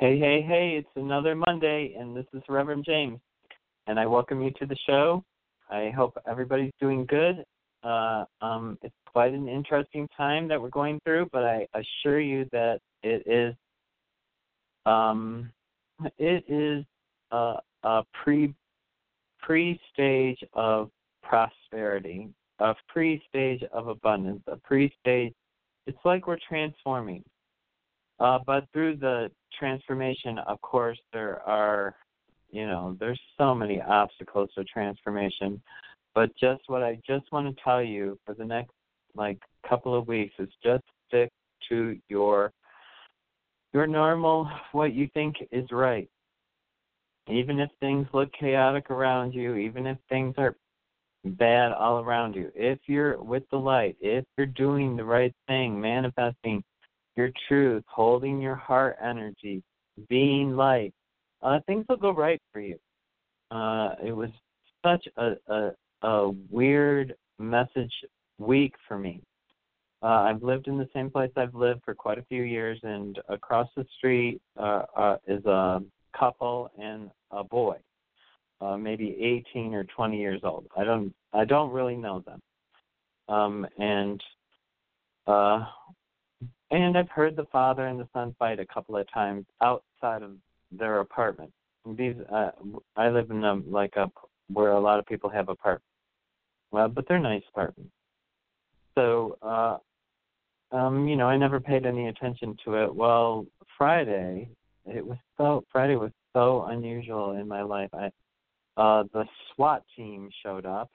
[0.00, 3.20] Hey, hey, hey, it's another Monday, and this is Reverend James,
[3.86, 5.22] and I welcome you to the show.
[5.70, 7.44] I hope everybody's doing good.
[7.84, 12.46] Uh, um, it's quite an interesting time that we're going through, but I assure you
[12.50, 13.54] that it is
[14.86, 15.52] um,
[16.16, 16.82] it is
[17.30, 18.54] a, a pre
[19.42, 20.88] pre stage of
[21.22, 25.34] prosperity, a pre stage of abundance, a pre stage.
[25.86, 27.22] It's like we're transforming.
[28.18, 29.30] Uh, but through the
[29.60, 31.94] transformation, of course, there are,
[32.50, 35.62] you know, there's so many obstacles to transformation.
[36.14, 38.72] But just what I just want to tell you for the next
[39.14, 39.38] like
[39.68, 41.30] couple of weeks is just stick
[41.68, 42.52] to your
[43.72, 46.08] your normal what you think is right.
[47.28, 50.56] Even if things look chaotic around you, even if things are
[51.24, 55.80] bad all around you, if you're with the light, if you're doing the right thing,
[55.80, 56.64] manifesting
[57.16, 59.62] your truth, holding your heart energy,
[60.08, 60.92] being light,
[61.42, 62.76] uh, things will go right for you.
[63.50, 64.30] Uh, it was
[64.84, 65.70] such a, a,
[66.02, 67.92] a weird message
[68.38, 69.22] week for me.
[70.02, 73.18] Uh, I've lived in the same place I've lived for quite a few years, and
[73.28, 75.82] across the street uh, uh, is a
[76.18, 77.76] couple and a boy,
[78.62, 80.66] uh, maybe 18 or 20 years old.
[80.76, 82.40] I don't I don't really know them,
[83.28, 84.22] um, and
[85.26, 85.64] uh,
[86.70, 90.32] and I've heard the father and the son fight a couple of times outside of
[90.70, 91.52] their apartment.
[91.96, 92.50] These uh,
[92.96, 94.10] I live in a like a
[94.52, 95.86] where a lot of people have apartments.
[96.70, 97.92] Well, but they're nice apartments.
[98.96, 99.78] So, uh,
[100.72, 102.94] um, you know, I never paid any attention to it.
[102.94, 104.50] Well, Friday,
[104.86, 107.90] it was so Friday was so unusual in my life.
[107.92, 108.10] I
[108.76, 110.90] uh the SWAT team showed up.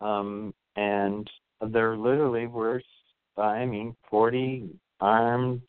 [0.00, 1.28] Um and
[1.60, 2.82] there literally were
[3.36, 4.68] I mean, 40
[5.00, 5.62] armed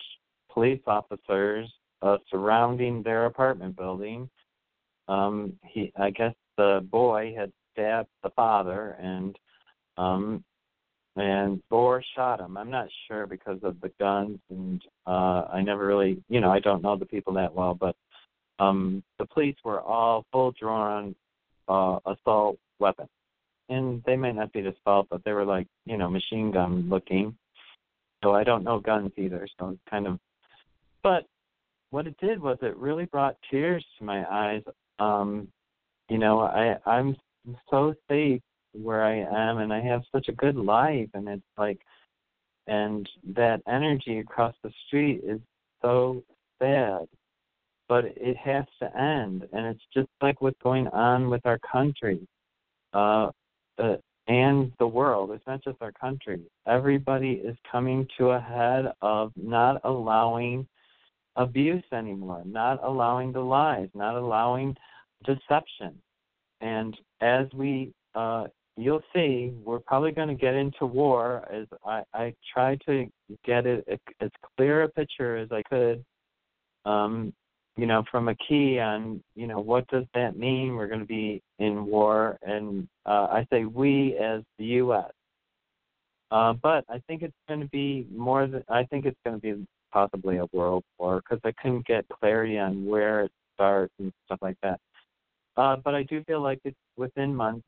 [0.51, 4.29] police officers uh, surrounding their apartment building.
[5.07, 9.37] Um, he, I guess the boy had stabbed the father, and
[9.97, 10.43] um,
[11.15, 12.57] and Bohr shot him.
[12.57, 16.59] I'm not sure because of the guns, and uh, I never really, you know, I
[16.59, 17.95] don't know the people that well, but
[18.59, 21.15] um, the police were all full drawn
[21.67, 23.09] uh, assault weapons,
[23.69, 27.35] and they might not be assault, but they were like, you know, machine gun looking
[28.23, 29.47] so I don't know guns either.
[29.59, 30.17] So it's kind of,
[31.03, 31.25] but
[31.91, 34.63] what it did was it really brought tears to my eyes.
[34.97, 35.49] Um,
[36.09, 37.15] you know, I I'm
[37.69, 38.41] so safe
[38.71, 41.79] where I am, and I have such a good life, and it's like,
[42.65, 45.39] and that energy across the street is
[45.81, 46.23] so
[46.59, 47.05] sad,
[47.87, 52.25] but it has to end, and it's just like what's going on with our country.
[52.93, 53.29] Uh,
[53.77, 55.31] the and the world.
[55.31, 56.41] It's not just our country.
[56.67, 60.67] Everybody is coming to a head of not allowing
[61.35, 64.75] abuse anymore, not allowing the lies, not allowing
[65.25, 65.95] deception.
[66.61, 68.45] And as we, uh,
[68.77, 71.45] you'll see, we're probably going to get into war.
[71.51, 73.07] As I, I try to
[73.45, 73.85] get it
[74.21, 76.05] as clear a picture as I could,
[76.85, 77.33] um,
[77.75, 80.75] you know, from Akeem on, you know, what does that mean?
[80.75, 85.11] We're going to be in war, and uh, I say we as the U.S.
[86.29, 89.41] Uh, but I think it's going to be more than I think it's going to
[89.41, 94.11] be possibly a world war because I couldn't get clarity on where it starts and
[94.25, 94.79] stuff like that.
[95.57, 97.65] Uh, but I do feel like it's within months,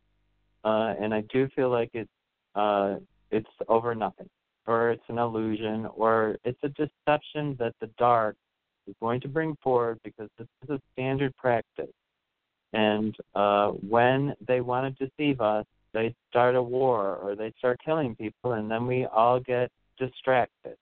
[0.64, 2.10] uh, and I do feel like it's
[2.56, 2.96] uh,
[3.32, 4.30] it's over nothing,
[4.68, 8.36] or it's an illusion, or it's a deception that the dark
[8.88, 11.94] is going to bring forward because this is a standard practice.
[12.74, 17.80] And uh, when they want to deceive us, they start a war or they start
[17.86, 20.76] killing people, and then we all get distracted.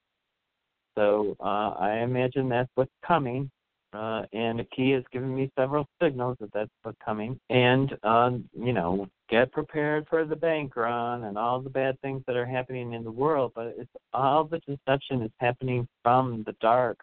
[0.95, 3.51] So uh, I imagine that's what's coming.
[3.93, 7.39] uh, and Akeem has given me several signals that that's what's coming.
[7.49, 12.23] And um, you know, get prepared for the bank run and all the bad things
[12.27, 13.51] that are happening in the world.
[13.55, 16.99] But it's all the deception is happening from the dark,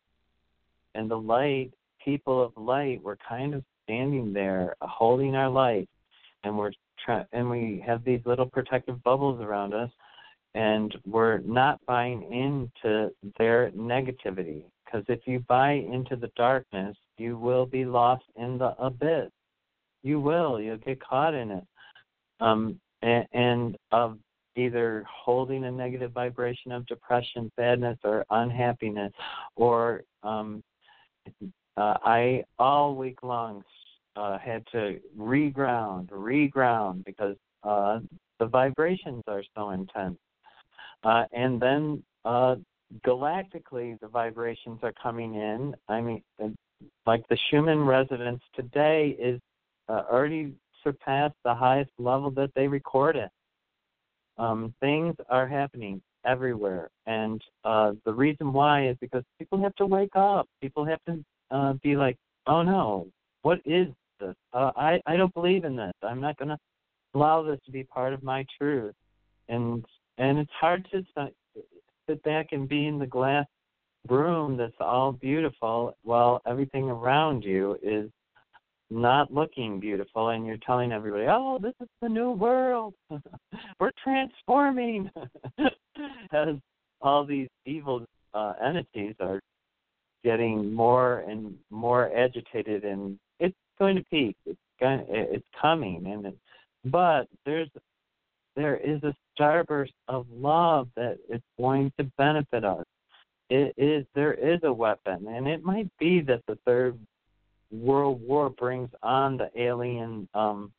[0.94, 1.70] and the light.
[2.04, 5.88] People of light, we're kind of standing there, uh, holding our light,
[6.44, 6.72] and we're
[7.04, 9.90] trying, and we have these little protective bubbles around us,
[10.54, 17.36] and we're not buying into their negativity because if you buy into the darkness, you
[17.36, 19.30] will be lost in the abyss.
[20.02, 20.60] You will.
[20.60, 21.64] You'll get caught in it.
[22.40, 24.18] Um, and, and of
[24.56, 29.12] either holding a negative vibration of depression, sadness, or unhappiness,
[29.56, 30.62] or um,
[31.76, 33.62] uh, I all week long
[34.16, 38.00] uh, had to reground, reground because uh,
[38.38, 40.18] the vibrations are so intense.
[41.02, 42.56] Uh, and then uh,
[43.06, 45.74] galactically the vibrations are coming in.
[45.88, 46.22] I mean,
[47.06, 49.40] like the Schumann resonance today is
[49.88, 50.52] uh, already
[50.82, 53.28] surpassed the highest level that they recorded.
[54.38, 59.86] Um, things are happening everywhere, and uh, the reason why is because people have to
[59.86, 60.48] wake up.
[60.60, 63.06] People have to uh, be like, "Oh no,
[63.42, 63.88] what is
[64.20, 64.34] this?
[64.52, 65.92] Uh, I I don't believe in this.
[66.02, 66.58] I'm not going to
[67.14, 68.94] allow this to be part of my truth."
[69.48, 69.84] And
[70.18, 71.04] and it's hard to
[72.08, 73.46] sit back and be in the glass
[74.08, 78.10] room that's all beautiful while everything around you is
[78.90, 82.94] not looking beautiful and you're telling everybody, "Oh, this is the new world.
[83.80, 85.10] We're transforming."
[86.32, 86.56] As
[87.00, 88.04] all these evil
[88.34, 89.40] uh, entities are
[90.24, 94.36] getting more and more agitated, and it's going to peak.
[94.46, 96.38] It's going, it's coming, and it,
[96.84, 97.68] but there's
[98.56, 102.84] there is a starburst of love that is going to benefit us.
[103.48, 106.98] It is there is a weapon, and it might be that the third
[107.70, 110.72] world war brings on the alien um,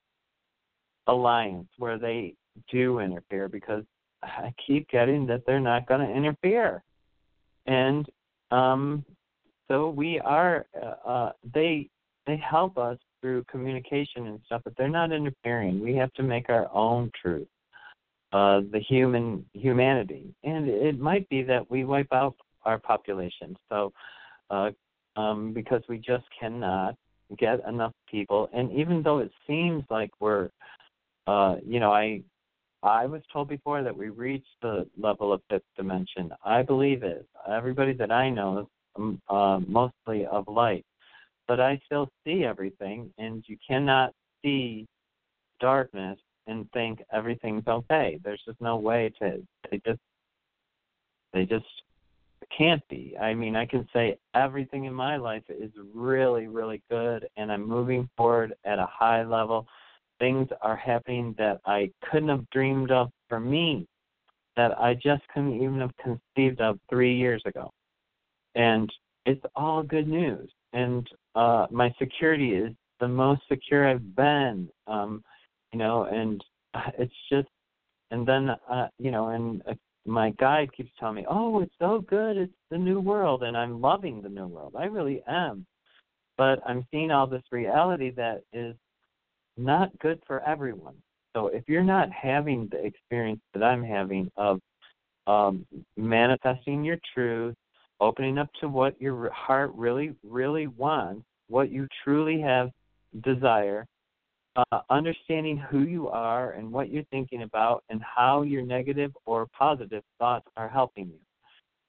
[1.08, 2.34] alliance where they
[2.70, 3.84] do interfere because
[4.24, 6.84] I keep getting that they're not going to interfere,
[7.66, 8.08] and
[8.52, 9.06] um,
[9.68, 10.66] so we are.
[10.80, 11.90] Uh, uh, they
[12.28, 15.82] they help us through communication and stuff, but they're not interfering.
[15.82, 17.48] We have to make our own truth
[18.34, 23.58] uh, the human humanity, and it might be that we wipe out our population.
[23.70, 23.92] So,
[24.50, 24.72] uh,
[25.16, 26.96] um, because we just cannot
[27.38, 30.50] get enough people, and even though it seems like we're,
[31.28, 32.22] uh, you know, I
[32.84, 36.32] I was told before that we reached the level of fifth dimension.
[36.44, 37.28] I believe it.
[37.48, 38.66] Everybody that I know is
[38.96, 40.86] um, uh, mostly of light,
[41.48, 44.14] but I still see everything, and you cannot
[44.44, 44.88] see
[45.60, 48.20] darkness and think everything's okay.
[48.24, 50.00] There's just no way to they just
[51.34, 51.66] they just
[52.58, 53.16] can't be.
[53.20, 57.68] I mean, I can say everything in my life is really, really good and I'm
[57.68, 59.68] moving forward at a high level.
[60.20, 63.88] Things are happening that I couldn't have dreamed of for me
[64.56, 67.72] that I just couldn't even have conceived of three years ago.
[68.56, 68.92] And
[69.26, 70.52] it's all good news.
[70.74, 74.70] And uh my security is the most secure I've been.
[74.88, 75.24] Um
[75.72, 76.44] you know, and
[76.74, 77.48] uh, it's just,
[78.12, 79.62] and then, uh, you know, and
[80.06, 83.82] my guide keeps telling me, oh, it's so good, it's the new world, and I'm
[83.82, 84.76] loving the new world.
[84.78, 85.66] I really am.
[86.38, 88.76] But I'm seeing all this reality that is
[89.58, 90.96] not good for everyone.
[91.36, 94.60] So if you're not having the experience that I'm having of
[95.28, 95.66] um,
[95.98, 97.56] manifesting your truth,
[98.00, 102.72] opening up to what your heart really, really wants, what you truly have
[103.24, 103.86] desire,
[104.56, 109.48] uh, understanding who you are and what you're thinking about and how your negative or
[109.58, 111.20] positive thoughts are helping you.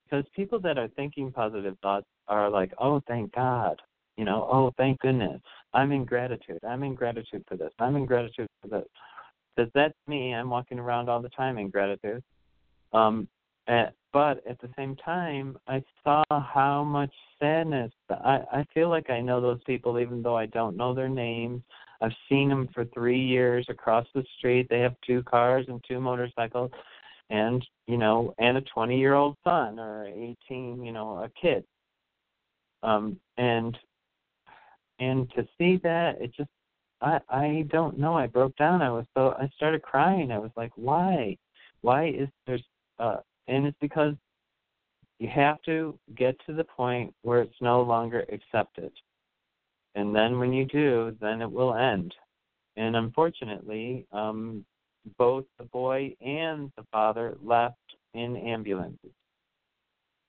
[0.05, 3.81] Because people that are thinking positive thoughts are like, oh, thank God.
[4.17, 5.41] You know, oh, thank goodness.
[5.73, 6.61] I'm in gratitude.
[6.67, 7.73] I'm in gratitude for this.
[7.79, 8.89] I'm in gratitude for this.
[9.57, 10.35] Because that's me.
[10.35, 12.23] I'm walking around all the time in gratitude.
[12.93, 13.27] Um,
[13.67, 17.93] and, but at the same time, I saw how much sadness.
[18.11, 21.63] I, I feel like I know those people even though I don't know their names.
[22.03, 24.67] I've seen them for three years across the street.
[24.69, 26.73] They have two cars and two motorcycles,
[27.31, 31.65] and you know, and a 20 year old son or 18, you know, a kid.
[32.83, 33.79] Um, and
[34.99, 36.51] and to see that, it just,
[37.01, 38.15] I I don't know.
[38.15, 38.83] I broke down.
[38.83, 40.33] I was so I started crying.
[40.33, 41.37] I was like, why,
[41.83, 42.65] why is there's
[42.99, 44.15] uh, and it's because
[45.21, 48.91] you have to get to the point where it's no longer accepted
[49.95, 52.15] and then when you do, then it will end.
[52.77, 54.65] And unfortunately, um,
[55.19, 57.77] both the boy and the father left
[58.15, 59.11] in ambulances.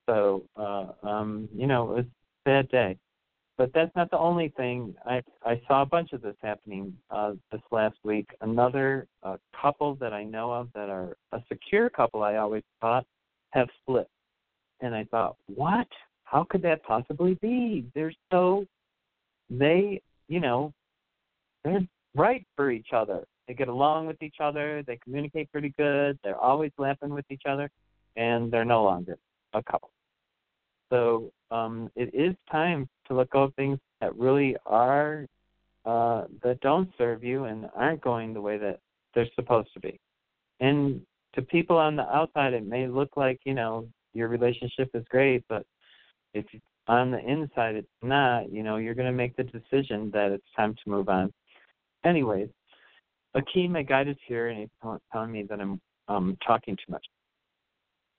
[0.08, 2.98] So, uh, um, you know, it was a bad day.
[3.56, 4.94] but that's not the only thing.
[5.06, 8.26] I I saw a bunch of this happening uh, this last week.
[8.40, 13.06] Another uh, couple that I know of that are a secure couple, I always thought,
[13.50, 14.08] have split,
[14.80, 15.86] and I thought, what?
[16.24, 17.86] How could that possibly be?
[17.94, 18.66] They're so
[19.50, 20.72] they, you know,
[21.64, 23.24] they're right for each other.
[23.46, 24.82] They get along with each other.
[24.86, 26.18] They communicate pretty good.
[26.24, 27.70] They're always laughing with each other,
[28.16, 29.18] and they're no longer
[29.52, 29.90] a couple.
[30.90, 35.26] So um, it is time to let go of things that really are
[35.84, 38.80] uh, that don't serve you and aren't going the way that
[39.14, 40.00] they're supposed to be.
[40.60, 41.02] And
[41.34, 45.44] to people on the outside, it may look like you know your relationship is great,
[45.48, 45.66] but
[46.32, 46.46] if
[46.86, 50.46] on the inside it's not, you know, you're going to make the decision that it's
[50.56, 51.32] time to move on.
[52.04, 52.48] Anyways,
[53.36, 57.04] Akeem, my guide is here, and he's telling me that I'm um, talking too much.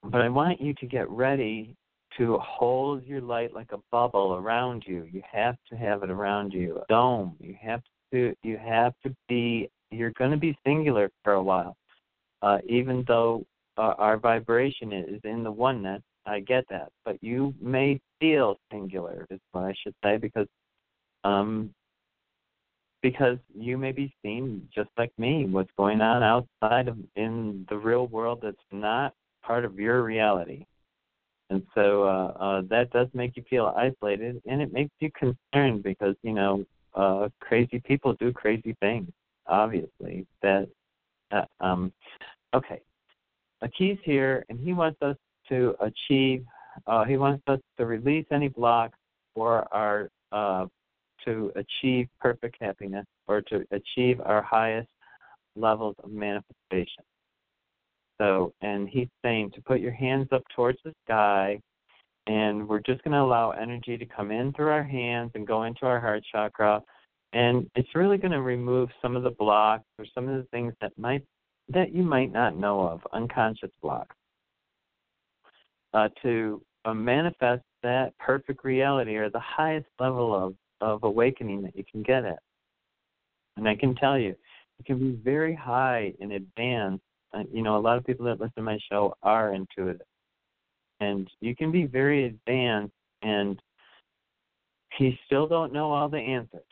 [0.03, 1.75] But I want you to get ready
[2.17, 5.07] to hold your light like a bubble around you.
[5.11, 6.77] You have to have it around you.
[6.77, 7.35] A dome.
[7.39, 7.81] You have
[8.11, 8.33] to.
[8.43, 9.69] You have to be.
[9.91, 11.77] You're going to be singular for a while,
[12.41, 13.45] uh, even though
[13.77, 16.01] uh, our vibration is in the oneness.
[16.25, 20.47] I get that, but you may feel singular, is what I should say, because
[21.23, 21.73] um,
[23.01, 27.77] because you may be seeing just like me what's going on outside of in the
[27.77, 29.13] real world that's not
[29.43, 30.65] part of your reality
[31.49, 35.83] and so uh, uh, that does make you feel isolated, and it makes you concerned
[35.83, 36.65] because you know
[36.95, 39.09] uh, crazy people do crazy things.
[39.47, 40.67] Obviously, that
[41.31, 41.91] uh, um,
[42.53, 42.81] okay.
[43.61, 45.15] Aki's here, and he wants us
[45.49, 46.45] to achieve.
[46.87, 48.97] Uh, he wants us to release any blocks
[49.33, 50.65] for our uh,
[51.25, 54.89] to achieve perfect happiness or to achieve our highest
[55.55, 57.03] levels of manifestation.
[58.19, 61.59] So, and he's saying to put your hands up towards the sky,
[62.27, 65.63] and we're just going to allow energy to come in through our hands and go
[65.63, 66.81] into our heart chakra,
[67.33, 70.73] and it's really going to remove some of the blocks or some of the things
[70.81, 71.23] that might
[71.69, 74.15] that you might not know of, unconscious blocks,
[75.95, 81.75] uh, to uh, manifest that perfect reality or the highest level of of awakening that
[81.75, 82.39] you can get at.
[83.57, 84.35] And I can tell you,
[84.79, 87.01] it can be very high in advance
[87.51, 90.05] you know, a lot of people that listen to my show are intuitive,
[90.99, 93.59] and you can be very advanced, and
[94.99, 96.63] you still don't know all the answers.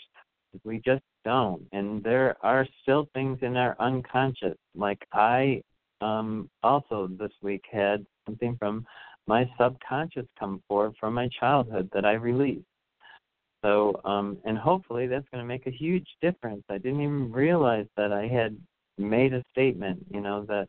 [0.64, 4.58] We just don't, and there are still things in our unconscious.
[4.76, 5.62] Like I
[6.02, 8.86] um also this week had something from
[9.28, 12.66] my subconscious come forward from my childhood that I released.
[13.64, 16.64] So, um, and hopefully that's going to make a huge difference.
[16.70, 18.58] I didn't even realize that I had
[18.98, 20.68] made a statement, you know, that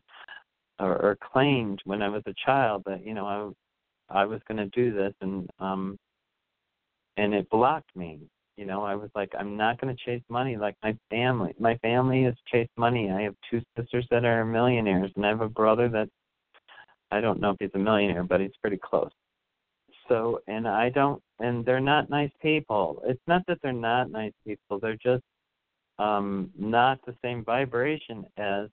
[0.79, 3.25] or, or claimed when I was a child that you know
[4.09, 5.97] I I was going to do this, and um,
[7.17, 8.19] and it blocked me.
[8.57, 11.53] You know, I was like, I'm not going to chase money like my family.
[11.59, 13.11] My family has chased money.
[13.11, 16.07] I have two sisters that are millionaires, and I have a brother that
[17.15, 19.11] I don't know if he's a millionaire, but he's pretty close.
[20.09, 23.01] So, and I don't, and they're not nice people.
[23.05, 24.79] It's not that they're not nice people.
[24.79, 25.23] They're just
[25.97, 28.67] um, not the same vibration as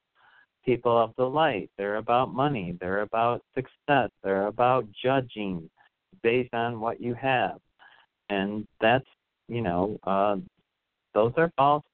[0.64, 1.70] people of the light.
[1.78, 2.76] They're about money.
[2.80, 4.10] They're about success.
[4.24, 5.70] They're about judging
[6.22, 7.58] based on what you have.
[8.28, 9.06] And that's,
[9.48, 10.36] you know, uh,
[11.14, 11.84] those are false,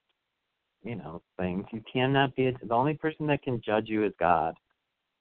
[0.82, 1.66] you know, things.
[1.72, 4.54] You cannot be, the only person that can judge you is God.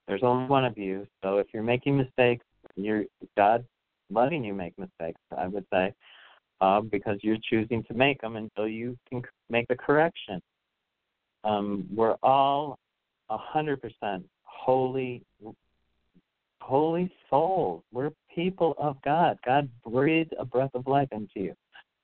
[0.07, 1.05] There's only one of you.
[1.23, 2.45] So if you're making mistakes,
[2.75, 3.03] you're,
[3.35, 3.65] God
[4.09, 5.93] letting you make mistakes, I would say
[6.61, 10.41] uh, because you're choosing to make them until you can make the correction.
[11.43, 12.79] Um, we're all
[13.29, 15.23] a hundred percent holy,
[16.61, 17.83] holy souls.
[17.91, 19.37] We're people of God.
[19.45, 21.53] God breathed a breath of life into you.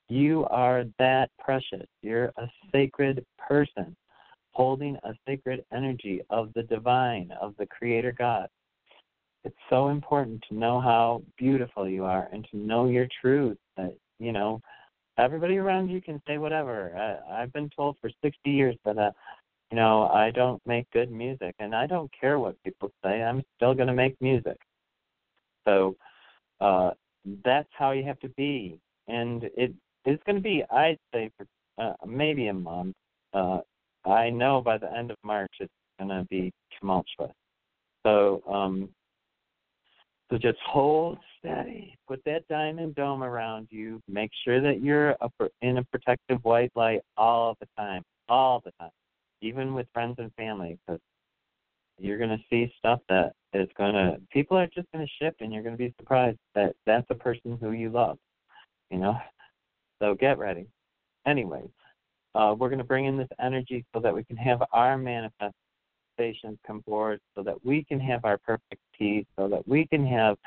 [0.09, 1.87] You are that precious.
[2.01, 3.95] You're a sacred person
[4.53, 8.47] holding a sacred energy of the divine, of the Creator God.
[9.43, 13.95] It's so important to know how beautiful you are and to know your truth, that
[14.19, 14.61] you know,
[15.17, 17.19] everybody around you can say whatever.
[17.29, 19.11] I, I've been told for 60 years that, uh,
[19.71, 23.21] you know, I don't make good music, and I don't care what people say.
[23.21, 24.57] I'm still going to make music.
[25.65, 25.95] So
[26.61, 26.91] uh,
[27.43, 29.73] that's how you have to be, and it
[30.05, 32.95] is going to be, I'd say, for uh, maybe a month.
[33.33, 33.59] Uh,
[34.05, 37.31] I know by the end of March it's going to be tumultuous.
[38.05, 38.89] So um,
[40.33, 41.95] so just hold steady.
[42.07, 44.01] Put that diamond dome around you.
[44.07, 45.15] Make sure that you're
[45.61, 48.91] in a protective white light all the time, all the time,
[49.41, 50.99] even with friends and family, because
[51.99, 55.41] you're going to see stuff that is going to, people are just going to shift
[55.41, 58.17] and you're going to be surprised that that's a person who you love,
[58.89, 59.15] you know?
[60.01, 60.65] So get ready.
[61.27, 61.61] Anyway,
[62.35, 66.57] uh, we're going to bring in this energy so that we can have our manifestations
[66.65, 70.37] come forward, so that we can have our perfect peace, so that we can have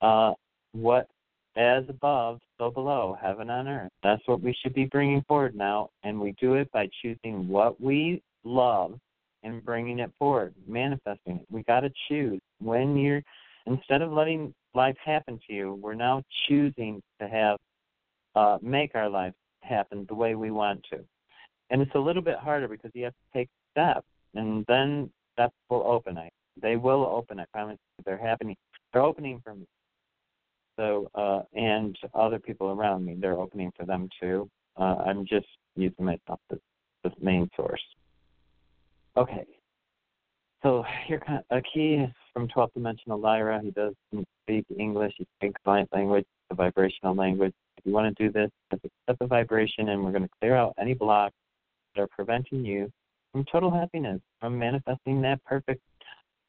[0.00, 0.32] uh,
[0.72, 1.08] what
[1.56, 3.90] as above, so below, heaven on earth.
[4.02, 7.80] That's what we should be bringing forward now, and we do it by choosing what
[7.80, 8.98] we love
[9.42, 11.46] and bringing it forward, manifesting it.
[11.50, 13.22] We got to choose when you're
[13.66, 17.56] instead of letting life happen to you, we're now choosing to have
[18.34, 21.04] uh, make our life happen the way we want to.
[21.70, 25.54] And it's a little bit harder because you have to take steps, and then steps
[25.68, 26.16] will open.
[26.18, 27.38] I they will open.
[27.38, 27.78] I promise.
[28.04, 28.56] They're happening.
[28.92, 29.66] They're opening for me.
[30.76, 34.48] So uh, and other people around me, they're opening for them too.
[34.76, 35.46] Uh, I'm just
[35.76, 36.58] using myself as
[37.02, 37.82] the main source.
[39.16, 39.44] Okay.
[40.62, 41.22] So here,
[41.52, 43.60] Akeem from 12th dimensional Lyra.
[43.62, 43.94] He does
[44.44, 45.14] speak English.
[45.18, 47.52] He speaks light language, the vibrational language.
[47.76, 50.74] If you want to do this, accept the vibration, and we're going to clear out
[50.78, 51.34] any blocks
[51.98, 52.90] that are preventing you
[53.32, 55.80] from total happiness, from manifesting that perfect,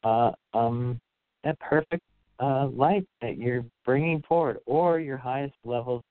[0.04, 1.00] uh, um,
[1.44, 2.02] that perfect
[2.38, 6.02] uh, light that you're bringing forward, or your highest levels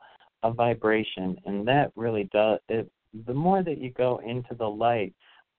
[0.43, 1.37] of vibration.
[1.45, 2.59] And that really does.
[2.69, 2.89] It,
[3.25, 5.13] the more that you go into the light,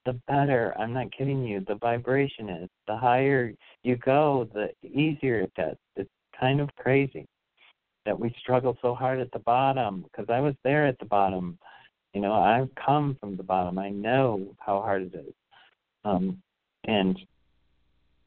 [0.07, 0.75] the better.
[0.79, 1.65] I'm not kidding you.
[1.67, 2.69] The vibration is.
[2.87, 5.79] The higher you go, the easier it gets.
[5.97, 7.27] It's kind of crazy
[8.07, 11.59] that we struggle so hard at the bottom because I was there at the bottom.
[12.15, 13.79] You know, I've come from the bottom.
[13.79, 15.35] I know how hard it is.
[16.05, 16.43] Um,
[16.85, 17.19] and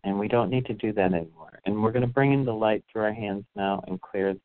[0.03, 1.59] and we don't need to do that anymore.
[1.65, 4.35] And we're going to bring in the light through our hands now and clear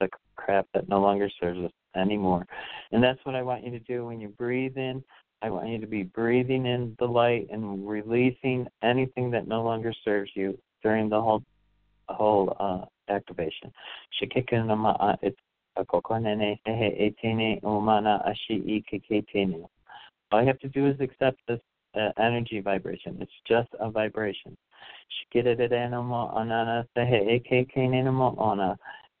[0.00, 2.44] the crap that no longer serves us anymore.
[2.90, 5.04] And that's what I want you to do when you breathe in.
[5.42, 9.92] I want you to be breathing in the light and releasing anything that no longer
[10.04, 11.42] serves you during the whole
[12.08, 13.72] whole uh, activation.
[14.20, 15.36] It's
[20.32, 21.60] all you have to do is accept this
[21.94, 23.18] uh, energy vibration.
[23.20, 24.56] It's just a vibration.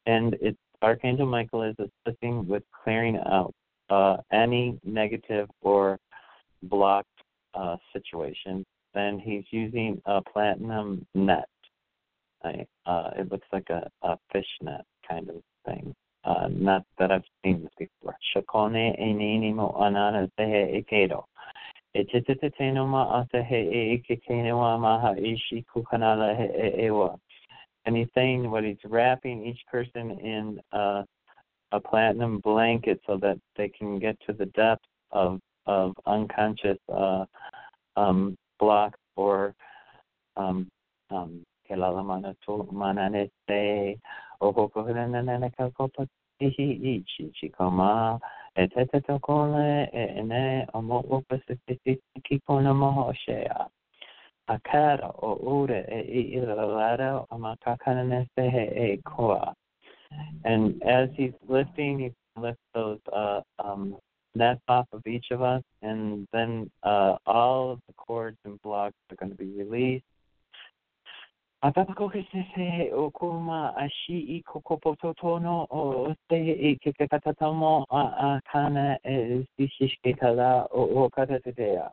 [0.06, 3.54] And it's Archangel Michael is assisting with clearing out
[3.90, 5.98] uh, any negative or
[6.64, 7.08] blocked
[7.54, 8.64] uh, situation,
[8.94, 11.48] then he's using a platinum net.
[12.42, 15.94] I, uh, it looks like a, a fish net kind of thing.
[16.24, 18.16] Uh, not that I've seen this before.
[18.34, 21.24] Shakone enini mo anana sehe ekedo.
[21.94, 27.18] Eteteteno ma asehe ekekene wa maha ishi kukanala he ewa.
[27.84, 31.02] And he's saying what he's wrapping each person in uh,
[31.72, 37.24] a platinum blanket so that they can get to the depth of of unconscious uh,
[37.96, 39.54] um, blocks or
[40.36, 40.68] um,
[41.10, 41.42] um,
[50.00, 50.66] ene
[54.46, 59.54] akara o e ilalada amakakana e koa
[60.44, 63.96] and as he's lifting he lifts those uh um
[64.34, 68.96] that's off of each of us, and then uh, all of the cords and blocks
[69.10, 70.04] are going to be released.
[72.92, 78.98] Okuma ashi i kokopototono o te i kekatatomo a kana
[79.56, 81.90] sishishketala o o katatea.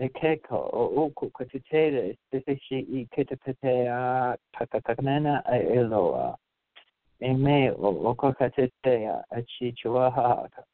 [0.00, 6.36] Keko o uku katitere stishi i ketapetea kakakanena a eloa.
[7.20, 10.64] Me o o kakatetea a chichuahaka.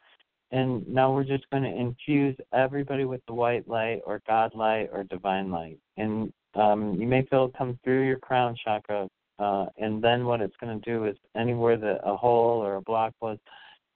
[0.52, 4.88] And now we're just going to infuse everybody with the white light or God light
[4.92, 5.78] or divine light.
[5.96, 9.08] And um, you may feel it come through your crown chakra.
[9.38, 12.82] Uh, and then what it's going to do is anywhere that a hole or a
[12.82, 13.38] block was,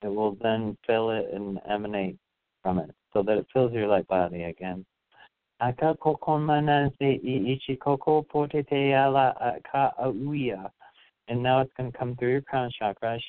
[0.02, 2.16] it will then fill it and emanate
[2.62, 4.84] from it so that it fills your light body again.
[5.60, 5.94] Aka
[8.92, 10.70] ala ka auia
[11.28, 13.16] and now it's going to come through your crown chakra.
[13.16, 13.24] It's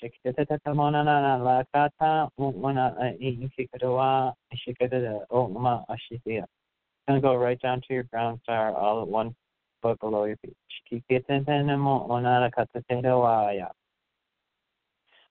[7.08, 9.36] going to go right down to your ground star, all at one
[9.82, 10.56] foot below your feet.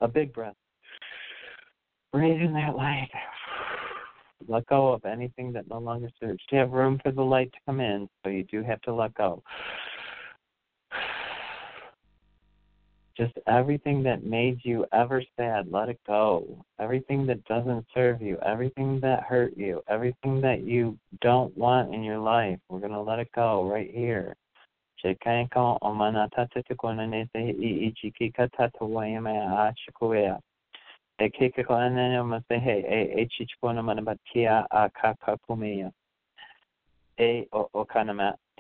[0.01, 0.55] A big breath.
[2.13, 3.11] Breathe in that light.
[4.47, 6.43] Let go of anything that no longer serves.
[6.53, 9.15] You have room for the light to come in, so you do have to let
[9.15, 9.43] go.
[13.17, 16.65] Just everything that made you ever sad, let it go.
[16.81, 22.03] Everything that doesn't serve you, everything that hurt you, everything that you don't want in
[22.03, 24.35] your life, we're going to let it go right here.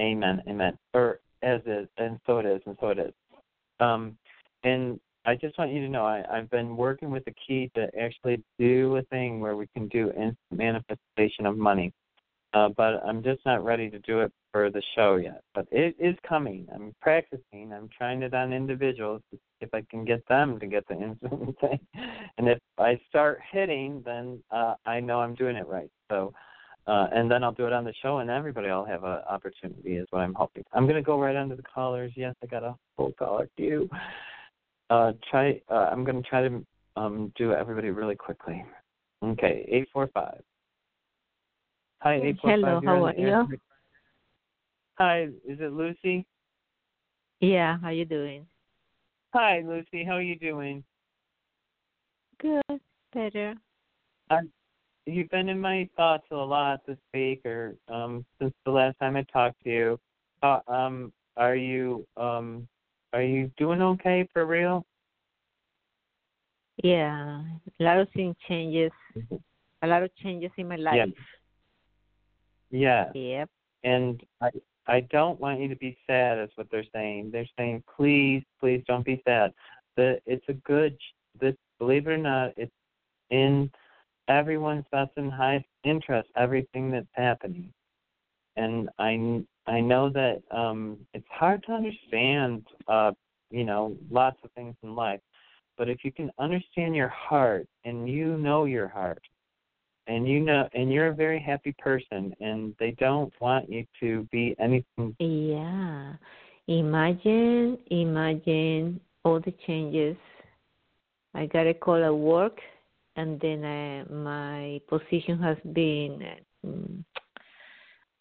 [0.00, 0.78] Amen amen.
[0.92, 3.12] Or as is and so it is and so it is.
[3.80, 4.16] Um
[4.64, 7.88] and I just want you to know I, I've been working with the key to
[7.98, 11.92] actually do a thing where we can do instant manifestation of money.
[12.52, 15.42] Uh, but I'm just not ready to do it for the show yet.
[15.54, 16.66] But it is coming.
[16.72, 17.72] I'm practicing.
[17.72, 20.94] I'm trying it on individuals to see if I can get them to get the
[21.22, 21.80] instant thing.
[22.38, 25.90] And if I start hitting, then uh, I know I'm doing it right.
[26.10, 26.32] So,
[26.86, 29.96] uh, and then I'll do it on the show, and everybody will have an opportunity.
[29.96, 30.62] Is what I'm hoping.
[30.72, 32.12] I'm going to go right onto the callers.
[32.14, 33.88] Yes, I got a full caller queue.
[34.90, 35.60] Uh, try.
[35.70, 36.66] Uh, I'm going to try to
[36.96, 38.64] um, do everybody really quickly.
[39.22, 40.42] Okay, eight four five.
[42.00, 42.60] Hi, eight four five.
[42.60, 43.58] Hello, how are you?
[44.98, 46.26] Hi, is it Lucy?
[47.40, 48.46] Yeah, how you doing?
[49.32, 50.04] Hi, Lucy.
[50.04, 50.84] How are you doing?
[52.38, 52.80] Good,
[53.12, 53.54] better.
[54.30, 54.50] Um,
[55.06, 59.16] you've been in my thoughts a lot this week, or um, since the last time
[59.16, 60.00] I talked to you.
[60.42, 62.68] Uh, um, are you um,
[63.14, 64.84] are you doing okay for real?
[66.82, 67.42] Yeah,
[67.80, 68.90] a lot of things changes.
[69.82, 71.08] A lot of changes in my life.
[72.70, 73.12] Yeah.
[73.14, 73.48] Yep.
[73.84, 74.50] And I
[74.86, 77.30] I don't want you to be sad is what they're saying.
[77.30, 79.52] They're saying please, please don't be sad.
[79.96, 80.98] The it's a good
[81.40, 82.72] this believe it or not, it's
[83.30, 83.70] in
[84.28, 87.72] everyone's best and highest interest, everything that's happening.
[88.56, 93.12] And I I know that um it's hard to understand uh,
[93.50, 95.20] you know, lots of things in life.
[95.78, 99.22] But if you can understand your heart and you know your heart
[100.06, 104.24] and you know and you're a very happy person and they don't want you to
[104.30, 106.14] be anything Yeah.
[106.66, 110.16] Imagine, imagine all the changes.
[111.34, 112.58] I got a call at work,
[113.16, 116.22] and then uh, my position has been
[116.66, 116.68] uh,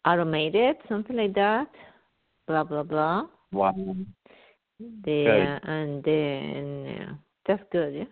[0.04, 1.68] automated, something like that.
[2.46, 3.26] Blah blah blah.
[3.52, 3.74] wow.
[4.80, 5.70] The, Good.
[5.70, 7.14] and then uh,
[7.46, 8.04] that's good, yeah.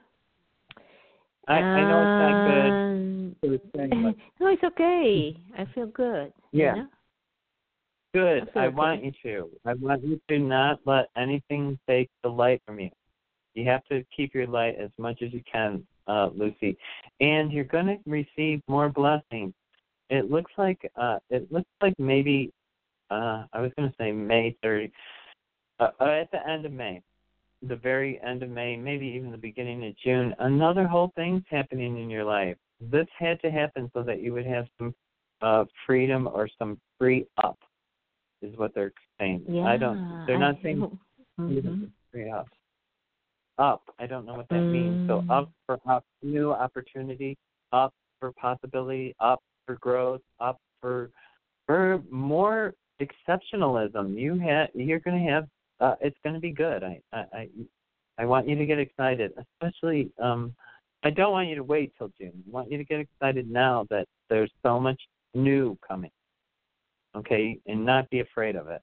[1.49, 3.69] I, I know it's not good.
[3.73, 5.37] To no, it's okay.
[5.59, 6.33] I feel good.
[6.53, 6.75] you Yeah.
[6.75, 6.87] know?
[8.15, 8.49] good.
[8.55, 8.75] I I okay.
[8.75, 9.51] want you to.
[9.65, 12.91] I want you to not let anything take the light from you.
[13.55, 16.77] You have to keep your light as much as you can, uh, Lucy.
[17.21, 19.53] And you're gonna receive more blessings.
[20.13, 22.53] It looks like uh it looks like maybe
[23.11, 24.93] uh I was gonna say May thirty
[25.81, 27.03] uh, uh, at the end of May.
[27.63, 32.03] The very end of May, maybe even the beginning of June, another whole thing's happening
[32.03, 32.57] in your life.
[32.81, 34.95] This had to happen so that you would have some
[35.41, 37.59] uh freedom or some free up
[38.43, 39.45] is what they're saying.
[39.49, 39.63] Yeah.
[39.63, 40.99] I don't they're not saying feel-
[41.41, 41.91] Mhm.
[42.11, 42.49] free up.
[43.59, 43.83] Up.
[43.99, 44.99] I don't know what that means.
[45.07, 45.31] So Mm.
[45.31, 47.39] up for up new opportunity,
[47.73, 51.11] up for possibility, up for growth, up for
[51.67, 54.19] for more exceptionalism.
[54.19, 55.47] You have you're gonna have
[55.81, 56.83] uh it's gonna be good.
[56.83, 57.49] I I I,
[58.19, 60.55] I want you to get excited, especially um
[61.05, 62.33] I don't want you to wait till June.
[62.49, 65.01] I want you to get excited now that there's so much
[65.35, 66.11] new coming.
[67.17, 68.81] Okay, and not be afraid of it.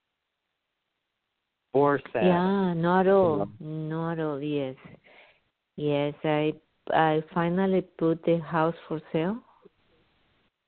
[1.72, 2.26] Or sad.
[2.26, 3.38] Yeah, not all.
[3.38, 3.50] know.
[3.60, 4.40] Not all.
[4.40, 4.76] Yes,
[5.76, 6.14] yes.
[6.24, 6.52] I
[6.92, 9.38] I finally put the house for sale,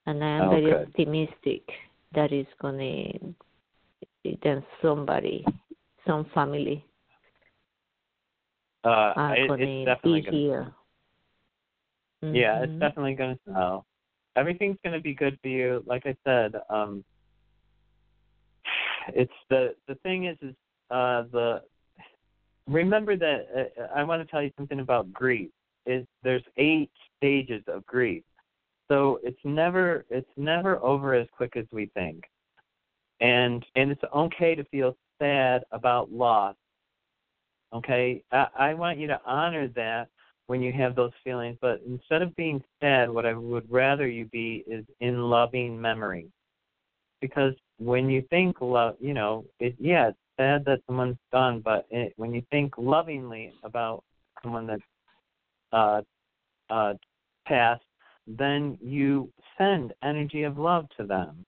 [0.06, 1.62] and I am Oh, very optimistic
[2.14, 3.08] that it's gonna
[4.42, 5.44] then somebody,
[6.06, 6.84] some family
[8.84, 10.74] Uh are it, gonna it's definitely be gonna here.
[12.22, 12.80] Yeah, it's Mhm.
[12.80, 13.86] definitely going to sell.
[14.36, 15.82] Everything's going to be good for you.
[15.86, 17.04] Like I said, um,
[19.14, 20.54] it's the the thing is is
[20.90, 21.62] uh, the
[22.68, 23.46] remember that
[23.78, 25.50] uh, I want to tell you something about grief.
[25.86, 28.22] Is there's eight stages of grief,
[28.88, 32.24] so it's never it's never over as quick as we think,
[33.20, 36.56] and and it's okay to feel sad about loss.
[37.74, 40.08] Okay, I, I want you to honor that
[40.46, 41.56] when you have those feelings.
[41.60, 46.26] But instead of being sad, what I would rather you be is in loving memory.
[47.20, 51.86] Because when you think love, you know, it yeah, it's sad that someone's gone, but
[51.90, 54.02] it, when you think lovingly about
[54.42, 54.82] someone that's
[55.72, 56.02] uh,
[56.68, 56.94] uh,
[57.46, 57.84] passed,
[58.26, 61.44] then you send energy of love to them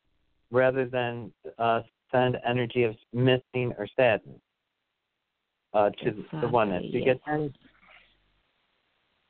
[0.50, 4.40] rather than uh, send energy of missing or sadness
[5.72, 6.82] uh, to the oneness.
[6.84, 7.16] Exactly, You yes.
[7.16, 7.52] get that?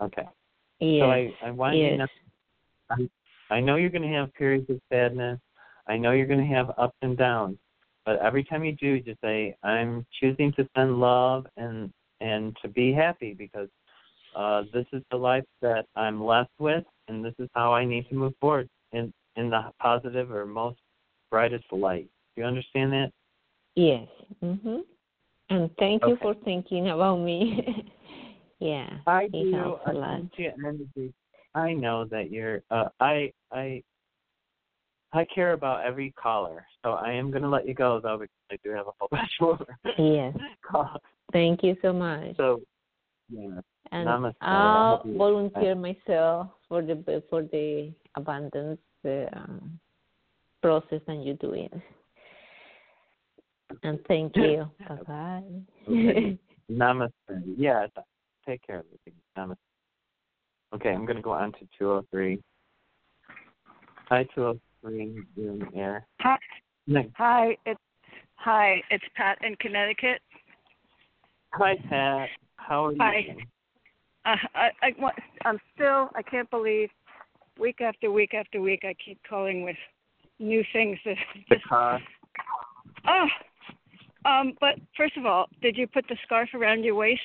[0.05, 0.29] Okay.
[0.81, 1.01] Yes.
[1.01, 2.09] So I, I want you to yes.
[2.99, 3.09] know,
[3.51, 5.39] I know you're going to have periods of sadness.
[5.87, 7.59] I know you're going to have ups and downs.
[8.05, 12.69] But every time you do, just say, I'm choosing to send love and and to
[12.69, 13.69] be happy because
[14.35, 18.09] uh, this is the life that I'm left with, and this is how I need
[18.09, 20.79] to move forward in in the positive or most
[21.31, 22.09] brightest light.
[22.35, 23.11] Do you understand that?
[23.75, 24.09] Yes.
[24.43, 24.85] Mhm.
[25.51, 27.85] And thank you for thinking about me.
[28.59, 28.99] yeah.
[29.07, 29.53] I do.
[29.53, 30.21] helps a I lot.
[31.55, 32.63] I know that you're.
[32.71, 33.83] Uh, I I
[35.13, 38.35] I care about every caller, so I am going to let you go though because
[38.51, 39.59] I do have a whole bunch more
[39.99, 40.37] Yes.
[41.33, 42.37] Thank you so much.
[42.37, 42.63] So
[43.29, 43.61] yeah,
[43.93, 44.35] and namaste.
[44.41, 49.79] I I'll volunteer myself for the for the abundance uh, um,
[50.63, 51.69] process that you're doing.
[53.83, 54.67] And thank you.
[54.89, 55.43] bye bye.
[55.89, 56.39] Okay.
[56.71, 57.13] namaste.
[57.57, 57.87] Yeah,
[58.47, 59.15] take care of it.
[59.37, 59.57] Namaste.
[60.75, 62.43] Okay, I'm going to go on to 203.
[64.09, 65.25] Hi, 203.
[65.37, 66.07] You're in the air.
[66.21, 66.37] Hi,
[66.87, 67.11] Nick.
[67.17, 67.81] hi, it's
[68.35, 70.21] hi, it's Pat in Connecticut.
[71.53, 72.29] Hi, Pat.
[72.57, 72.99] How are you?
[73.01, 73.23] Hi.
[73.23, 73.47] doing?
[74.25, 76.89] Uh, I, I, want- I'm still, I can't believe,
[77.59, 79.77] week after week after week, I keep calling with
[80.39, 81.17] new things that
[81.51, 82.01] The car.
[83.07, 83.29] Oh,
[84.25, 87.21] um, but first of all, did you put the scarf around your waist?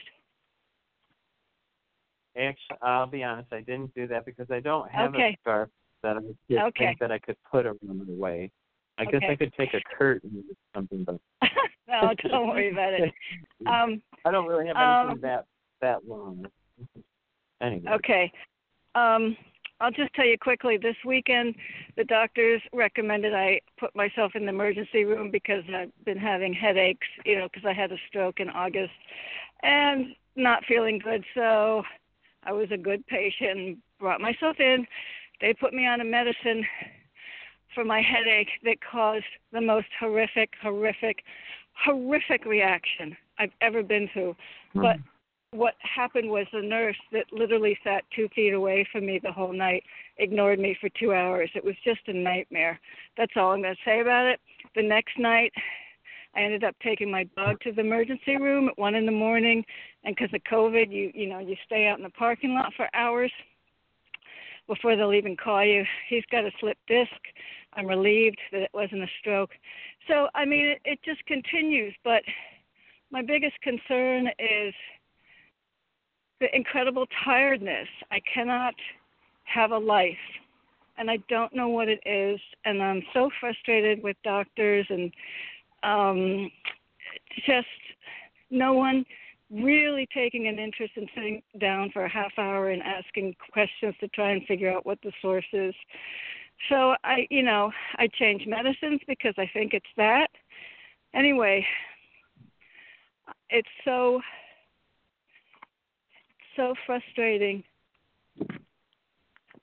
[2.37, 3.51] Actually, I'll be honest.
[3.51, 5.31] I didn't do that because I don't have Okay.
[5.31, 5.69] a scarf
[6.03, 6.85] that I could Okay.
[6.85, 8.53] think that I could put around my waist.
[8.97, 11.19] I guess I could take a curtain or something, but
[11.87, 13.11] no, don't worry about it.
[13.67, 15.45] Um, I don't really have anything Um, that
[15.81, 16.45] that long.
[17.61, 17.91] Anyway.
[17.91, 18.31] Okay.
[18.95, 19.35] Um,
[19.81, 20.77] I'll just tell you quickly.
[20.77, 21.55] This weekend,
[21.95, 27.07] the doctors recommended I put myself in the emergency room because I've been having headaches.
[27.25, 28.91] You know, because I had a stroke in August,
[29.63, 31.23] and not feeling good.
[31.33, 31.83] So
[32.43, 33.77] I was a good patient.
[33.99, 34.85] Brought myself in.
[35.41, 36.65] They put me on a medicine
[37.73, 41.23] for my headache that caused the most horrific, horrific,
[41.73, 44.35] horrific reaction I've ever been through.
[44.73, 44.97] But
[45.51, 49.53] what happened was the nurse that literally sat two feet away from me the whole
[49.53, 49.83] night
[50.17, 51.49] ignored me for two hours.
[51.55, 52.79] It was just a nightmare.
[53.17, 54.39] That's all I'm going to say about it.
[54.75, 55.51] The next night,
[56.35, 59.65] I ended up taking my dog to the emergency room at one in the morning,
[60.03, 62.87] and because of COVID, you you know you stay out in the parking lot for
[62.93, 63.31] hours
[64.67, 65.83] before they'll even call you.
[66.07, 67.11] He's got a slip disc.
[67.73, 69.49] I'm relieved that it wasn't a stroke.
[70.07, 71.95] So I mean, it, it just continues.
[72.03, 72.21] But
[73.11, 74.73] my biggest concern is
[76.39, 77.87] the incredible tiredness.
[78.11, 78.73] I cannot
[79.43, 80.13] have a life,
[80.97, 85.11] and I don't know what it is, and I'm so frustrated with doctors and
[85.83, 86.51] um,
[87.45, 87.67] just
[88.51, 89.05] no one
[89.51, 94.07] really taking an interest in sitting down for a half hour and asking questions to
[94.09, 95.73] try and figure out what the source is.
[96.69, 100.27] So I, you know, I change medicines because I think it's that.
[101.15, 101.65] Anyway,
[103.49, 104.21] it's so
[106.59, 107.63] so frustrating.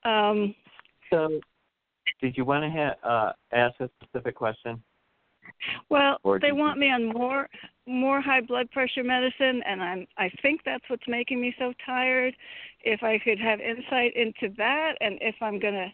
[0.03, 0.55] Um,
[1.11, 1.39] So,
[2.21, 4.81] did you want to ha- uh, ask a specific question?
[5.89, 7.49] well, Or they did you- want me on more
[7.85, 12.35] more high blood pressure medicine, and I'm I think that's what's making me so tired.
[12.83, 15.93] If I could have insight into that, and if I'm gonna,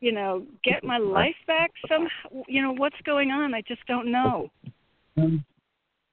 [0.00, 3.54] you know, get my life back somehow, you know, what's going on?
[3.54, 4.50] I just don't know.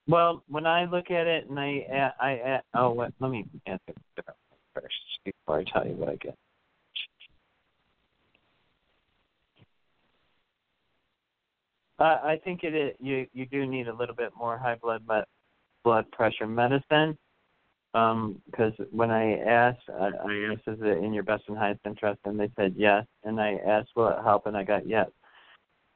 [0.08, 3.93] Well, when I look at it and I, I, oh, what, let me answer
[4.81, 6.35] first before I tell you what I get.
[11.99, 15.03] Uh, I think it is, you you do need a little bit more high blood
[15.83, 17.17] blood pressure medicine.
[17.95, 21.79] Um, because when I asked, I, I asked, is it in your best and highest
[21.85, 25.09] interest, and they said yes, and I asked will it help, and I got yes.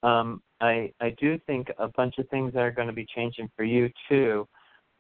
[0.01, 3.63] Um, I I do think a bunch of things are going to be changing for
[3.63, 4.47] you too,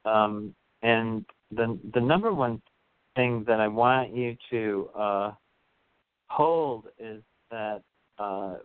[0.05, 2.61] um, and the the number one
[3.15, 5.31] thing that I want you to uh,
[6.29, 7.21] hold is
[7.51, 7.81] that
[8.17, 8.55] uh,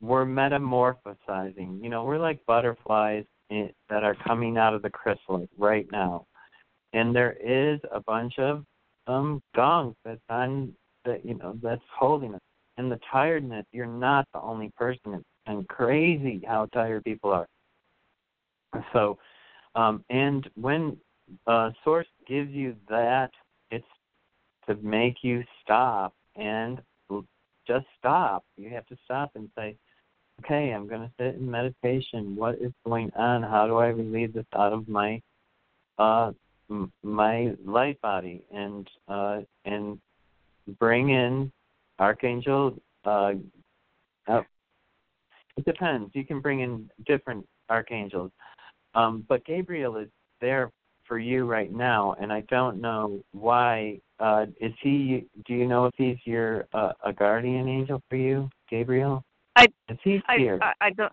[0.00, 1.82] we're metamorphosizing.
[1.82, 6.26] You know, we're like butterflies in, that are coming out of the chrysalis right now,
[6.92, 8.64] and there is a bunch of
[9.06, 10.72] um gunk that's on
[11.04, 12.40] that you know that's holding us.
[12.76, 15.14] And the tiredness, you're not the only person.
[15.14, 17.46] It's and crazy how tired people are.
[18.92, 19.18] So,
[19.74, 20.96] um, and when
[21.46, 23.30] uh, Source gives you that,
[24.68, 26.80] to make you stop and
[27.66, 28.44] just stop.
[28.56, 29.76] You have to stop and say,
[30.40, 32.34] okay, I'm going to sit in meditation.
[32.36, 33.42] What is going on?
[33.42, 35.20] How do I relieve this out of my
[35.98, 36.32] uh,
[36.70, 39.98] m- my light body and uh, and
[40.78, 41.52] bring in
[41.98, 42.76] Archangel.
[43.04, 43.32] Uh,
[44.26, 44.42] uh,
[45.56, 46.10] it depends.
[46.14, 48.30] You can bring in different archangels,
[48.94, 50.08] um, but Gabriel is
[50.40, 50.70] there
[51.06, 54.00] for you right now, and I don't know why.
[54.20, 55.26] Uh, is he?
[55.46, 59.24] Do you know if he's your uh, a guardian angel for you, Gabriel?
[59.56, 60.58] I Is he I, here?
[60.60, 61.12] I I don't.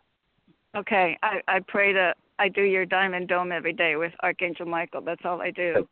[0.75, 5.01] Okay, I I pray to I do your diamond dome every day with Archangel Michael.
[5.01, 5.87] That's all I do.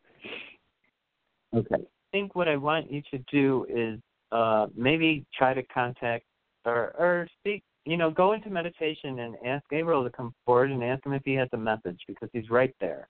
[1.56, 1.76] Okay.
[1.76, 4.00] I think what I want you to do is
[4.32, 6.26] uh, maybe try to contact
[6.66, 7.64] or or speak.
[7.86, 11.22] You know, go into meditation and ask Gabriel to come forward and ask him if
[11.24, 13.08] he has a message because he's right there.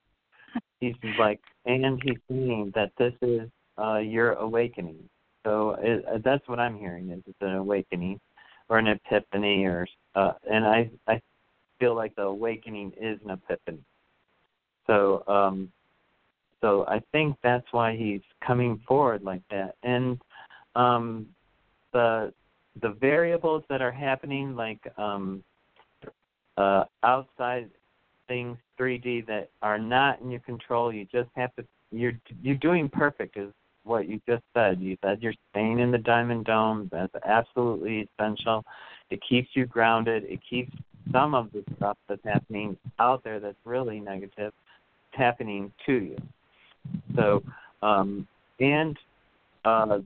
[0.79, 5.09] He's like, and he's saying that this is uh, your awakening.
[5.45, 8.19] So it, uh, that's what I'm hearing is it's an awakening
[8.69, 11.21] or an epiphany, or uh, and I I
[11.79, 13.83] feel like the awakening is an epiphany.
[14.87, 15.71] So um,
[16.61, 19.75] so I think that's why he's coming forward like that.
[19.83, 20.19] And
[20.75, 21.27] um,
[21.93, 22.33] the
[22.81, 25.43] the variables that are happening, like um,
[26.57, 27.69] uh, outside
[28.27, 31.65] things, 3D that are not in your control, you just have to.
[31.91, 33.53] You're you're doing perfect, is
[33.85, 34.81] what you just said.
[34.81, 36.89] You said you're staying in the diamond dome.
[36.91, 38.65] That's absolutely essential.
[39.09, 40.23] It keeps you grounded.
[40.25, 40.75] It keeps
[41.11, 44.53] some of the stuff that's happening out there that's really negative
[45.11, 46.17] happening to you.
[47.15, 47.43] So,
[47.81, 48.27] um,
[48.59, 48.97] and
[49.63, 49.99] uh,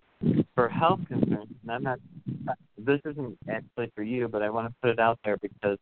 [0.55, 1.99] for health concerns, and I'm not.
[2.77, 5.77] This isn't actually for you, but I want to put it out there because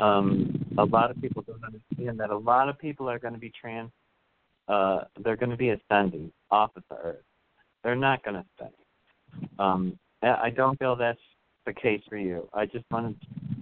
[0.00, 3.40] um, a lot of people don't understand that a lot of people are going to
[3.40, 3.90] be trans.
[4.68, 7.24] Uh, they're going to be ascending off of the earth.
[7.88, 9.48] They're not going to stay.
[9.58, 11.18] Um, I don't feel that's
[11.64, 12.46] the case for you.
[12.52, 13.16] I just wanted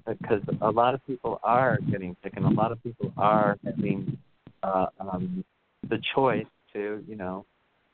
[0.05, 4.19] because a lot of people are getting sick, and a lot of people are having
[4.65, 5.45] uh, um,
[5.89, 7.47] the choice to, you know,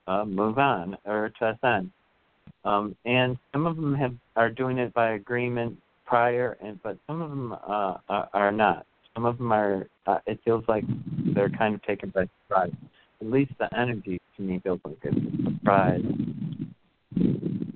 [0.06, 1.90] uh, move on or to ascend.
[2.64, 7.20] Um, and some of them have are doing it by agreement prior, and but some
[7.20, 8.86] of them uh, are, are not.
[9.12, 9.86] Some of them are.
[10.06, 10.84] Uh, it feels like
[11.34, 12.72] they're kind of taken by surprise.
[13.22, 16.02] At least the energy to me feels like it's a surprise.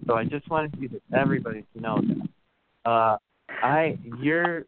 [0.09, 2.91] So I just wanted you to everybody to know that.
[2.91, 3.17] Uh,
[3.63, 4.65] I you're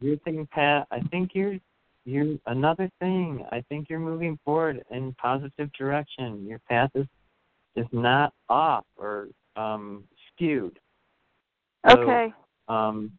[0.00, 0.86] you're thinking Pat.
[0.92, 1.56] I think you're
[2.04, 3.44] you're another thing.
[3.50, 6.46] I think you're moving forward in positive direction.
[6.46, 7.06] Your path is
[7.74, 10.78] is not off or um skewed.
[11.88, 12.32] So, Okay.
[12.68, 13.10] Um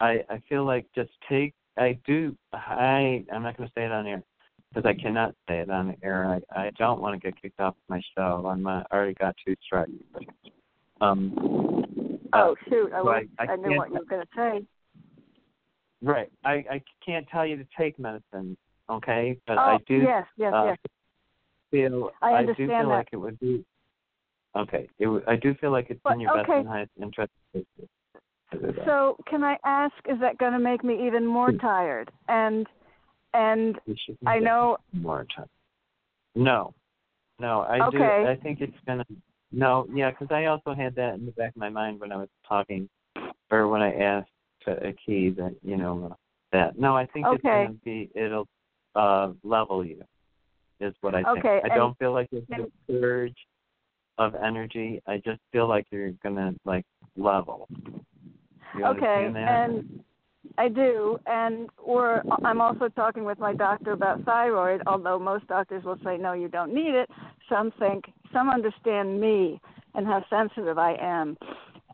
[0.00, 4.06] I I feel like just take I do I I'm not gonna say it on
[4.06, 4.22] air
[4.76, 6.26] because I cannot say it on the air.
[6.54, 8.46] I I don't want to get kicked off my show.
[8.46, 9.90] I'm uh, already got two strikes.
[10.12, 10.24] But,
[11.00, 11.32] um
[12.32, 12.92] Oh shoot!
[12.92, 14.66] I, so I- I I knew what you were going to say.
[16.02, 16.30] Right.
[16.44, 18.56] I I can't tell you to take medicine,
[18.90, 19.38] okay?
[19.46, 20.78] But oh I do yes, yes, uh, yes.
[21.70, 22.86] feel I do feel that.
[22.86, 23.64] like it would be
[24.56, 24.88] okay.
[24.98, 27.32] It I do feel like it's But, in your best and highest interest.
[27.54, 27.64] to
[28.52, 28.84] to do that.
[28.84, 29.94] So can I ask?
[30.06, 31.58] Is that going to make me even more Hmm.
[31.58, 32.10] tired?
[32.28, 32.66] And
[33.36, 33.76] and
[34.26, 34.78] I know.
[34.92, 35.48] more time.
[36.34, 36.74] No,
[37.38, 37.60] no.
[37.62, 38.02] I do.
[38.02, 39.04] I think it's gonna.
[39.52, 42.16] No, yeah, because I also had that in the back of my mind when I
[42.16, 42.88] was talking,
[43.50, 44.30] or when I asked
[44.64, 46.14] to Akeem that you know uh,
[46.52, 46.78] that.
[46.78, 48.10] No, I think it's gonna be.
[48.14, 48.48] It'll
[48.94, 50.02] uh level you.
[50.80, 51.38] Is what I think.
[51.38, 53.36] Okay, I and- don't feel like it's a surge
[54.18, 55.00] of energy.
[55.06, 56.84] I just feel like you're gonna like
[57.16, 57.68] level.
[58.76, 60.04] You okay, and
[60.58, 62.22] I do, and we're.
[62.44, 64.82] I'm also talking with my doctor about thyroid.
[64.86, 67.10] Although most doctors will say no, you don't need it.
[67.48, 69.60] Some think some understand me
[69.94, 71.36] and how sensitive I am.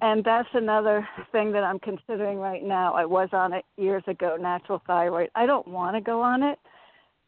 [0.01, 2.95] And that's another thing that I'm considering right now.
[2.95, 5.31] I was on it years ago, natural thyroid.
[5.37, 6.59] I don't want to go on it,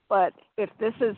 [0.09, 1.16] but if this is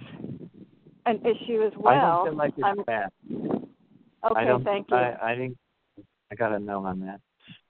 [1.07, 3.09] an issue as well, I don't feel like it's I'm bad.
[3.33, 4.35] okay.
[4.37, 4.96] I don't, thank you.
[4.96, 5.57] I, I think
[6.31, 7.20] I got a no on that.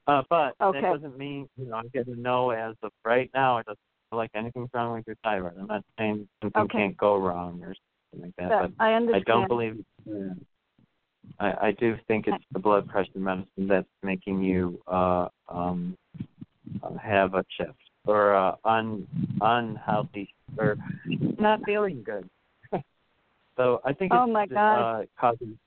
[0.07, 0.81] Uh, but Okay.
[0.81, 3.59] that doesn't mean you know I'm getting a no as of right now.
[3.59, 3.79] It doesn't
[4.11, 5.55] feel like anything's wrong with your thyroid.
[5.59, 6.79] I'm not saying something Okay.
[6.79, 7.75] can't go wrong or
[8.13, 8.49] something like that.
[8.49, 9.25] That- but I understand.
[9.29, 9.85] I don't believe.
[10.05, 10.29] Yeah.
[11.41, 15.97] I I do think it's the blood pressure medicine that's making you uh um
[16.83, 17.73] uh, have a shift
[18.07, 19.07] or uh un
[19.41, 20.77] unhealthy or
[21.39, 22.29] not feeling good.
[23.57, 25.01] so I think it's Oh, my God.
[25.01, 25.59] uh causing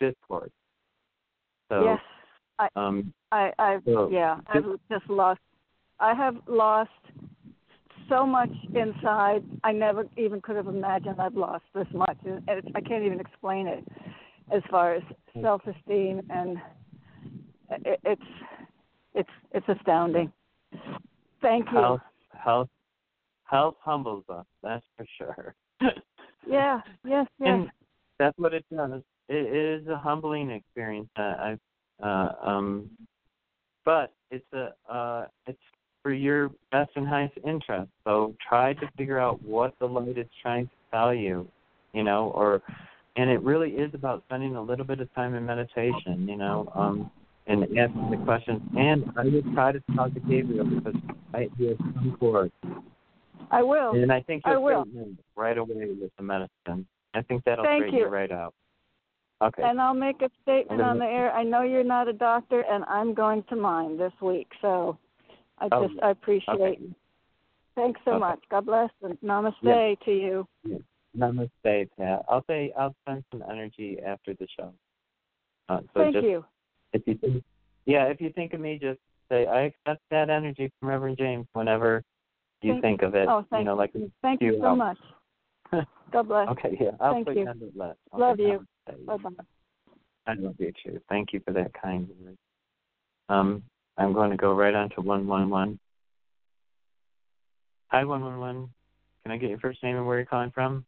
[0.00, 0.50] discord.
[1.70, 1.98] So
[2.58, 5.40] yes, um I, I've So, yeah, I've just lost.
[5.98, 6.90] I have lost
[8.08, 9.42] so much inside.
[9.64, 13.20] I never even could have imagined I've lost this much, and it's, I can't even
[13.20, 13.84] explain it.
[14.54, 15.02] As far as
[15.34, 15.42] Hmm.
[15.42, 16.58] self-esteem, and
[17.70, 18.22] it, it's
[19.14, 20.32] it's it's astounding.
[21.42, 21.78] Thank you.
[21.78, 22.00] health
[22.32, 22.68] health
[23.44, 25.54] health humbles us, that's for sure.
[26.48, 26.80] Yeah.
[27.04, 27.26] Yes.
[27.38, 27.48] Yes.
[27.48, 27.70] And
[28.18, 29.02] that's what it does.
[29.28, 31.08] It is a humbling experience.
[31.16, 31.56] I,
[32.00, 32.90] I uh, um,
[33.86, 35.58] but it's a uh, it's
[36.02, 37.90] for your best and highest interest.
[38.04, 41.48] So try to figure out what the light is trying to tell you
[41.96, 42.62] you know, or
[43.16, 46.70] and it really is about spending a little bit of time in meditation, you know,
[46.74, 47.10] um,
[47.46, 48.60] and asking the questions.
[48.76, 50.94] And I would try to talk to Gabriel because
[51.32, 52.52] I he has come forward.
[53.50, 53.92] I will.
[53.92, 54.84] And I think you'll will.
[55.34, 56.86] right away with the medicine.
[57.14, 58.06] I think that'll Thank straighten you.
[58.08, 58.52] right out.
[59.42, 59.62] Okay.
[59.62, 61.30] And I'll make a statement on the air.
[61.32, 64.48] I know you're not a doctor, and I'm going to mine this week.
[64.62, 64.98] So
[65.58, 66.54] I Oh, just I appreciate.
[66.58, 66.94] okay.
[67.74, 68.20] Thanks so Okay.
[68.20, 68.40] much.
[68.50, 69.94] God bless and namaste Yeah.
[70.04, 70.48] to you.
[71.14, 72.24] Namaste, Pat.
[72.28, 74.72] I'll say I'll send some energy after the show.
[75.68, 76.44] Uh, so Thank just, you.
[76.94, 77.44] If you think,
[77.84, 81.46] yeah, if you think of me, just say I accept that energy from Reverend James
[81.52, 82.02] whenever
[82.62, 83.28] you Thank- think of it.
[83.28, 84.78] oh, thank you know, like Thank you so out.
[84.78, 84.98] much.
[86.12, 86.48] God bless.
[86.50, 87.44] okay, yeah, I'll Thank you.
[87.44, 87.58] list.
[87.74, 88.46] Okay, Love you.
[88.60, 88.66] namaste.
[88.86, 89.30] Bye bye.
[90.26, 91.00] I love you too.
[91.08, 92.36] Thank you for that kind word.
[93.28, 93.62] Um,
[93.96, 95.78] I'm going to go right on to one one one.
[97.88, 98.68] Hi, one one one.
[99.22, 100.84] Can I get your first name and where you're calling from?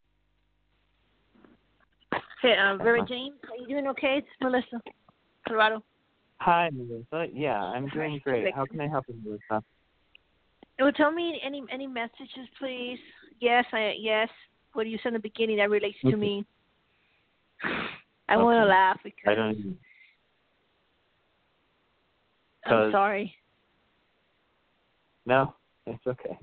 [2.43, 4.19] Hey, uh, Reverend James, are you doing okay?
[4.19, 4.81] It's Melissa,
[5.47, 5.83] Colorado.
[6.41, 7.27] Hi, Melissa.
[7.33, 8.55] Yeah, I'm doing great.
[8.55, 9.65] How can I help you, Melissa?
[10.79, 12.99] Well, tell me any any messages, please.
[13.41, 14.29] Yes, I yes.
[14.75, 16.45] What do you said in the beginning that relates to me.
[18.29, 18.69] I want to Okay.
[18.69, 19.79] laugh I because don't.
[22.67, 23.35] I'm sorry.
[25.27, 25.55] No,
[25.87, 26.39] it's okay.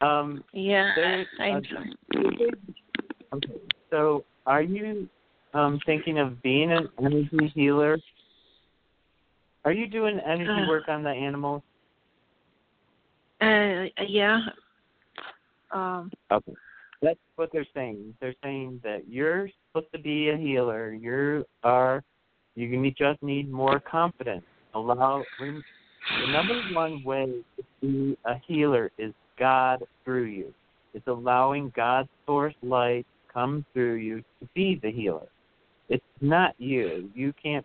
[0.00, 1.94] Um, Yeah, There- I'm uh, sorry.
[3.34, 3.60] okay.
[3.90, 5.08] So, are you
[5.52, 7.98] um thinking of being an energy healer?
[9.64, 10.68] Are you doing energy Uh.
[10.68, 11.62] work on the animals?
[13.40, 14.40] Uh, yeah.
[15.70, 16.10] Um.
[16.30, 16.54] Okay.
[17.02, 18.14] That's what they're saying.
[18.20, 20.92] They're saying that you're supposed to be a healer.
[20.92, 22.02] You are.
[22.56, 24.44] You just need more confidence.
[24.74, 25.24] Allow.
[25.38, 30.52] The number one way to be a healer is God through you.
[30.92, 35.28] It's allowing God's source light come through you to be the healer.
[35.88, 37.10] It's not you.
[37.14, 37.64] You can't.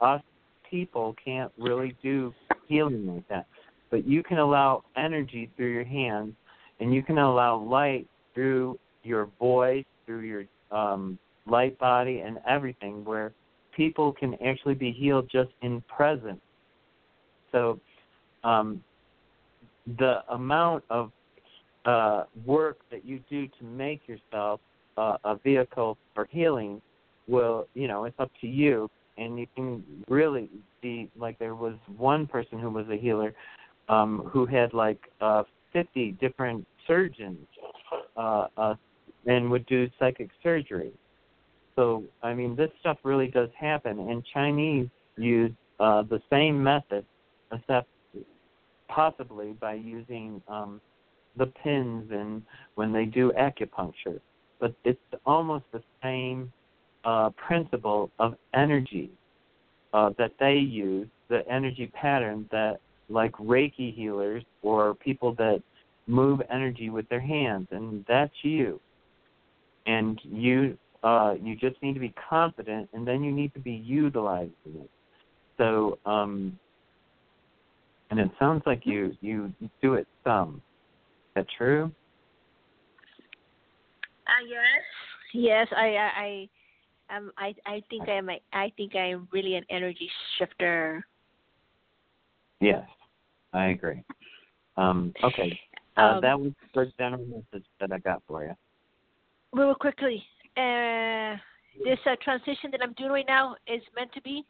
[0.00, 0.22] Us
[0.70, 2.34] people can't really do
[2.66, 3.46] healing like that.
[3.90, 6.34] But you can allow energy through your hands,
[6.80, 8.06] and you can allow light
[8.38, 11.18] through your voice, through your um,
[11.48, 13.32] light body, and everything, where
[13.76, 16.40] people can actually be healed just in presence.
[17.50, 17.80] So,
[18.44, 18.80] um,
[19.98, 21.10] the amount of
[21.84, 24.60] uh, work that you do to make yourself
[24.96, 26.80] uh, a vehicle for healing
[27.26, 28.88] will, you know, it's up to you.
[29.16, 30.48] And you can really
[30.80, 33.34] be like there was one person who was a healer
[33.88, 37.38] um, who had like uh, 50 different surgeons
[38.18, 38.74] uh, uh,
[39.26, 40.92] and would do psychic surgery.
[41.76, 44.00] So, I mean, this stuff really does happen.
[44.00, 47.04] And Chinese use uh, the same method,
[47.52, 47.88] except
[48.88, 50.80] possibly by using um,
[51.36, 52.42] the pins and
[52.74, 54.20] when they do acupuncture.
[54.58, 56.52] But it's almost the same
[57.04, 59.10] uh, principle of energy
[59.92, 65.62] uh, that they use, the energy pattern that, like Reiki healers or people that
[66.08, 68.80] move energy with their hands, and that's you.
[69.86, 73.72] And you, uh, you just need to be confident, and then you need to be
[73.72, 74.90] utilizing it.
[75.58, 76.58] So, um,
[78.10, 79.52] and it sounds like you you
[79.82, 80.62] do it some.
[81.28, 81.92] Is that true?
[84.26, 84.82] Uh, yes.
[85.34, 86.48] Yes, I I
[87.10, 91.06] I um I I think I'm a, I think I'm really an energy shifter.
[92.60, 92.86] Yes,
[93.52, 94.02] I agree.
[94.76, 95.58] Um, okay,
[95.98, 98.54] uh, Um, that was the general message that I got for you.
[99.52, 100.22] Real quickly,
[100.56, 101.36] uh,
[101.84, 104.44] this uh, transition that I'm doing right now is meant to be.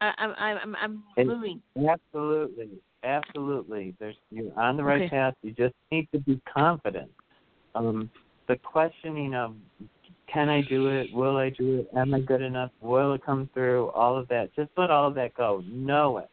[0.00, 1.62] I, I'm I'm I'm moving.
[1.88, 2.68] Absolutely,
[3.02, 3.94] absolutely.
[3.98, 5.08] There's you're on the right Okay.
[5.08, 5.34] path.
[5.42, 7.10] You just need to be confident.
[7.74, 8.10] Um,
[8.46, 9.54] the questioning of
[10.32, 11.12] can I do it?
[11.12, 11.96] Will I do it?
[11.96, 12.70] Am I good enough?
[12.80, 13.90] Will it come through?
[13.90, 14.54] All of that.
[14.54, 15.62] Just let all of that go.
[15.66, 16.28] Know it.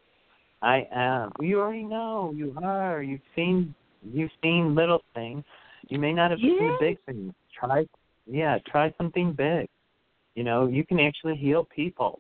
[0.62, 1.32] I am.
[1.40, 2.34] You already know.
[2.36, 3.02] You are.
[3.02, 3.74] You've seen.
[4.12, 5.44] You've seen little things.
[5.90, 7.34] You may not have seen the big things.
[7.58, 7.86] Try.
[8.26, 8.58] Yeah.
[8.68, 9.68] Try something big.
[10.36, 12.20] You know, you can actually heal people.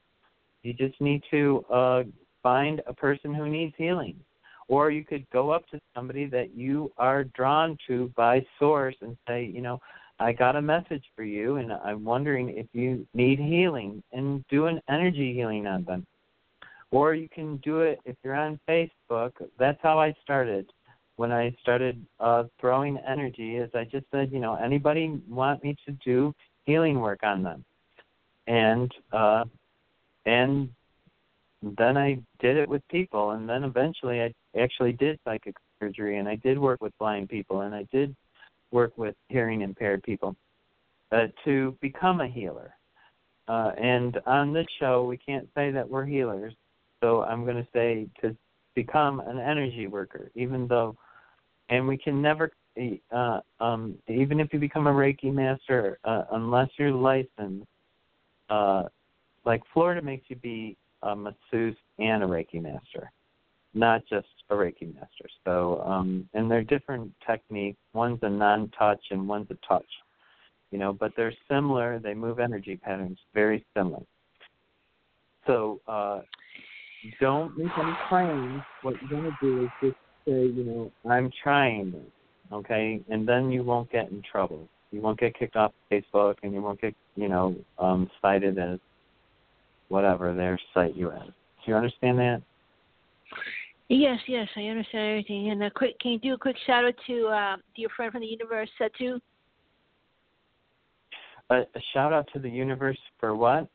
[0.61, 2.03] You just need to uh,
[2.41, 4.15] find a person who needs healing.
[4.67, 9.17] Or you could go up to somebody that you are drawn to by source and
[9.27, 9.79] say, you know,
[10.19, 14.67] I got a message for you and I'm wondering if you need healing and do
[14.67, 16.05] an energy healing on them.
[16.91, 19.31] Or you can do it if you're on Facebook.
[19.57, 20.71] That's how I started.
[21.15, 25.75] When I started uh, throwing energy, is I just said, you know, anybody want me
[25.85, 26.33] to do
[26.65, 27.63] healing work on them,
[28.47, 29.45] and uh,
[30.25, 30.69] and
[31.61, 36.27] then I did it with people, and then eventually I actually did psychic surgery, and
[36.27, 38.15] I did work with blind people, and I did
[38.71, 40.35] work with hearing impaired people.
[41.13, 42.75] uh, to become a healer.
[43.47, 46.53] Uh, and on this show, we can't say that we're healers,
[47.01, 48.35] so I'm going to say to
[48.73, 50.95] become an energy worker, even though,
[51.73, 52.51] and we can never,
[53.11, 57.65] uh, um, even if you become a Reiki master, uh, unless you're licensed,
[58.51, 58.83] uh,
[59.43, 63.11] like Florida makes you be a masseuse and a Reiki master,
[63.73, 65.27] not just a Reiki master.
[65.43, 67.79] So, um, and they're different techniques.
[67.93, 69.89] One's a non-touch and one's a touch.
[70.69, 71.97] You know, but they're similar.
[71.97, 74.03] They move energy patterns very similar.
[75.47, 76.21] So, uh,
[77.19, 78.61] don't make any claims.
[78.83, 82.01] What you're going to do is just say, you know, I'm trying this,
[82.51, 83.01] okay?
[83.09, 84.67] And then you won't get in trouble.
[84.91, 88.79] You won't get kicked off Facebook, and you won't get, you know, um, cited as
[89.89, 91.25] whatever their cite you as.
[91.25, 92.41] Do you understand that?
[93.89, 95.49] Yes, yes, I understand everything.
[95.49, 98.21] And a quick, can you do a quick shout out to uh, your friend from
[98.21, 99.19] the universe, Satu?
[101.49, 103.67] A, a shout out to the universe for what?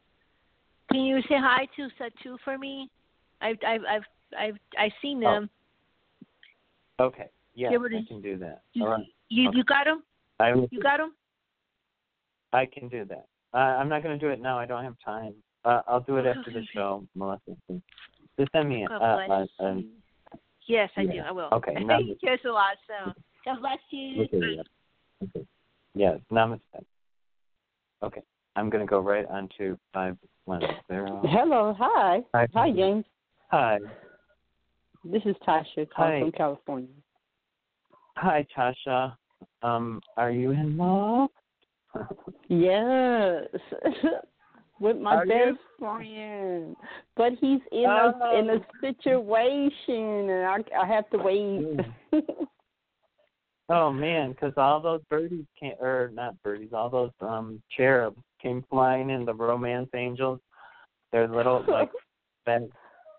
[0.90, 2.90] Can you say hi to Satu for me?
[3.40, 4.02] I've I've I've
[4.38, 5.50] I've I've seen them.
[7.00, 7.28] Okay.
[7.54, 8.62] Yeah, You I can do that.
[8.74, 9.04] You All right.
[9.28, 9.58] you, Okay.
[9.58, 10.02] you got them?
[10.40, 11.14] I You got them?
[12.52, 13.26] I can do that.
[13.52, 14.58] Uh, I'm not going to do it now.
[14.58, 15.34] I don't have time.
[15.64, 17.56] Uh, I'll do it after the show, Melissa.
[18.38, 19.48] Just send me a, God bless.
[20.66, 21.12] Yes, I do.
[21.14, 21.28] yeah.
[21.28, 21.48] I will.
[21.52, 22.76] Okay, now- Thank you a lot.
[22.86, 23.12] So
[23.44, 24.22] God bless you.
[24.24, 24.62] Okay, yeah.
[25.24, 25.46] Okay.
[25.94, 26.60] Yeah, namaste.
[28.02, 28.22] Okay,
[28.54, 31.30] I'm going to go right on to 510.
[31.30, 32.20] Hello, hi.
[32.34, 32.46] Hi.
[32.54, 33.04] Hi, James.
[33.50, 33.78] Hi.
[35.04, 36.88] This is Tasha calling from California.
[38.16, 39.14] Hi, Tasha.
[39.62, 41.30] Um, are you in love?
[42.48, 43.44] Yes.
[44.80, 45.58] With my Are best you?
[45.78, 46.76] friend.
[47.16, 48.12] But he's in Oh.
[48.22, 51.64] a in a situation and I I have to wait.
[53.70, 58.64] Oh man, 'cause all those birdies came, or not birdies, all those um cherubs came
[58.70, 60.40] flying in the romance angels.
[61.12, 61.90] They're little like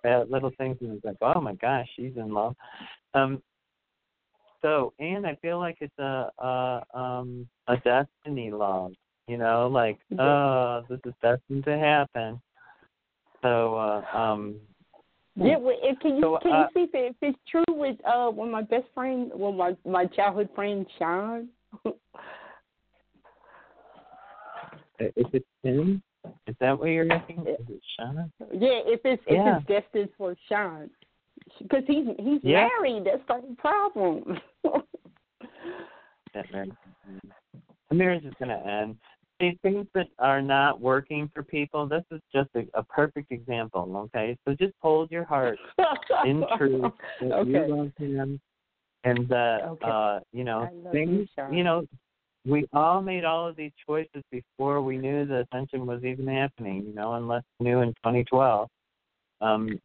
[0.03, 2.55] that little things, and it's like, oh my gosh, she's in love.
[3.13, 3.41] Um.
[4.61, 8.91] So, and I feel like it's a a um a destiny love.
[9.27, 12.41] You know, like oh, this is destined to happen.
[13.41, 14.59] So, uh, um,
[15.35, 17.63] Yeah, well, if, can you So, can uh, you see if, it, if it's true
[17.69, 21.49] with uh with my best friend, well my my childhood friend Sean?
[21.85, 21.93] is
[25.33, 26.01] it Tim?
[26.47, 27.41] Is that what you're asking?
[27.47, 28.31] Is it Sean?
[28.51, 29.57] yeah, if it's if Yeah.
[29.57, 30.89] it's destined for Sean,
[31.61, 32.67] because he's he's Yeah.
[32.81, 33.05] married.
[33.05, 34.39] That's the problem.
[36.33, 36.71] that marriage
[37.89, 38.97] the marriage is going to end.
[39.41, 44.09] See, things that are not working for people, this is just a, a perfect example,
[44.13, 44.37] okay?
[44.45, 45.57] So just hold your heart
[46.25, 46.91] in truth
[47.21, 47.49] that Okay.
[47.49, 48.39] you love him
[49.05, 49.89] and that, Okay.
[49.89, 51.85] uh, you know, things, you, you know,
[52.45, 56.85] we all made all of these choices before we knew the ascension was even happening,
[56.87, 58.69] you know, unless you knew in 2012.
[59.41, 59.79] Um,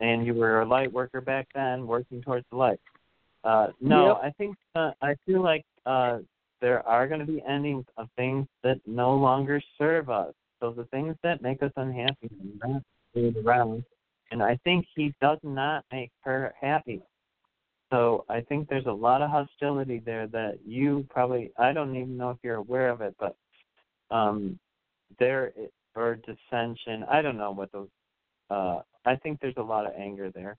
[0.00, 2.80] and you were a light worker back then, working towards the light.
[3.42, 4.20] Uh, no, Yep.
[4.22, 6.18] I think uh, I feel like uh,
[6.60, 10.32] there are going to be endings of things that no longer serve us.
[10.60, 12.30] So the things that make us unhappy
[12.62, 12.82] are not
[13.44, 13.84] around.
[14.30, 17.02] And I think he does not make her happy.
[17.94, 22.16] So I think there's a lot of hostility there that you probably I don't even
[22.16, 23.36] know if you're aware of it, but
[24.10, 24.58] um
[25.20, 25.52] there
[25.94, 27.04] or dissension.
[27.08, 27.88] I don't know what those
[28.50, 30.56] uh I think there's a lot of anger there.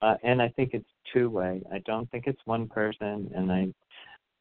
[0.00, 1.62] Uh and I think it's two way.
[1.70, 3.68] I don't think it's one person and I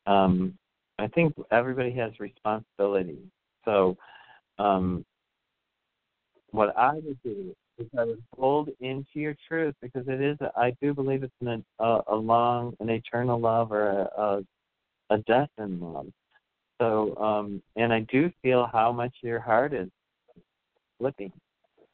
[0.06, 0.58] um
[1.00, 3.20] I think everybody has responsibility.
[3.66, 3.98] So
[4.58, 5.06] um
[6.52, 10.76] what I would do is I would hold into your truth because it is I
[10.82, 14.42] do believe it's an, a, a long an eternal love or a, a
[15.10, 16.08] a destined love.
[16.80, 19.90] So um and I do feel how much your heart is
[21.00, 21.32] flipping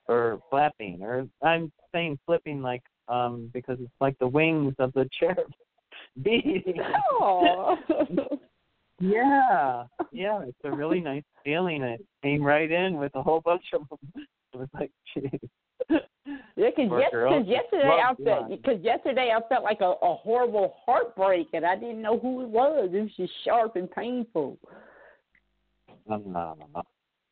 [0.08, 5.10] or flapping or I'm saying flipping like um because it's like the wings of the
[5.20, 5.52] cherub
[6.24, 6.80] beating.
[9.00, 11.82] Yeah, yeah, it's a really nice feeling.
[11.84, 14.26] It came right in with a whole bunch of them.
[14.54, 15.50] It was like, geez.
[16.56, 17.44] Yeah, because Poor girl.
[17.44, 22.02] yesterday I felt because yesterday I felt like a, a horrible heartbreak and I didn't
[22.02, 22.90] know who it was.
[22.94, 24.58] It was just sharp and painful.
[26.10, 26.54] Uh,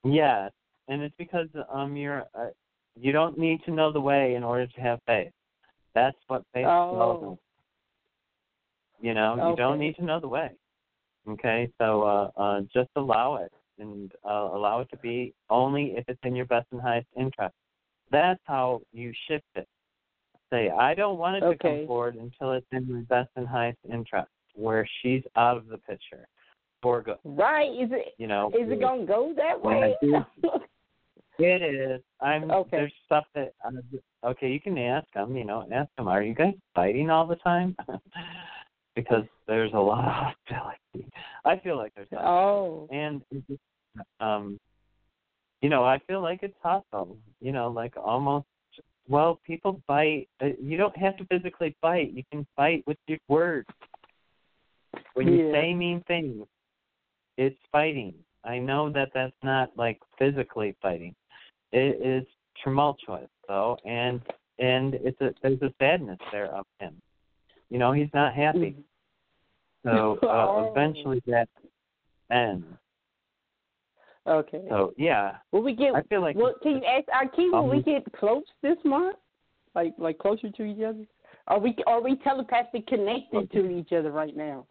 [0.03, 0.51] yes,
[0.87, 2.47] and it's because um you're uh,
[2.99, 5.31] you don't need to know the way in order to have faith.
[5.93, 7.33] That's what faith Oh.
[7.33, 7.37] us.
[9.01, 10.51] You know, you don't need to know the way.
[11.27, 16.05] Okay, so uh, uh, just allow it and uh, allow it to be only if
[16.07, 17.55] it's in your best and highest interest.
[18.11, 19.67] That's how you shift it.
[20.51, 21.79] Say, I don't want it to Okay.
[21.79, 25.77] come forward until it's in my best and highest interest, where she's out of the
[25.77, 26.27] picture.
[26.81, 27.17] for good.
[27.23, 27.69] Right?
[27.69, 28.15] Is it?
[28.17, 29.95] You know, Is it gonna go that way?
[31.39, 32.01] It is.
[32.19, 32.51] I'm.
[32.51, 32.77] Okay.
[32.77, 33.53] There's stuff that.
[33.65, 33.79] I'm,
[34.23, 35.35] okay, you can ask them.
[35.35, 36.07] You know, ask them.
[36.07, 37.75] Are you guys fighting all the time?
[38.95, 41.11] because there's a lot of hostility.
[41.45, 42.07] I feel like there's.
[42.13, 42.87] oh.
[42.91, 43.21] and
[44.19, 44.59] um,
[45.61, 47.17] you know, I feel like it's hostile.
[47.39, 48.45] You know, like almost.
[49.07, 50.29] Well, people fight.
[50.41, 52.11] uh, You don't have to physically fight.
[52.13, 53.67] You can fight with your words.
[55.13, 55.51] When you Yeah.
[55.51, 56.47] say mean things,
[57.37, 58.13] it's fighting.
[58.43, 61.15] I know that that's not like physically fighting.
[61.71, 62.27] It is
[62.63, 64.21] tumultuous though, and
[64.59, 67.01] and it's a there's a sadness there of him.
[67.69, 68.75] You know, he's not happy.
[69.83, 71.49] So uh, eventually that
[72.31, 72.65] ends.
[74.27, 74.61] Okay.
[74.69, 75.95] So yeah, Will we get?
[75.95, 77.51] I feel like Well, can you ask Akeem?
[77.53, 79.17] Will we Um, get close this month?
[79.73, 81.05] Like like closer to each other?
[81.47, 84.67] Are we are we telepathic connected to each other right now?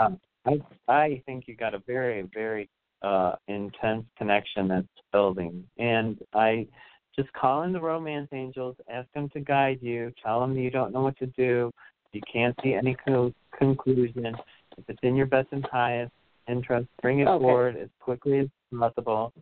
[0.00, 2.68] um, I I think you got a very very
[3.02, 6.66] uh intense connection that's building, and I
[7.14, 10.92] just call in the romance angels, ask them to guide you, tell them you don't
[10.92, 11.70] know what to do,
[12.12, 14.36] you can't see any co- conclusion.
[14.76, 16.12] If it's in your best and highest
[16.48, 17.42] interest, bring it Okay.
[17.42, 19.32] forward as quickly as possible,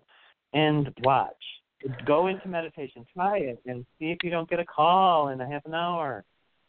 [0.52, 1.32] and watch.
[2.06, 5.46] Go into meditation, try it, and see if you don't get a call in a
[5.48, 6.24] half an hour.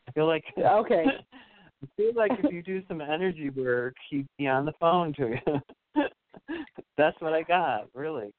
[0.07, 1.05] I feel like Okay.
[1.83, 5.29] I feel like if you do some energy work, he'd be on the phone to
[5.36, 5.61] you.
[6.97, 8.31] That's what I got, really.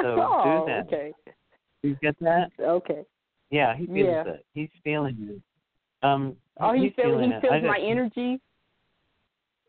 [0.00, 0.86] So oh, do that.
[0.86, 1.12] okay.
[1.82, 2.50] You get that?
[2.60, 3.02] Okay.
[3.50, 4.32] Yeah, he feels Yeah.
[4.34, 4.46] it.
[4.54, 6.06] He's feeling it.
[6.06, 7.40] Um, Oh, he he's feels feeling he it.
[7.40, 8.40] feels I my just- energy.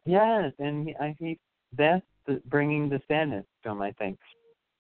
[0.10, 1.38] Yes, and he, I, he
[1.78, 3.82] that's the, bringing the sadness to him.
[3.82, 4.18] I think,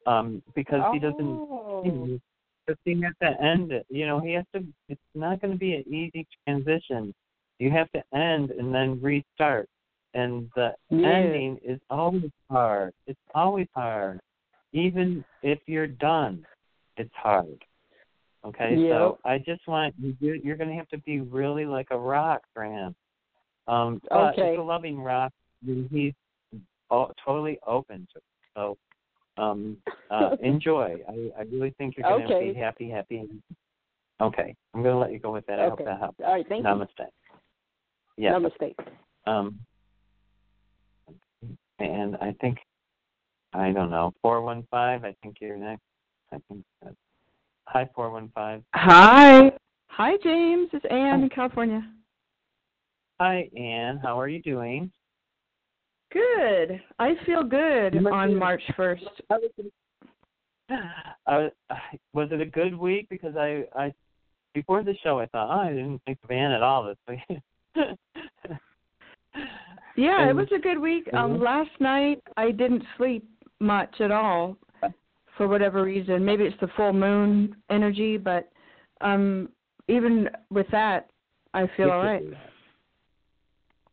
[0.08, 1.20] um, because he doesn't.
[1.20, 2.20] Oh.
[2.68, 3.86] The thing has to end it.
[3.90, 4.64] You know, he has to.
[4.90, 7.14] It's not going to be an easy transition.
[7.60, 9.68] You have to end and then restart,
[10.14, 11.10] and the Yeah.
[11.10, 12.94] ending is always hard.
[13.06, 14.20] It's always hard,
[14.74, 16.46] even if you're done.
[16.98, 17.64] It's hard.
[18.46, 20.16] Okay, so I just want you.
[20.44, 22.96] You're going to have to be really like a rock for him.
[23.70, 24.49] Um, but Okay.
[24.53, 25.32] it's a loving rock.
[25.63, 26.13] He's
[26.89, 28.17] o- totally open to.
[28.17, 28.24] It.
[28.55, 28.78] So,
[29.38, 29.78] um,
[30.09, 30.99] uh, enjoy.
[31.07, 32.51] I, I really think you're going to Okay.
[32.51, 33.30] be happy, happy.
[34.22, 35.59] Okay, I'm going to let you go with that.
[35.59, 35.86] I hope Okay.
[35.86, 36.20] that helps.
[36.26, 36.45] All right.
[36.49, 36.70] Thank you.
[36.70, 37.07] Namaste.
[38.17, 38.34] Yeah.
[38.34, 38.76] Namaste.
[39.28, 39.59] Um,
[41.78, 42.57] and I think,
[43.53, 45.84] I don't know, 415, I think you're next.
[46.34, 46.95] I think that's,
[47.65, 48.65] hi, 415.
[48.74, 49.51] Hi.
[49.88, 50.70] Hi, James.
[50.74, 51.88] It's Ann in California.
[53.20, 53.99] Hi, Anne.
[54.01, 54.91] How are you doing?
[56.11, 56.82] Good.
[56.97, 59.01] I feel good on be- March 1st.
[60.70, 61.78] I was, I
[62.13, 63.07] was, it a good week?
[63.09, 63.93] Because I, I,
[64.53, 67.39] before the show, I thought, oh, I didn't think of Anne at all this week.
[69.95, 71.09] Yeah, it was a good week.
[71.13, 71.41] Um Mhm.
[71.41, 73.28] last night I didn't sleep
[73.59, 74.57] much at all
[75.36, 76.24] for whatever reason.
[76.24, 78.49] Maybe it's the full moon energy, but
[79.01, 79.49] um
[79.89, 81.09] even with that
[81.53, 82.24] I feel all right.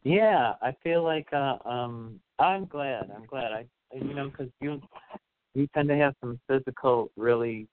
[0.06, 3.10] Yeah, I feel like uh, um I'm glad.
[3.14, 3.50] I'm glad.
[3.52, 4.80] I you know because you
[5.54, 7.66] you tend to have some physical really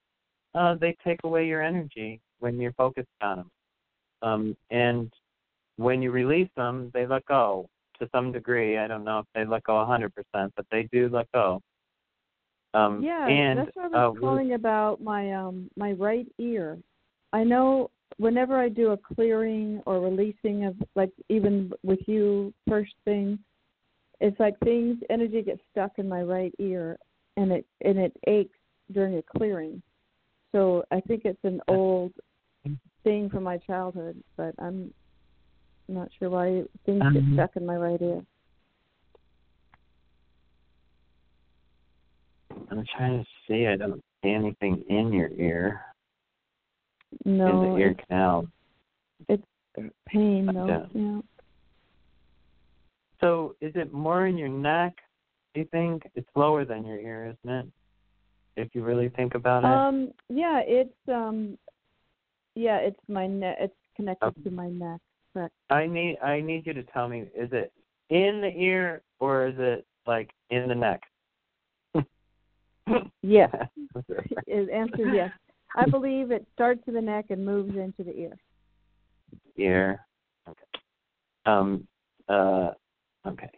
[0.55, 3.51] uh they take away your energy when you're focused on them.
[4.23, 5.13] Um and
[5.77, 7.67] when you release them, they let go
[7.99, 8.77] to some degree.
[8.79, 10.09] I don't know if they let go a 100%,
[10.55, 11.61] but they do let go.
[12.73, 16.27] Um Yeah, and that's what I uh, was we're- calling about my um my right
[16.39, 16.79] ear.
[17.31, 22.93] I know whenever I do a clearing or releasing of like even with you first
[23.05, 23.39] thing,
[24.19, 26.97] it's like things energy gets stuck in my right ear
[27.37, 28.57] and it and it aches
[28.91, 29.81] during a clearing.
[30.51, 32.13] So I think it's an old
[33.03, 34.93] thing from my childhood, but I'm
[35.87, 38.25] not sure why things get Um, stuck in my right ear.
[42.69, 43.67] I'm trying to see.
[43.67, 45.92] I don't see anything in your ear.
[47.25, 48.47] No, in the ear it's, canal.
[49.29, 49.43] it's
[50.07, 50.87] pain though.
[50.93, 51.01] Yeah.
[51.01, 51.21] yeah.
[53.21, 54.93] So is it more in your neck?
[55.53, 57.65] Do you think it's lower than your ear, isn't it?
[58.55, 59.67] If you really think about it.
[59.67, 61.57] Um, yeah, it's um,
[62.55, 63.57] yeah, it's my neck.
[63.59, 64.43] It's connected Okay.
[64.43, 64.99] to my neck.
[65.33, 65.53] Correct.
[65.69, 67.71] I need I need you to tell me is it
[68.09, 71.01] in the ear or is it like in the neck?
[73.21, 73.49] Yes.
[74.47, 75.31] Is answer yes.
[75.75, 78.37] I believe it starts in the neck and moves into the ear.
[79.57, 80.05] ear.
[80.47, 80.81] Okay.
[81.45, 81.87] Um
[82.29, 82.71] uh
[83.27, 83.49] okay.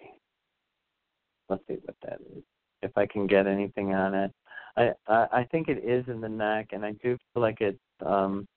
[1.50, 2.44] Let's see what that is.
[2.82, 4.32] If I can get anything on it.
[4.78, 7.80] I I, I think it is in the neck and I do feel like it's
[8.06, 8.48] um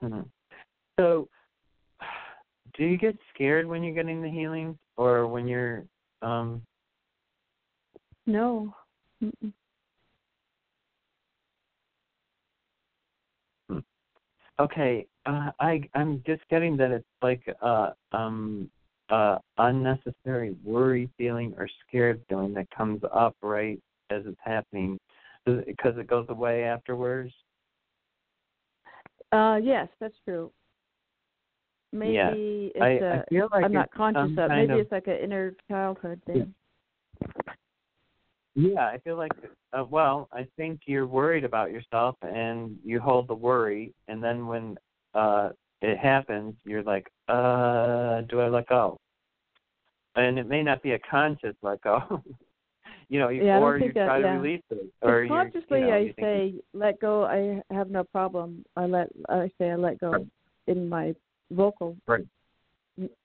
[0.00, 0.20] hmm.
[0.98, 1.28] So
[2.76, 5.84] do you get scared when you're getting the healing, or when you're
[6.22, 6.62] um?
[8.26, 8.74] No.
[9.22, 9.52] Mm-mm.
[14.60, 18.70] Okay, uh, I I'm just getting that it's like uh um
[19.08, 24.98] uh unnecessary worry feeling or scared feeling that comes up right as it's happening
[25.46, 27.32] because it goes away afterwards.
[29.32, 30.52] Uh, yes, that's true.
[31.92, 32.30] Yeah.
[32.30, 34.50] Maybe I, it's I a feel like I'm not conscious of.
[34.50, 36.54] Maybe of, it's like an inner childhood thing.
[38.54, 39.32] Yeah, I feel like
[39.72, 44.46] uh, well, I think you're worried about yourself and you hold the worry and then
[44.46, 44.76] when
[45.14, 45.50] uh
[45.80, 48.98] it happens, you're like, uh, do I let go?
[50.14, 52.22] And it may not be a conscious let go.
[53.08, 54.36] you know, you, Yeah, or you that- try to yeah.
[54.36, 57.24] release it or consciously you know, I say let go.
[57.24, 58.64] I have no problem.
[58.76, 60.26] I let I say I let go Right.
[60.66, 61.14] in my
[61.50, 62.26] vocal Right.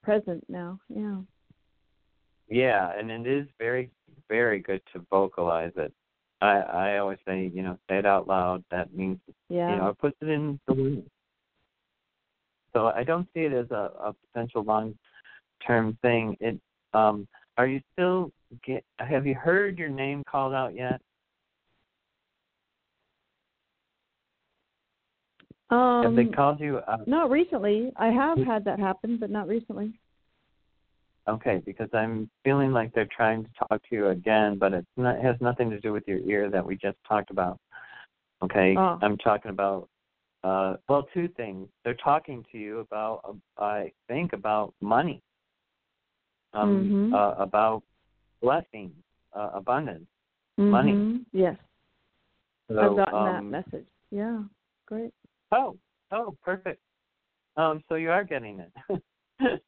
[0.02, 0.80] present now.
[0.88, 1.20] Yeah.
[2.48, 3.90] Yeah, and it is very,
[4.28, 5.92] very good to vocalize it.
[6.40, 8.64] I I always say, you know, say it out loud.
[8.70, 9.18] That means
[9.48, 9.70] Yeah.
[9.70, 11.10] you know, it puts it in the wind.
[12.72, 14.96] So I don't see it as a, a potential long
[15.66, 16.36] term thing.
[16.40, 16.60] It
[16.94, 17.26] um
[17.56, 18.32] are you still
[18.64, 21.00] get have you heard your name called out yet?
[25.70, 26.80] um, have they called you?
[27.06, 27.92] Not recently.
[27.96, 29.92] I have had that happen, but not recently.
[31.28, 35.16] Okay, because I'm feeling like they're trying to talk to you again, but it's not
[35.16, 37.58] it has nothing to do with your ear that we just talked about.
[38.42, 38.98] Okay, Oh.
[39.02, 39.88] I'm talking about
[40.44, 41.68] uh well two things.
[41.84, 43.20] They're talking to you about
[43.58, 45.20] uh, I think about money.
[46.54, 47.12] Um Mhm.
[47.12, 47.82] uh, about
[48.40, 48.94] blessings,
[49.34, 50.06] uh, abundance,
[50.56, 50.92] money.
[50.92, 51.26] Mhm.
[51.32, 51.56] Yes.
[52.68, 53.86] So, I've gotten that um, message.
[54.10, 54.42] Yeah.
[54.86, 55.12] Great.
[55.52, 55.76] Oh,
[56.10, 56.80] oh, perfect.
[57.56, 58.72] Um, so you are getting it.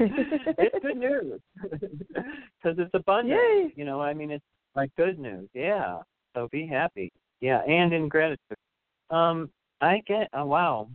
[0.58, 3.38] it's good news because it's abundant.
[3.38, 3.72] Yay.
[3.76, 4.44] You know, I mean, it's
[4.74, 5.48] like good news.
[5.54, 5.98] Yeah.
[6.34, 7.12] So be happy.
[7.40, 8.56] Yeah, and in gratitude.
[9.10, 10.28] Um, I get.
[10.32, 10.88] Oh, wow.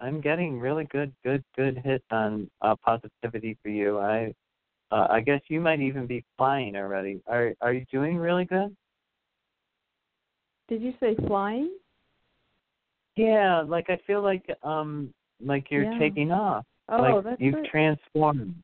[0.00, 3.98] I'm getting really good, good, good hits on uh, positivity for you.
[3.98, 4.34] I,
[4.90, 7.20] uh, I guess you might even be flying already.
[7.26, 8.74] Are Are you doing really good?
[10.68, 11.70] Did you say flying?
[13.16, 15.12] Yeah, like I feel like um
[15.44, 15.98] like you're Yeah.
[15.98, 16.64] taking off.
[16.88, 18.62] Oh, like that's you've transformed.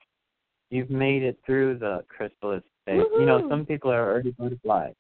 [0.71, 3.03] You've made it through the chrysalis state.
[3.19, 4.95] You know, some people are already butterflies.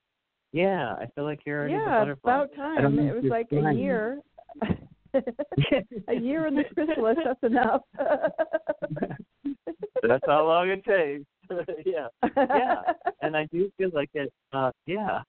[0.52, 2.32] Yeah, I feel like you're already Yeah, butterfly.
[2.34, 3.06] about I don't time.
[3.06, 4.20] It was like a year.
[6.08, 7.82] a year in the chrysalis, that's enough.
[10.02, 11.24] That's how long it takes.
[11.84, 12.08] yeah.
[12.36, 12.82] Yeah.
[13.22, 15.20] And I do feel like it uh yeah.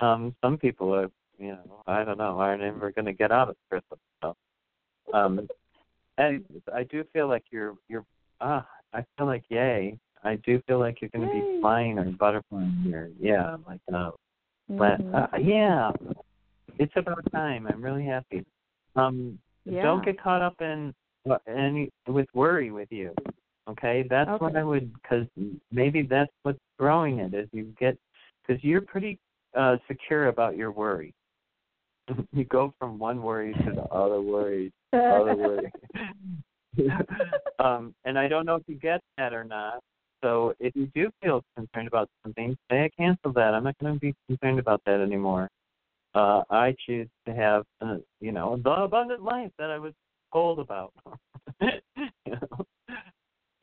[0.00, 3.56] Um some people are you know, I don't know, aren't ever gonna get out of
[3.68, 4.00] chrysalis.
[4.22, 4.36] So
[5.12, 5.48] um
[6.18, 6.44] and
[6.74, 8.04] I do feel like you're you're
[8.40, 9.98] ah I feel like yay.
[10.22, 11.40] I do feel like you're gonna Yay.
[11.40, 13.10] be flying or butterflying here.
[13.20, 14.10] Yeah, like uh,
[14.68, 15.14] But Mhm.
[15.14, 15.92] uh, yeah,
[16.78, 17.66] it's about time.
[17.66, 18.44] I'm really happy.
[18.96, 19.82] Um, Yeah.
[19.82, 20.94] don't get caught up in
[21.28, 23.14] uh, any with worry with you.
[23.66, 25.26] Okay, that's what I would because
[25.70, 27.96] maybe that's what's throwing it is you get
[28.46, 29.18] because you're pretty
[29.54, 31.12] uh secure about your worry.
[32.32, 35.72] you go from one worry to the other worry, other worry.
[37.58, 39.80] um, and I don't know if you get that or not.
[40.22, 43.54] So if you do feel concerned about something, say I cancel that.
[43.54, 45.48] I'm not going to be concerned about that anymore.
[46.14, 49.92] Uh, I choose to have, uh, you know, the abundant life that I was
[50.32, 50.92] told about.
[51.60, 51.70] you
[52.26, 52.66] know?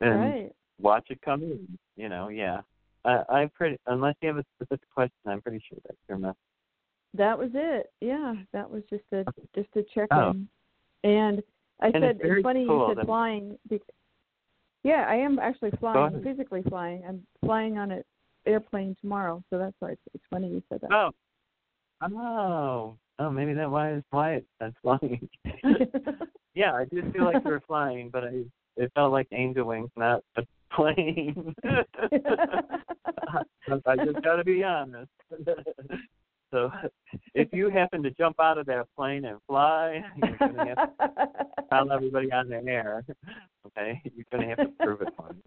[0.00, 0.52] And right.
[0.80, 1.66] watch it come in.
[1.96, 2.60] You know, yeah.
[3.04, 6.36] I, I pretty unless you have a specific question, I'm pretty sure that's your message.
[7.14, 7.92] That was it.
[8.00, 10.18] Yeah, that was just a just a check in.
[10.18, 10.34] Oh.
[11.04, 11.42] And
[11.80, 13.58] I And said it's very funny cool you said flying.
[13.68, 13.86] Because,
[14.84, 17.02] yeah, I am actually flying, physically flying.
[17.06, 18.02] I'm flying on an
[18.46, 20.92] airplane tomorrow, so that's why it's, it's funny you said that.
[20.92, 21.10] Oh.
[22.02, 22.96] Oh.
[23.18, 25.28] Oh, maybe that why is why it that's flying.
[26.54, 28.44] yeah, I did feel like you were flying, but I
[28.76, 30.42] it felt like angel wings, not a
[30.74, 31.54] plane.
[31.64, 31.84] I
[33.96, 35.10] just got to be honest.
[36.52, 36.70] So,
[37.34, 41.36] if you happen to jump out of that plane and fly, you're gonna have to
[41.70, 43.04] tell everybody on the air.
[43.66, 45.40] Okay, you're gonna have to prove it for me.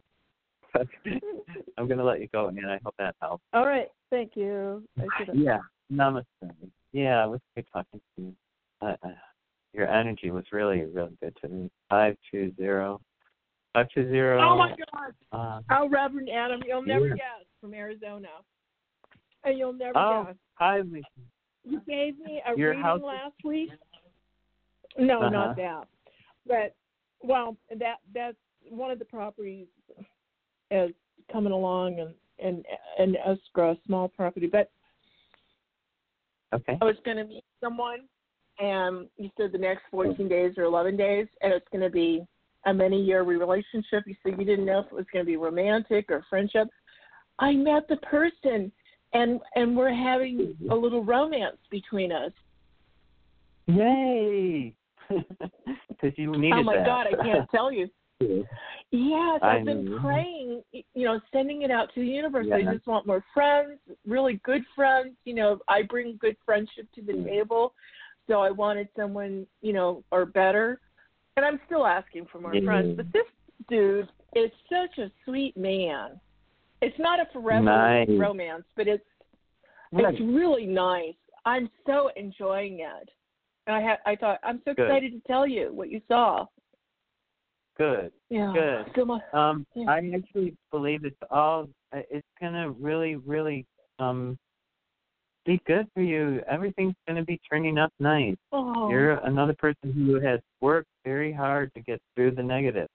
[0.73, 0.87] But
[1.77, 3.43] I'm gonna let you go, and I hope that helps.
[3.53, 4.83] All right, thank you.
[4.99, 5.05] I.
[5.33, 5.59] Yeah,
[5.93, 6.25] namaste.
[6.91, 8.33] Yeah, it was good talking to you.
[8.81, 9.09] Uh, uh,
[9.73, 11.69] your energy was really, really good to me.
[11.89, 12.99] Five two zero.
[13.73, 14.41] Five two zero.
[14.41, 15.13] Oh my God!
[15.31, 17.15] Uh, Oh, Reverend Adam, you'll never Yeah.
[17.15, 18.29] guess from Arizona,
[19.45, 20.35] and you'll never oh, guess.
[20.55, 21.05] hi, Lisa.
[21.63, 23.71] You gave me a Your reading house- last week.
[24.97, 25.29] No, Uh-huh.
[25.29, 25.87] not that.
[26.45, 26.75] But
[27.21, 28.37] well, that that's
[28.69, 29.67] one of the properties
[30.71, 30.91] is
[31.31, 32.65] coming along and and
[32.99, 34.69] and escrow a small property, but
[36.53, 36.77] Okay.
[36.79, 38.07] I was going to meet someone,
[38.59, 42.25] and you said the next 14 days or 11 days, and it's going to be
[42.65, 44.03] a many year relationship.
[44.05, 46.69] You said you didn't know if it was going to be romantic or friendship.
[47.39, 48.71] I met the person,
[49.15, 52.31] and and we're having a little romance between us.
[53.67, 54.73] Yay!
[55.89, 56.59] Because you needed to.
[56.59, 56.85] oh my that.
[56.85, 57.87] God, I can't tell you.
[58.91, 62.47] Yes, I've been praying, you know, sending it out to the universe.
[62.53, 65.15] I just want more friends, really good friends.
[65.25, 67.25] You know, I bring good friendship to the Mm.
[67.25, 67.73] table.
[68.27, 70.79] So I wanted someone, you know, or better.
[71.37, 72.65] And I'm still asking for more Yeah.
[72.65, 72.95] friends.
[72.97, 73.27] But this
[73.69, 76.19] dude is such a sweet man.
[76.85, 78.07] It's not a forever Nice.
[78.09, 79.03] romance, but it's
[79.91, 81.15] it's really nice.
[81.45, 83.09] I'm so enjoying it.
[83.65, 84.83] And I had I thought I'm so Good.
[84.83, 86.45] excited to tell you what you saw.
[87.75, 88.11] Good.
[88.29, 88.53] Yeah.
[88.53, 88.91] Good.
[88.95, 89.89] So Um, Yeah.
[89.89, 91.67] I actually believe it's all.
[91.91, 93.65] It's gonna really, really
[93.97, 94.37] um
[95.45, 96.43] be good for you.
[96.47, 98.37] Everything's gonna be turning up nice.
[98.51, 102.87] oh, You're another person who has worked very hard to get through the negative,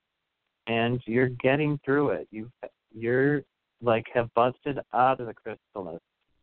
[0.68, 2.28] and you're getting through it.
[2.30, 2.51] You,
[2.93, 3.43] you're
[3.83, 6.01] like have busted out of the chrysalis.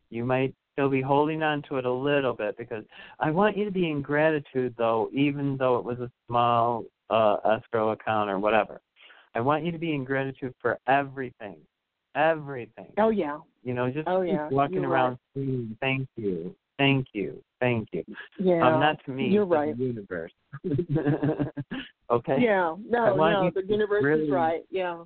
[0.10, 2.84] You might still be holding on to it a little bit because
[3.20, 7.38] I want you to be in gratitude, though, even though it was a small uh,
[7.46, 8.80] escrow account or whatever.
[9.36, 11.58] I want you to be in gratitude for everything,
[12.16, 12.92] everything.
[12.98, 13.38] oh yeah.
[13.64, 15.20] You know, just Oh, yeah, walking you're around right.
[15.36, 18.04] saying thank you, thank you, thank you.
[18.40, 18.66] Yeah.
[18.66, 19.78] Um, not to me, You're right.
[19.78, 20.32] the universe.
[22.10, 22.38] okay.
[22.40, 22.76] Yeah.
[22.90, 24.62] No, no, the universe really- is right.
[24.72, 25.04] Yeah.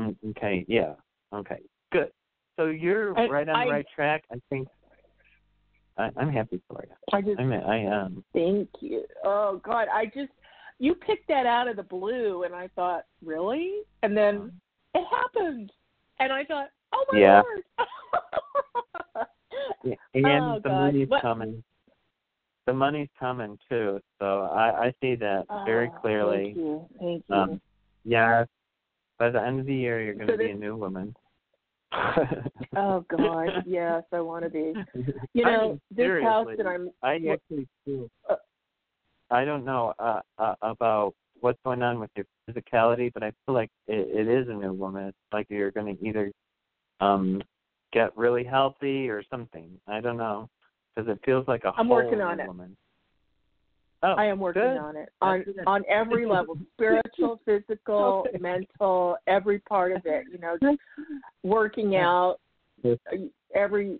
[0.00, 0.64] Mm, Okay.
[0.68, 0.94] Yeah.
[1.32, 1.60] Okay.
[1.92, 2.10] Good.
[2.56, 4.24] So you're And right on I- the right track.
[4.32, 4.68] I think.
[5.98, 6.94] I, I'm happy for you.
[7.12, 7.52] I just I'm.
[7.52, 8.24] I am.
[8.32, 9.04] thank you.
[9.24, 10.30] Oh God, I just
[10.78, 13.80] you picked that out of the blue, and I thought, really?
[14.02, 14.52] And then
[14.94, 15.70] it happened,
[16.20, 17.42] and I thought, oh my Yeah.
[17.42, 17.62] lord.
[19.84, 20.78] Yeah, And Oh, the God.
[20.78, 21.62] money's What- coming.
[22.66, 23.98] The money's coming too.
[24.18, 26.44] So I, I see that very Oh, clearly.
[26.44, 26.86] Thank you.
[26.98, 27.34] Thank you.
[27.34, 27.60] Um,
[28.04, 28.44] yeah.
[29.20, 31.14] By the end of the year, you're going to So be a new woman.
[32.74, 34.72] oh God, yes, I want to be.
[35.34, 36.90] You I know, mean, this house that I'm.
[37.02, 38.08] I actually feel.
[38.28, 38.36] Uh,
[39.30, 43.54] I don't know uh, uh, about what's going on with your physicality, but I feel
[43.54, 45.08] like it, it is a new woman.
[45.08, 46.32] It's like you're going to either
[47.00, 47.42] um
[47.92, 49.70] get really healthy or something.
[49.86, 50.48] I don't know
[50.96, 52.46] because it feels like a I'm whole working new it.
[52.46, 52.74] woman.
[54.02, 54.78] Oh, I am working good.
[54.78, 58.38] on it on on every level, spiritual, physical, Okay.
[58.38, 60.24] mental, every part of it.
[60.32, 60.78] You know, just
[61.42, 62.38] working out,
[63.54, 63.98] every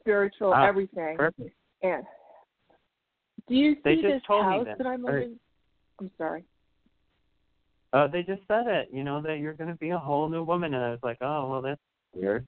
[0.00, 1.16] spiritual, Ah, everything.
[1.16, 1.54] Perfect.
[1.82, 2.04] And
[3.48, 4.78] do you They see just this told me house that.
[4.78, 5.40] that I'm Or- living?
[5.98, 6.44] I'm sorry.
[7.92, 10.44] Uh, they just said it, you know, that you're going to be a whole new
[10.44, 11.80] woman, and I was like, oh, well, that's
[12.14, 12.46] weird.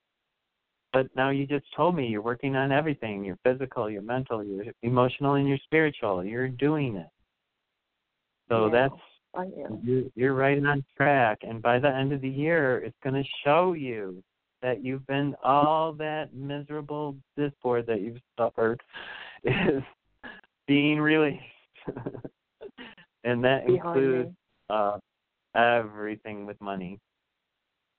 [0.93, 4.67] But now you just told me you're working on everything: your physical, your mental, your
[4.83, 6.25] emotional, and your spiritual.
[6.25, 7.09] You're doing it.
[8.49, 8.71] So Yeah.
[8.73, 9.01] that's
[9.35, 9.81] I am.
[9.83, 11.39] you're, you're right on track.
[11.43, 14.23] And by the end of the year, it's going to show you
[14.61, 18.81] that you've been all that miserable discord that you've suffered
[19.45, 19.83] is
[20.69, 21.43] being released,
[23.25, 24.35] and that Behind includes me.
[24.71, 24.99] uh,
[25.57, 26.99] everything with money.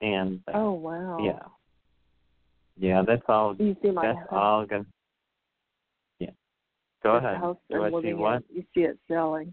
[0.00, 1.18] And uh, Oh wow.
[1.20, 1.38] yeah,
[2.78, 3.54] yeah, that's all.
[3.58, 4.86] You see my That's house, all gonna.
[6.18, 6.30] Yeah,
[7.02, 7.36] go ahead.
[7.38, 8.42] house that Do I I'm see living what?
[8.50, 8.56] in.
[8.56, 9.52] You see it selling.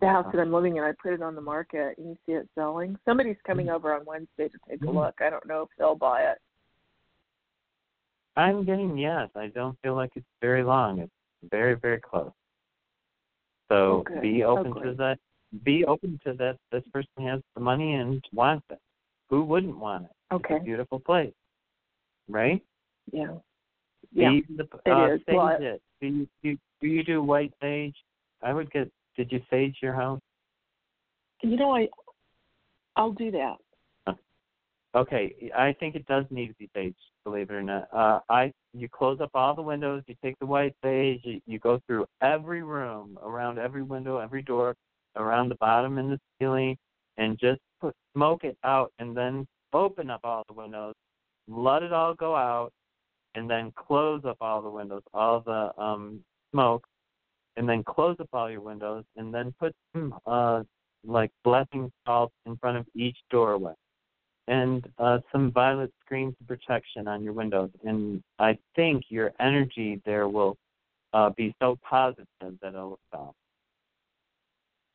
[0.00, 2.32] The house that I'm living in, I put it on the market, and you see
[2.32, 2.98] it selling.
[3.04, 3.76] Somebody's coming Mm-hmm.
[3.76, 4.94] over on Wednesday to take a Mm.
[4.94, 5.14] look.
[5.20, 6.38] I don't know if they'll buy it.
[8.36, 9.30] I'm getting yes.
[9.36, 10.98] I don't feel like it's very long.
[10.98, 11.12] It's
[11.50, 12.32] very, very close.
[13.68, 14.20] So Okay.
[14.20, 15.18] be Oh, open to that.
[15.62, 16.58] Be open to that.
[16.72, 18.80] This person has the money and wants it.
[19.30, 20.34] Who wouldn't want it?
[20.34, 20.54] Okay.
[20.56, 21.32] It's a beautiful place,
[22.28, 22.62] right?
[23.12, 23.34] Yeah.
[24.12, 24.38] Yeah.
[24.56, 25.20] The, uh, is.
[25.26, 25.82] Sage Well, it.
[26.00, 27.96] Do you, do, do you do white sage?
[28.42, 28.90] I would get.
[29.16, 30.20] Did you sage your house?
[31.42, 31.88] You know, I
[32.96, 33.56] I'll do that.
[34.96, 36.94] Okay, I think it does need to be saged,
[37.24, 37.88] believe it or not.
[37.92, 41.58] Uh, I you close up all the windows, you take the white sage, you, you
[41.58, 44.76] go through every room, around every window, every door,
[45.16, 46.76] around the bottom and the ceiling,
[47.16, 50.94] and just put smoke it out, and then open up all the windows,
[51.48, 52.72] let it all go out,
[53.34, 56.20] and then close up all the windows, all the um
[56.52, 56.86] smoke,
[57.56, 60.62] and then close up all your windows, and then put some uh
[61.06, 63.74] like blessing salt in front of each doorway
[64.46, 67.70] and uh, some violet screens of protection on your windows.
[67.84, 70.56] And I think your energy there will
[71.12, 73.34] uh, be so positive that it'll stop.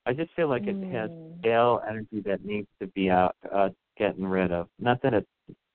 [0.06, 1.40] I just feel like it has Mm.
[1.40, 4.68] stale energy that needs to be out, uh, getting rid of.
[4.80, 5.28] Not that it's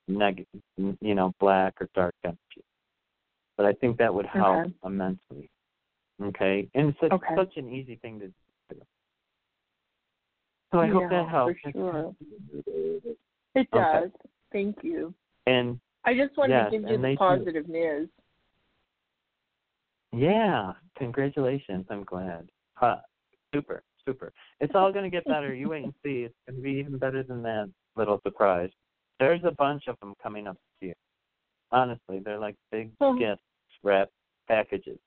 [0.09, 2.64] negative, you know, black or dark energy,
[3.57, 4.74] but I think that would help Okay.
[4.84, 5.48] immensely.
[6.22, 7.34] Okay, and it's such, Okay.
[7.36, 8.80] such an easy thing to do.
[10.72, 11.57] So I hope that helps.
[11.62, 12.14] For sure.
[13.55, 14.00] It Okay.
[14.00, 14.11] does.
[14.52, 15.14] Thank you.
[15.46, 17.16] And I just wanted Yes, to give you the do.
[17.16, 18.09] positive news.
[20.12, 21.86] yeah, congratulations.
[21.90, 22.48] I'm glad.
[22.74, 22.96] Huh.
[23.52, 24.32] Super, super.
[24.61, 25.55] It's all going to get better.
[25.55, 26.22] You wait and see.
[26.24, 28.70] It's going to be even better than that little surprise.
[29.20, 30.94] There's a bunch of them coming up to you.
[31.70, 33.16] Honestly, they're like big Oh.
[33.16, 33.42] gifts
[33.82, 34.12] wrapped
[34.48, 34.98] packages.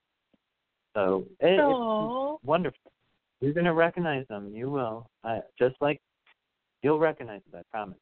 [0.95, 2.91] So it, it's wonderful.
[3.39, 4.51] You're going to recognize them.
[4.53, 5.09] You will.
[5.23, 6.01] I, just like
[6.81, 7.55] you'll recognize it.
[7.55, 7.97] I promise.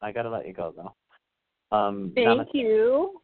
[0.00, 1.76] I got to let you go though.
[1.76, 2.54] Um, Thank namaste.
[2.54, 3.20] you.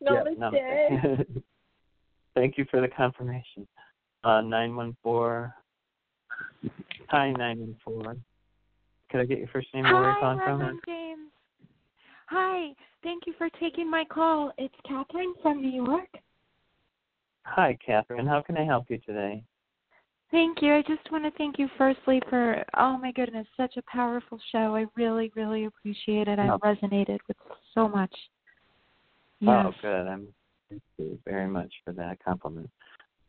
[0.00, 0.38] Yeah, Namaste.
[0.38, 1.42] namaste.
[2.34, 3.66] Thank you for the confirmation.
[4.24, 5.52] Uh, 914.
[7.08, 8.22] Hi, 914.
[9.10, 10.94] Could I get your first name and where you're Hi, calling Reverend from?
[10.94, 11.31] James.
[12.34, 12.72] Hi,
[13.02, 14.52] thank you for taking my call.
[14.56, 16.08] It's Catherine from New York.
[17.42, 18.26] Hi, Catherine.
[18.26, 19.44] How can I help you today?
[20.30, 20.72] Thank you.
[20.72, 24.74] I just want to thank you firstly for, oh my goodness, such a powerful show.
[24.74, 26.38] I really, really appreciate it.
[26.38, 26.58] I Oh.
[26.60, 27.36] resonated with
[27.74, 28.14] so much.
[29.46, 30.06] Oh, good.
[30.06, 30.32] I'm
[30.70, 32.70] thank you very much for that compliment.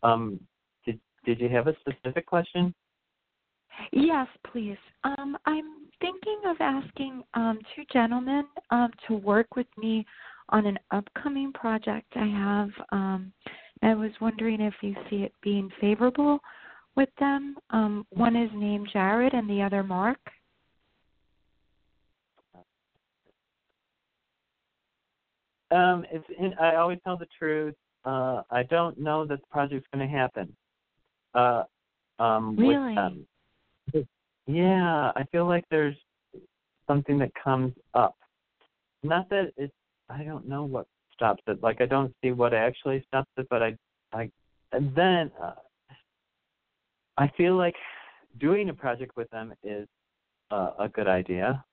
[0.01, 0.39] Um,
[0.85, 2.73] did did you have a specific question?
[3.91, 4.77] Yes, please.
[5.03, 10.05] Um, I'm thinking of asking um, two gentlemen um, to work with me
[10.49, 12.69] on an upcoming project I have.
[12.91, 13.33] Um,
[13.81, 16.39] I was wondering if you see it being favorable
[16.95, 17.55] with them.
[17.71, 20.19] Um, one is named Jared and the other Mark.
[25.71, 27.73] Um, it's in, I always tell the truth.
[28.05, 30.55] Uh, I don't know that the project's going to happen.
[31.33, 31.63] Uh,
[32.19, 32.89] um, Really?
[32.89, 33.25] With them.
[34.47, 35.95] Yeah, I feel like there's
[36.87, 38.15] something that comes up.
[39.03, 39.73] Not that it's.
[40.09, 41.63] I don't know what stops it.
[41.63, 43.75] Like I don't see what actually stops it, but I,
[44.11, 44.29] I,
[44.71, 45.53] and then uh,
[47.17, 47.75] I feel like
[48.39, 49.87] doing a project with them is
[50.51, 51.63] uh, a good idea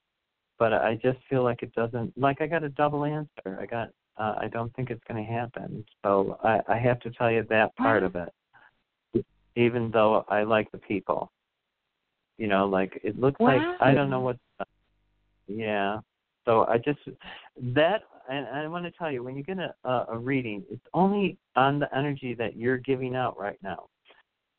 [0.61, 2.17] but I just feel like it doesn't.
[2.17, 3.59] Like I got a double answer.
[3.61, 3.89] I got.
[4.19, 5.83] Uh, I don't think it's going to happen.
[6.05, 9.25] So I, I have to tell you that part of it.
[9.57, 11.33] Even though I like the people,
[12.41, 14.37] you know, like it looks like I don't know what.
[15.47, 15.99] Yeah.
[16.47, 17.01] So I just
[17.77, 21.37] that, and I want to tell you, when you get a a, reading, it's only
[21.55, 23.87] on the energy that you're giving out right now.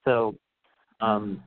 [0.06, 0.36] So,
[1.00, 1.42] um,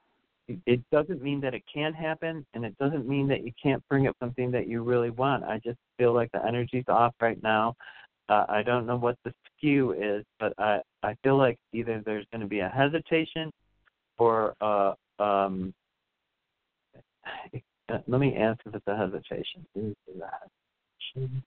[0.49, 3.82] it- it doesn't mean that it can't happen and it doesn't mean that you can't
[3.89, 7.43] bring up something that you really want i just feel like the energy's off right
[7.43, 7.74] now
[8.28, 12.26] uh, i don't know what the skew is but i i feel like either there's
[12.30, 13.51] going to be a hesitation
[14.18, 15.72] or uh um
[18.07, 20.29] let me ask if it's a hesitation Is it a
[21.12, 21.43] hesitation?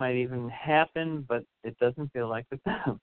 [0.00, 3.00] might even happen, but it doesn't feel like it's them.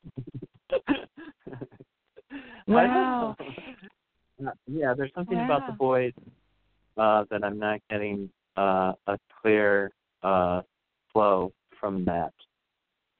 [2.67, 3.35] Wow.
[3.39, 3.57] I don't
[4.39, 4.47] know.
[4.47, 6.13] Uh, yeah, there's something about the boys
[6.97, 9.91] uh, that I'm not getting uh, a clear
[10.23, 10.61] uh,
[11.11, 12.33] flow from that.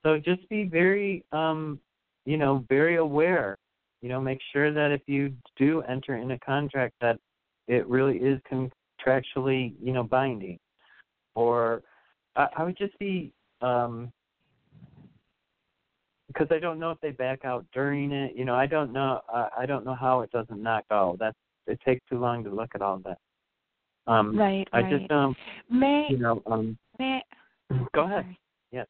[0.04, 1.80] So just be very, um,
[2.26, 3.58] you know, very aware.
[4.02, 7.18] You know, make sure that if you do enter in a contract, that
[7.68, 10.60] it really is contractually, you know, binding.
[11.34, 11.82] Or
[12.36, 14.12] I, I would just be um
[16.28, 18.36] because I don't know if they back out during it.
[18.36, 19.22] You know, I don't know.
[19.30, 21.18] I, I don't know how it doesn't knock out.
[21.20, 23.18] That's it takes too long to look at all that.
[24.08, 25.00] Um, Right, I right.
[25.00, 25.36] just um,
[25.70, 27.24] May you know, um, may
[27.94, 28.26] go ahead.
[28.72, 28.88] Yes.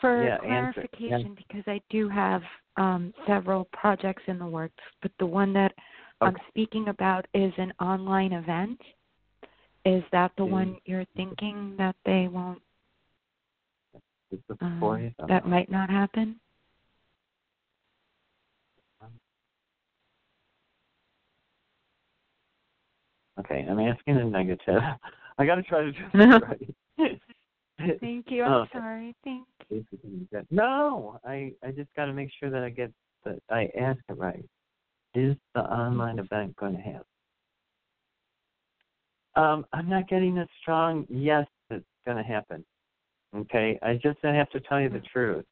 [0.00, 0.72] for Yeah, answer.
[0.88, 2.42] clarification because I do have
[2.76, 5.72] um, several projects in the works, but the one that
[6.20, 8.80] I'm speaking about is an online event.
[9.84, 10.50] Is that the Mm.
[10.50, 12.60] one you're thinking that they won't?
[14.60, 16.40] Um, that might not happen.
[23.38, 24.82] Okay, I'm asking a negative.
[25.38, 26.42] I got to try to do this
[26.98, 27.20] right.
[28.00, 28.42] Thank you.
[28.44, 28.78] I'm Okay.
[28.78, 29.14] sorry.
[29.24, 29.46] Thank.
[29.68, 30.26] you.
[30.50, 32.90] No, I I just got to make sure that I get
[33.24, 34.44] that I ask it right.
[35.14, 37.04] Is the online event going to happen?
[39.34, 41.46] Um, I'm not getting a strong yes.
[41.70, 42.64] It's going to happen.
[43.34, 45.44] Okay, I just I have to tell you the truth.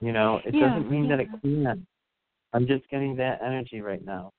[0.00, 1.74] You know, it Yeah, doesn't mean that it yeah.
[1.74, 1.86] can.
[2.52, 4.32] I'm just getting that energy right now.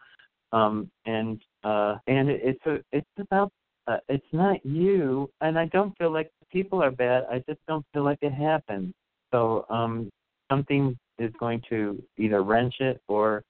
[0.51, 3.51] um, and uh, and it, it's a, it's about
[3.87, 7.25] uh, it's not you, and I don't feel like people are bad.
[7.31, 8.93] I just don't feel like it happened.
[9.31, 10.09] So um,
[10.51, 13.43] something is going to either wrench it, or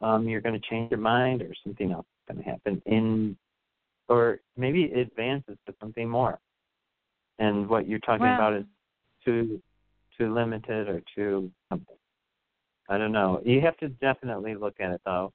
[0.00, 3.36] um, you're going to change your mind, or something else is going to happen in,
[4.08, 6.38] or maybe it advances to something more.
[7.38, 8.34] And what you're talking Wow.
[8.34, 8.64] about is
[9.24, 9.60] too
[10.16, 11.96] too limited or too something.
[12.88, 13.40] I don't know.
[13.44, 15.32] You have to definitely look at it though.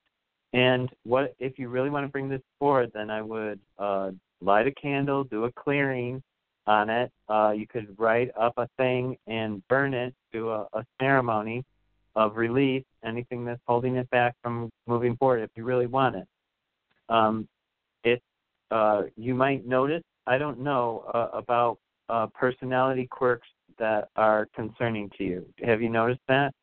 [0.53, 2.91] And what if you really want to bring this forward?
[2.93, 6.21] Then I would uh, light a candle, do a clearing
[6.67, 7.11] on it.
[7.27, 11.63] Uh, you could write up a thing and burn it, do a, a ceremony
[12.15, 15.41] of release, anything that's holding it back from moving forward.
[15.41, 16.27] If you really want it,
[17.09, 17.47] um,
[18.03, 18.21] it
[18.69, 20.03] uh, you might notice.
[20.25, 21.79] I don't know uh, about
[22.09, 23.47] uh, personality quirks
[23.79, 25.45] that are concerning to you.
[25.65, 26.53] Have you noticed that?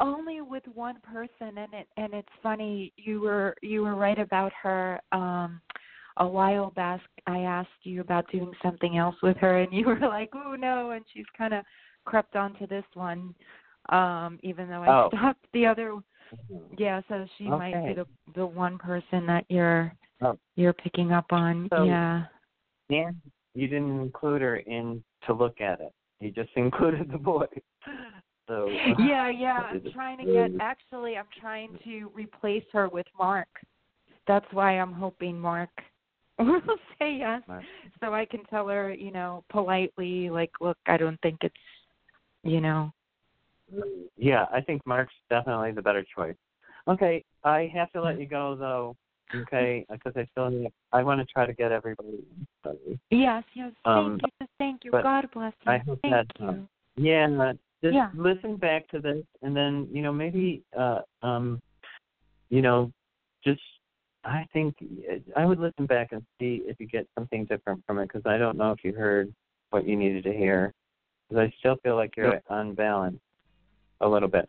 [0.00, 4.52] Only with one person and it and it's funny you were you were right about
[4.62, 5.60] her um
[6.16, 9.98] a while back i asked you about doing something else with her and you were
[10.00, 11.64] like oh no and she's kind of
[12.04, 13.34] crept onto this one
[13.90, 15.08] um even though i Oh.
[15.08, 15.94] stopped the other
[16.78, 19.92] yeah so she might be the the one person that you're
[20.22, 20.38] Oh.
[20.56, 22.24] you're picking up on So- yeah
[22.90, 23.16] And
[23.54, 25.92] you didn't include her in to look at it.
[26.20, 27.46] You just included the boy.
[28.50, 33.46] So yeah yeah i'm trying to get actually i'm trying to replace her with mark
[34.26, 35.70] that's why i'm hoping mark
[36.40, 36.60] will
[36.98, 37.62] say yes Mark.
[38.02, 41.54] so i can tell her you know politely like look i don't think it's
[42.42, 42.90] you know
[44.16, 46.34] Yeah, I think Mark's definitely the better choice.
[46.88, 48.96] Okay, I have to let you go though.
[49.42, 52.18] Okay, because I still need, I want to try to get everybody.
[53.10, 56.48] yes yes Um, thank you thank you god bless you I hope thank that you
[56.48, 58.10] um, yeah, just Yeah.
[58.14, 61.60] listen back to this, and then you know maybe uh um,
[62.48, 62.92] you know,
[63.44, 63.62] just
[64.24, 64.76] I think
[65.36, 68.36] I would listen back and see if you get something different from it because I
[68.38, 69.32] don't know if you heard
[69.70, 70.72] what you needed to hear
[71.28, 73.22] because I still feel like you're unbalanced
[74.00, 74.48] a little bit.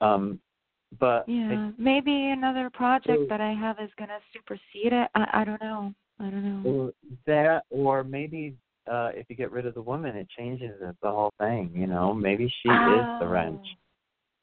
[0.00, 0.40] Um,
[1.00, 5.08] but I yeah maybe another project So- that i have is going to supersede it
[5.14, 6.92] i i don't know i don't know
[7.26, 8.54] that, or maybe
[8.90, 11.70] uh, if you get rid of the woman, it changes it, the whole thing.
[11.74, 13.62] You know, maybe she is the wrench.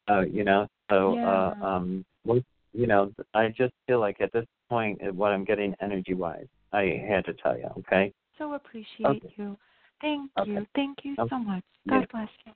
[0.08, 4.46] Uh, you know, so uh, um, what you know, I just feel like at this
[4.68, 7.68] point, uh, what I'm getting energy wise, I had to tell you.
[7.78, 9.34] Okay, so appreciate Okay.
[9.36, 9.56] you
[10.00, 10.50] thank Okay.
[10.50, 11.28] you thank you Okay.
[11.28, 12.00] so much Yeah.
[12.00, 12.52] god bless you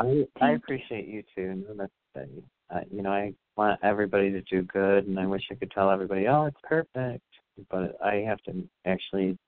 [0.00, 0.06] I I
[0.40, 0.56] Thank you.
[0.56, 1.64] appreciate you too.
[1.68, 5.42] No, that's uh, I, you know, I want everybody to do good, and I wish
[5.50, 7.24] I could tell everybody, oh, it's perfect,
[7.70, 9.38] but I have to actually.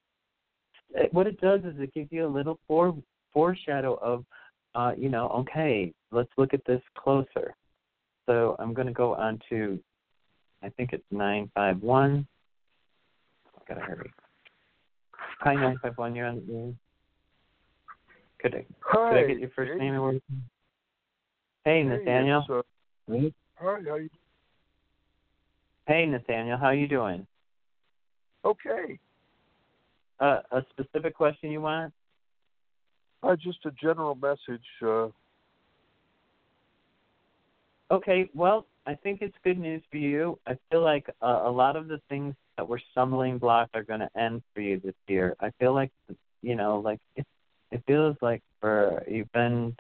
[1.11, 2.95] What it does is it gives you a little fore
[3.33, 4.25] foreshadow of,
[4.75, 7.55] uh, you know, okay, let's look at this closer.
[8.27, 9.81] So I'm going to go on to,
[10.63, 12.27] I think it's nine five one.
[13.67, 14.13] Gotta hurry.
[15.41, 16.73] Hi nine five one, you're on the air.
[18.41, 20.21] Could I could I get your first name and where?
[21.65, 22.45] Hey, Nathaniel.
[23.09, 24.11] Hey, hi, how you?
[25.87, 27.27] Hey, Nathaniel, how you doing?
[28.45, 28.99] Okay.
[30.23, 31.93] Uh, a specific question you want?
[33.25, 34.63] Uh, just a general message.
[34.81, 35.09] Uh,
[37.93, 40.39] Okay, well, I think it's good news for you.
[40.47, 44.01] I feel like uh, a lot of the things that were stumbling blocks are going
[44.01, 45.37] to end for you this year.
[45.41, 45.91] I feel like,
[46.41, 47.27] you know, like it,
[47.71, 49.77] it feels like for you've been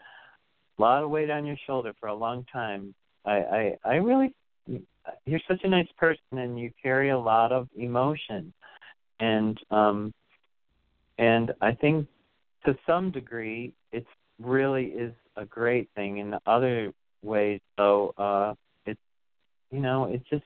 [0.78, 2.94] a lot of weight on your shoulder for a long time.
[3.24, 4.34] I, I, I really,
[5.24, 8.52] you're such a nice person, and you carry a lot of emotion,
[9.20, 10.12] and um,
[11.18, 12.06] and I think
[12.64, 14.06] to some degree, it
[14.40, 16.18] really is a great thing.
[16.18, 18.54] In other ways, though, uh,
[18.86, 19.00] it's
[19.70, 20.44] you know, it's just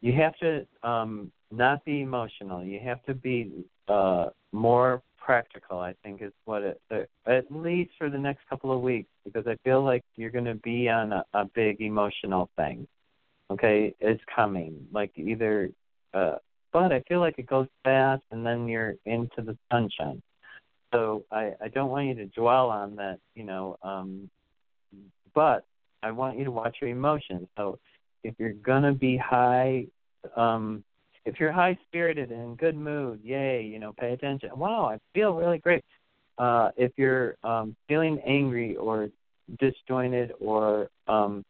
[0.00, 2.64] you have to um, not be emotional.
[2.64, 5.78] You have to be uh, more practical.
[5.80, 9.46] I think is what it uh, at least for the next couple of weeks, because
[9.46, 12.86] I feel like you're going to be on a, a big emotional thing.
[13.50, 14.86] Okay, it's coming.
[14.92, 15.70] Like either,
[16.12, 16.36] uh,
[16.72, 20.22] but I feel like it goes fast, and then you're into the sunshine.
[20.92, 23.78] So I, I don't want you to dwell on that, you know.
[23.82, 24.30] Um,
[25.34, 25.64] but
[26.02, 27.48] I want you to watch your emotions.
[27.56, 27.78] So
[28.24, 29.86] if you're gonna be high,
[30.36, 30.82] um,
[31.24, 34.50] if you're high spirited and in good mood, yay, you know, pay attention.
[34.56, 35.84] Wow, I feel really great.
[36.38, 39.10] Uh, if you're um, feeling angry or
[39.58, 41.44] disjointed or um,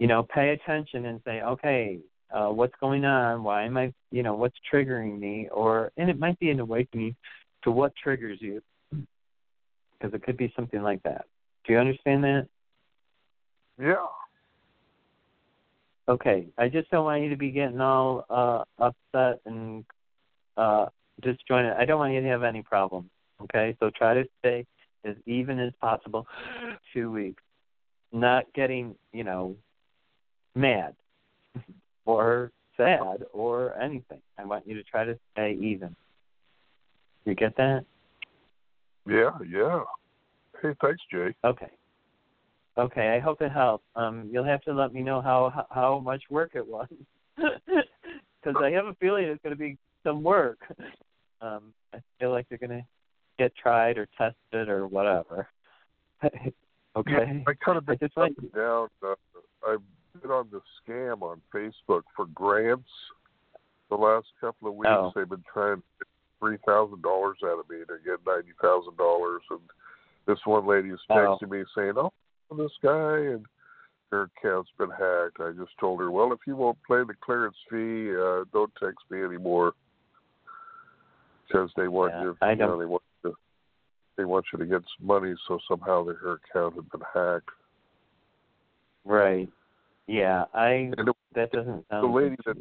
[0.00, 1.98] you know, pay attention and say, okay,
[2.32, 3.42] uh, what's going on?
[3.42, 5.48] Why am I, you know, what's triggering me?
[5.52, 7.16] Or and it might be an awakening
[7.64, 11.26] to what triggers you, because it could be something like that.
[11.66, 12.48] Do you understand that?
[13.80, 14.06] yeah.
[16.08, 19.84] Okay, I just don't want you to be getting all uh upset and
[20.56, 20.86] uh
[21.22, 21.74] disjointed.
[21.78, 23.10] I don't want you to have any problems.
[23.42, 24.66] Okay, so try to stay
[25.04, 26.26] as even as possible.
[26.92, 27.42] Two weeks,
[28.12, 29.56] not getting you know
[30.54, 30.94] mad
[32.16, 34.20] or sad or anything.
[34.38, 35.94] I want you to try to stay even.
[37.24, 37.84] You get that?
[39.06, 39.80] Yeah, yeah.
[40.60, 41.34] Hey, thanks, Jay.
[41.44, 41.70] Okay.
[42.78, 43.84] Okay, I hope it helps.
[43.96, 46.88] Um, you'll have to let me know how how much work it was,
[47.36, 50.58] because I have a feeling it's going to be some work.
[51.42, 52.86] Um, I feel like you're going to
[53.38, 55.48] get tried or tested or whatever.
[56.24, 56.32] okay.
[57.06, 58.88] Yeah, I kind of been I just and down.
[59.02, 59.14] Uh,
[59.66, 59.80] I've
[60.20, 62.88] been on the scam on Facebook for grants.
[63.88, 65.12] The last couple of weeks, Oh.
[65.14, 66.08] they've been trying to get
[66.38, 69.60] three thousand dollars out of me to get ninety thousand dollars, and
[70.26, 71.14] this one lady is Oh.
[71.14, 72.12] texting me saying, "Oh,
[72.52, 73.46] this guy," and
[74.12, 75.40] her account's been hacked.
[75.40, 79.10] I just told her, "Well, if you won't pay the clearance fee, uh, don't text
[79.10, 79.74] me anymore."
[81.46, 83.36] Because they want Yeah, you, I you know, they want you,
[84.16, 87.50] they want you to get some money, so somehow their account had been hacked.
[89.04, 89.48] right.
[90.10, 90.90] Yeah, I.
[90.98, 92.56] And it- That doesn't the lady that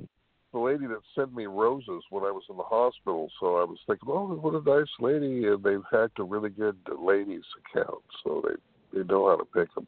[0.54, 3.30] the lady that sent me roses when I was in the hospital.
[3.40, 6.78] So I was thinking, oh, what a nice lady, and they've hacked a really good
[7.00, 9.88] ladies account, so they they know how to pick them.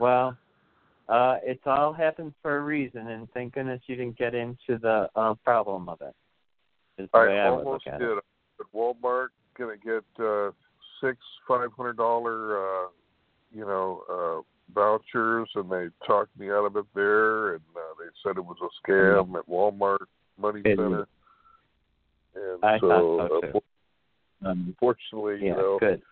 [0.00, 0.36] Well,
[1.08, 5.08] uh, it's all happens for a reason, and thank goodness you didn't get into the
[5.14, 6.14] uh, problem of it.
[6.98, 8.18] Is the way I I would almost look at did.
[8.18, 8.24] it.
[8.58, 10.50] At Walmart, gonna get uh,
[11.00, 12.88] six five hundred dollar, uh,
[13.52, 18.06] you know, uh, vouchers, and they talked me out of it there, and uh, they
[18.22, 20.06] said it was a scam at Walmart
[20.38, 20.76] Money It is.
[20.76, 21.06] Center.
[22.34, 23.62] And I so, so,
[24.44, 26.02] uh, unfortunately, yeah, you know, good.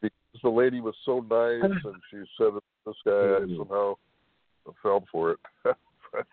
[0.00, 2.52] because the lady was so nice and she said
[2.86, 3.58] this guy Mhm.
[3.58, 3.96] somehow
[4.82, 5.40] fell for it.
[5.64, 6.26] but,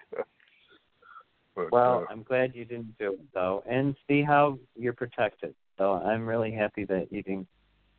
[1.55, 5.55] but, Well, uh, I'm glad you didn't do it though, and see how you're protected.
[5.77, 7.47] So I'm really happy that you didn't.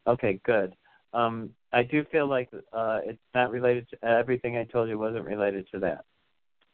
[0.07, 0.77] Okay, good.
[1.13, 5.25] Um, I do feel like uh, it's not related to everything I told you wasn't
[5.25, 6.05] related to that.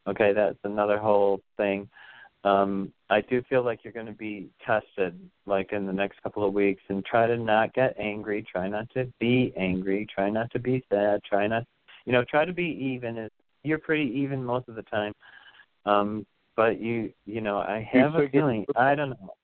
[0.07, 1.89] Okay, that's another whole thing.
[2.45, 6.47] Um, I do feel like you're going to be tested, like in the next couple
[6.47, 8.45] of weeks, and try to not get angry.
[8.51, 10.07] Try not to be angry.
[10.15, 11.23] Try not to be sad.
[11.25, 11.65] Try not,
[12.05, 12.65] you know, try to be
[12.95, 13.29] even.
[13.63, 15.15] You're pretty even most of the time.
[15.87, 18.67] Um, but you, you know, I have a feeling.
[18.77, 19.35] I don't know.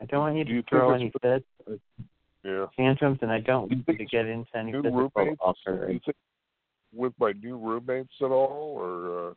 [0.00, 1.78] I don't want you to you throw any fits or
[2.46, 2.66] yeah.
[2.76, 5.40] tantrums, and I don't Do want to get into any physical roommates?
[5.40, 6.00] Do alteration.
[6.94, 9.34] with my new roommates at all, or uh,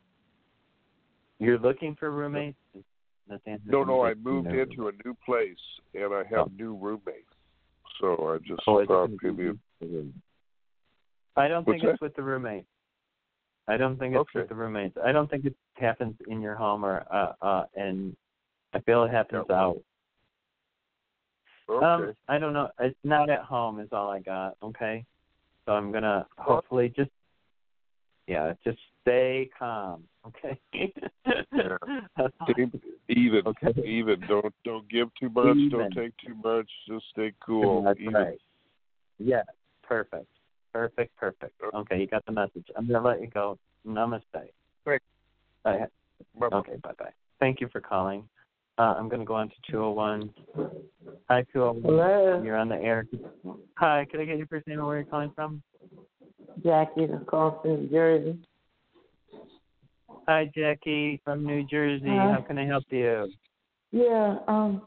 [1.38, 2.56] You're looking for roommates?
[3.28, 3.84] No?
[3.84, 4.60] No, I moved no.
[4.60, 5.56] into a new place
[5.94, 7.28] and I have new roommates.
[8.00, 9.52] So I just Oh, thought maybe.
[11.36, 12.04] I don't What's think it's that?
[12.04, 12.66] with the roommates.
[13.68, 14.40] I don't think it's Okay.
[14.40, 14.96] with the roommates.
[15.04, 18.16] I don't think it happens in your home or uh uh and
[18.72, 19.80] I feel it happens out.
[21.70, 21.86] Okay.
[22.08, 22.68] Um I don't know.
[22.80, 25.04] It's not at home is all I got, okay?
[25.66, 27.10] So I'm gonna hopefully just
[28.26, 30.60] yeah, just stay calm, okay?
[30.74, 30.92] Stay
[33.08, 33.82] even, Okay.
[33.84, 34.20] even.
[34.28, 35.56] Don't don't give too much.
[35.56, 35.68] Even.
[35.70, 36.70] Don't take too much.
[36.86, 37.82] Just stay cool.
[37.82, 38.14] That's even.
[38.14, 38.38] right.
[39.18, 39.42] Yeah,
[39.82, 40.28] perfect.
[40.72, 41.52] Perfect, perfect.
[41.74, 42.66] Okay, you got the message.
[42.76, 43.58] I'm gonna let you go.
[43.86, 44.22] Namaste.
[44.32, 44.52] Thanks.
[44.84, 45.86] Bye.
[46.38, 46.56] Bye-bye.
[46.58, 47.12] Okay, bye bye.
[47.38, 48.28] Thank you for calling.
[48.80, 50.30] Uh, I'm gonna go on to two oh one.
[51.28, 51.82] Hi two oh one.
[51.82, 52.40] Hello.
[52.42, 53.06] You're on the air.
[53.74, 55.62] Hi, can I get your first name and where you're calling from?
[56.64, 58.38] Jackie from New Jersey.
[60.26, 62.06] Hi Jackie from New Jersey.
[62.08, 62.32] Hi.
[62.32, 63.30] How can I help you?
[63.92, 64.86] Yeah, um,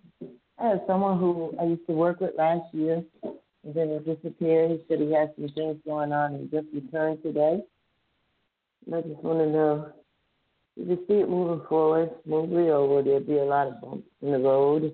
[0.58, 4.72] I have someone who I used to work with last year, and then he disappeared.
[4.72, 7.62] He said he had some things going on and just returned today.
[8.88, 9.92] And I just want to know,
[10.76, 14.32] you see it moving forward smoothly, or will there be a lot of bumps in
[14.32, 14.94] the road?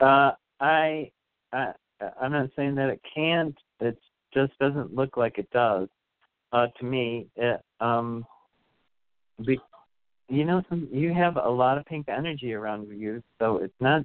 [0.00, 1.10] Uh, I,
[1.52, 1.72] I,
[2.20, 3.56] I'm not saying that it can't.
[3.80, 3.98] It
[4.32, 5.88] just doesn't look like it does.
[6.52, 8.24] Uh, to me, it, um,
[9.44, 9.58] be,
[10.28, 14.02] you know, some you have a lot of pink energy around you, so it's not.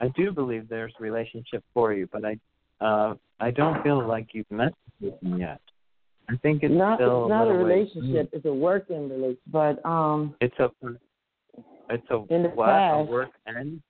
[0.00, 2.38] I do believe there's relationship for you, but I,
[2.84, 5.60] uh, I don't feel like you've met with him yet.
[6.30, 9.40] I think it's not still it's not a ways- relationship; it's a working relationship.
[9.48, 10.70] But um, It's a,
[11.88, 12.66] it's a In the what?
[12.66, 13.82] past- a work end.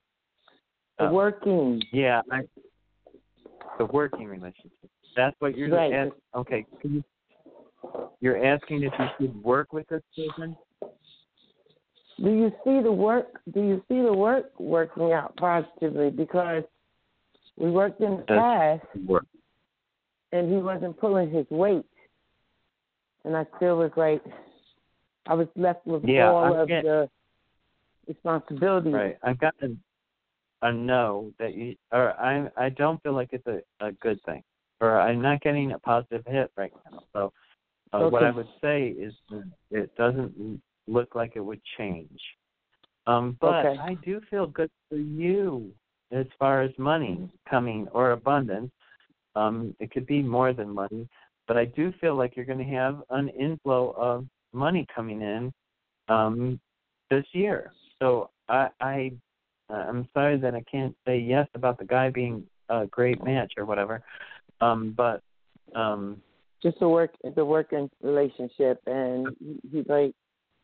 [0.98, 1.12] a Oh.
[1.12, 1.82] working.
[1.92, 2.42] Yeah, I
[3.78, 4.90] the working relationship.
[5.16, 5.92] That's what you're Right.
[5.92, 6.66] ask, okay.
[6.80, 7.04] Can you,
[8.20, 10.56] you're asking if you should work with this person?
[12.22, 13.40] Do you see the work?
[13.54, 16.10] Do you see the work working out positively?
[16.10, 16.64] Because
[17.56, 19.24] we worked in the That's past, Work.
[20.32, 21.84] and he wasn't pulling his weight.
[23.24, 24.22] And I still was like,
[25.26, 27.08] I was left with Yeah, all I'm of get- the
[28.08, 28.90] responsibility.
[28.90, 29.18] Right.
[29.22, 29.82] I've gotten
[30.62, 34.42] a no that you or I I don't feel like it's a, a good thing.
[34.80, 37.02] Or I'm not getting a positive hit right now.
[37.12, 37.32] So
[37.92, 42.20] uh, what I would say is that it doesn't look like it would change.
[43.06, 43.78] Um, but Okay.
[43.80, 45.70] I do feel good for you
[46.12, 48.70] as far as money coming or abundance.
[49.36, 51.08] Um, it could be more than money,
[51.50, 55.52] but I do feel like you're going to have an inflow of money coming in
[56.08, 56.60] um,
[57.10, 57.72] this year.
[57.98, 59.12] So I, I
[59.68, 63.64] I'm sorry that I can't say yes about the guy being a great match or
[63.64, 64.00] whatever.
[64.60, 65.22] Um, but
[65.74, 66.22] um,
[66.62, 70.14] Just the work, the working relationship, and he, he like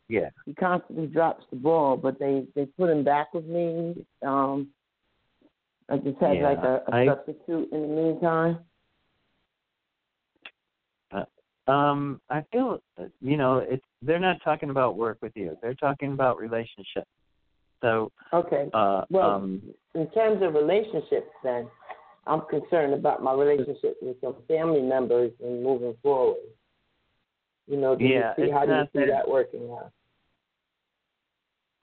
[0.08, 4.06] yeah, he constantly drops the ball, but they they put him back with me.
[4.24, 4.68] Um,
[5.88, 8.60] I just had Yeah, like a, a I- substitute in the meantime.
[11.68, 12.80] Um, I feel
[13.20, 15.56] you know it's they're not talking about work with you.
[15.62, 17.10] They're talking about relationships.
[17.82, 18.70] So Okay.
[18.72, 19.62] uh, Well, um,
[19.94, 21.68] in terms of relationships, then
[22.26, 26.38] I'm concerned about my relationship with some family members and moving forward.
[27.66, 29.92] You know, do Yeah, you see how do you see that- that working out?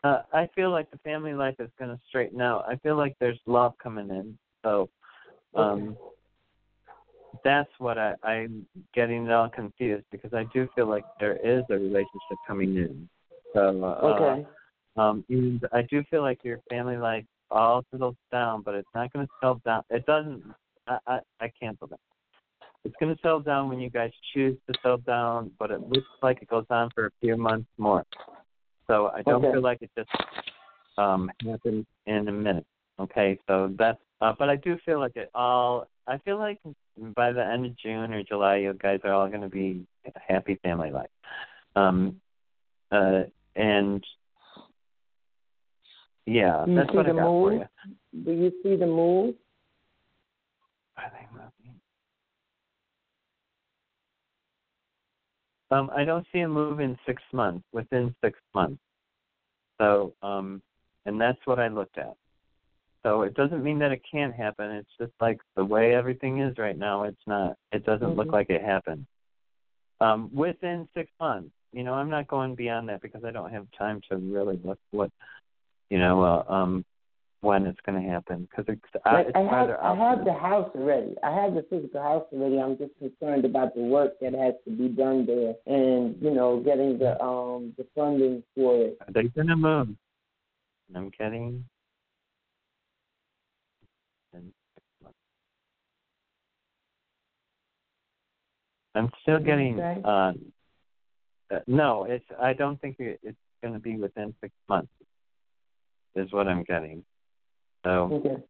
[0.04, 2.66] uh, I feel like the family life is going to straighten out.
[2.68, 4.38] I feel like there's love coming in.
[4.64, 4.90] So
[5.56, 5.98] um,
[7.44, 11.64] that's what I, I'm getting it all confused because I do feel like there is
[11.70, 13.10] a relationship coming in.
[13.54, 14.46] So uh, Okay.
[14.96, 19.12] Um, and I do feel like your family life all settles down, but it's not
[19.12, 19.84] going to settle down.
[19.90, 20.44] It doesn't.
[20.88, 22.00] I I, I cancel that.
[22.86, 26.08] It's going to settle down when you guys choose to settle down, but it looks
[26.22, 28.06] like it goes on for a few months more.
[28.88, 29.54] So I don't Okay.
[29.54, 30.10] feel like it just
[30.98, 32.66] um happens in a minute.
[33.00, 34.00] Okay, so that's.
[34.24, 35.86] Uh, but I do feel like it all.
[36.08, 36.58] I feel like
[37.14, 40.34] by the end of June or July, you guys are all going to be a
[40.34, 41.10] happy family life.
[41.76, 42.22] Um,
[42.90, 43.24] uh,
[43.58, 44.02] and
[46.26, 47.66] yeah, Do you that's what I got for you.
[48.24, 49.36] Do you see the move?
[50.96, 51.80] Are they moving?
[55.70, 57.66] Um, I don't see a move in six months.
[57.74, 58.80] Within six months.
[59.82, 60.62] So, um,
[61.06, 62.16] and that's what I looked at.
[63.04, 64.72] So it doesn't mean that it can't happen.
[64.72, 67.04] It's just like the way everything is right now.
[67.04, 67.58] It's not.
[67.72, 68.34] It doesn't look Mhm.
[68.34, 69.06] like it happened.
[70.00, 71.54] Um, within six months.
[71.74, 74.80] You know, I'm not going beyond that because I don't have time to really look
[74.92, 75.10] what,
[75.90, 76.86] you know, uh, um,
[77.42, 80.70] when it's going to happen because it's, uh, it's I have I have the house
[80.76, 81.16] already.
[81.24, 82.60] I have the physical house already.
[82.60, 86.60] I'm just concerned about the work that has to be done there, and you know,
[86.60, 88.98] getting the um the funding for it.
[89.02, 89.90] Are they going to move?
[90.96, 91.66] I'm kidding.
[98.96, 99.80] I'm still getting.
[99.80, 100.02] Okay.
[100.04, 100.34] Uh,
[101.54, 102.26] uh, no, it's.
[102.40, 104.92] I don't think it, it's going to be within six months.
[106.16, 107.04] Is what I'm getting.
[107.84, 108.44] So Okay.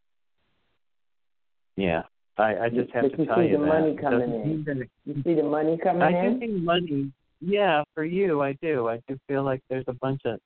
[1.77, 2.03] yeah,
[2.37, 3.67] I I just have But to you tell see you the that.
[3.67, 4.89] money coming in.
[5.05, 6.33] You see the money coming I in.
[6.33, 7.11] do think money.
[7.39, 8.89] Yeah, for you, I do.
[8.89, 10.39] I do feel like there's a bunch of,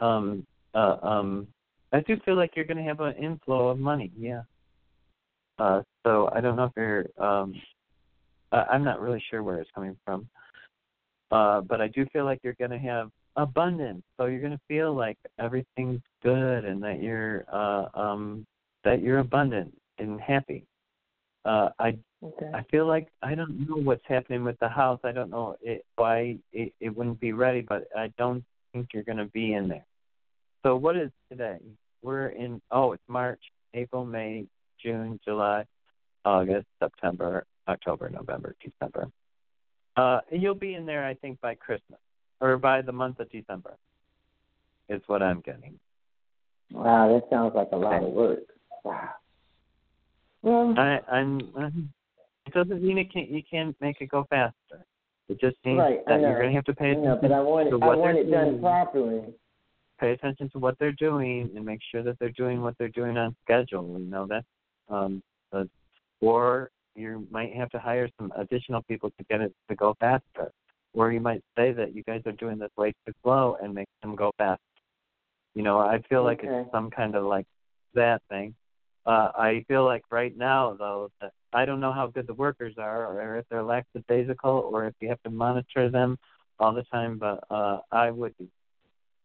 [0.00, 1.46] um, uh, um,
[1.92, 4.10] I do feel like you're going to have an inflow of money.
[4.16, 4.42] Yeah.
[5.58, 7.06] Uh, so I don't know if you're.
[7.18, 7.54] Um,
[8.52, 10.28] I, I'm not really sure where it's coming from.
[11.30, 14.02] Uh, but I do feel like you're going to have abundance.
[14.16, 18.46] So you're going to feel like everything's good and that you're, uh, um,
[18.84, 20.64] that you're abundant and happy.
[21.44, 22.50] Uh, I Okay.
[22.54, 25.00] I feel like I don't know what's happening with the house.
[25.02, 29.02] I don't know it, why it, it wouldn't be ready, but I don't think you're
[29.02, 29.84] going to be in there.
[30.62, 31.58] So what is today?
[32.02, 32.60] We're in.
[32.70, 33.40] Oh, it's March,
[33.74, 34.46] April, May,
[34.80, 35.64] June, July,
[36.24, 39.08] August, September, October, November, December.
[39.96, 42.00] Uh, you'll be in there, I think, by Christmas
[42.40, 43.76] or by the month of December.
[44.88, 45.78] Is what I'm getting.
[46.72, 48.40] Wow, that sounds like a lot of work.
[48.84, 49.10] Wow.
[50.42, 51.40] Well, I, I'm.
[52.46, 53.30] It doesn't mean it can't.
[53.30, 54.84] You can't make it go faster.
[55.28, 56.00] It just means right.
[56.06, 57.82] That you're going to have to pay I attention know, but I want to it.
[57.82, 58.60] I what want they're it done doing.
[58.60, 59.22] properly.
[60.00, 63.16] Pay attention to what they're doing and make sure that they're doing what they're doing
[63.16, 63.98] on schedule.
[63.98, 64.44] You know that.
[64.88, 65.22] Um,
[65.52, 65.64] uh,
[66.20, 70.52] or you might have to hire some additional people to get it to go faster.
[70.94, 73.88] Or you might say that you guys are doing this way too slow and make
[74.02, 74.60] them go fast.
[75.54, 76.48] You know, I feel like Okay.
[76.48, 77.46] it's some kind of like
[77.94, 78.54] that thing.
[79.06, 82.74] Uh, I feel like right now though that I don't know how good the workers
[82.78, 86.18] are, or if they're lackadaisical, or if you have to monitor them
[86.58, 87.18] all the time.
[87.18, 88.48] But uh, I would be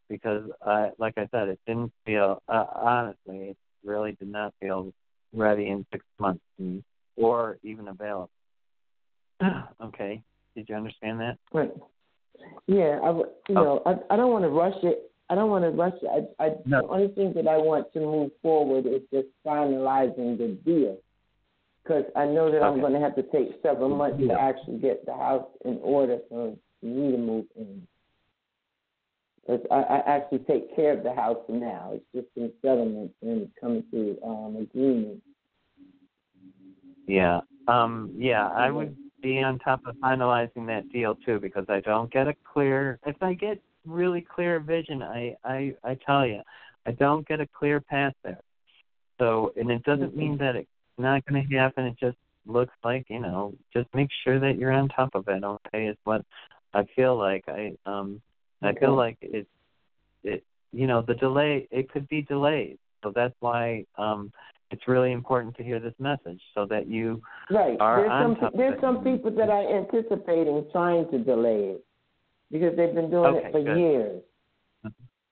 [0.08, 4.92] because I, like I said, it didn't feel uh, honestly, it really did not feel
[5.32, 6.82] ready in six months, me,
[7.18, 8.30] or even available.
[9.84, 10.22] okay,
[10.54, 11.38] did you understand that?
[11.52, 11.72] Right.
[12.66, 13.10] Yeah, I
[13.48, 14.00] you know oh.
[14.10, 15.10] I I don't want to rush it.
[15.30, 16.34] I don't want to rush it.
[16.38, 16.82] I, I no.
[16.82, 20.98] the only thing that I want to move forward is just finalizing the deal
[21.82, 22.66] because I know that okay.
[22.66, 24.34] I'm going to have to take several months yeah.
[24.34, 27.86] to actually get the house in order for me to move in.
[29.40, 31.92] Because I, I actually take care of the house now.
[31.94, 35.22] It's just in settlement and coming to um, agreement
[37.08, 37.40] yeah.
[37.66, 42.12] Um, yeah, I would be on top of finalizing that deal too because I don't
[42.12, 46.42] get a clear if I get really clear vision, I I I tell you,
[46.86, 48.40] I don't get a clear path there.
[49.18, 50.68] So, and it doesn't mean that it's
[50.98, 51.86] not going to happen.
[51.86, 52.16] It just
[52.46, 55.86] looks like, you know, just make sure that you're on top of it, okay?
[55.88, 56.22] Is what
[56.74, 57.44] I feel like.
[57.48, 58.20] I um
[58.62, 59.48] I feel like it's
[60.24, 62.78] it you know, the delay it could be delayed.
[63.02, 64.32] So that's why um
[64.70, 67.80] it's really important to hear this message so that you Right.
[67.80, 71.84] are There's on some top there's some people that are anticipating trying to delay it
[72.50, 73.78] because they've been doing Okay, it for good.
[73.78, 74.22] years.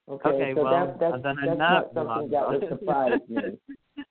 [0.08, 3.42] Okay, Okay, so well, that, that's, then I'm not not something that would surprise me.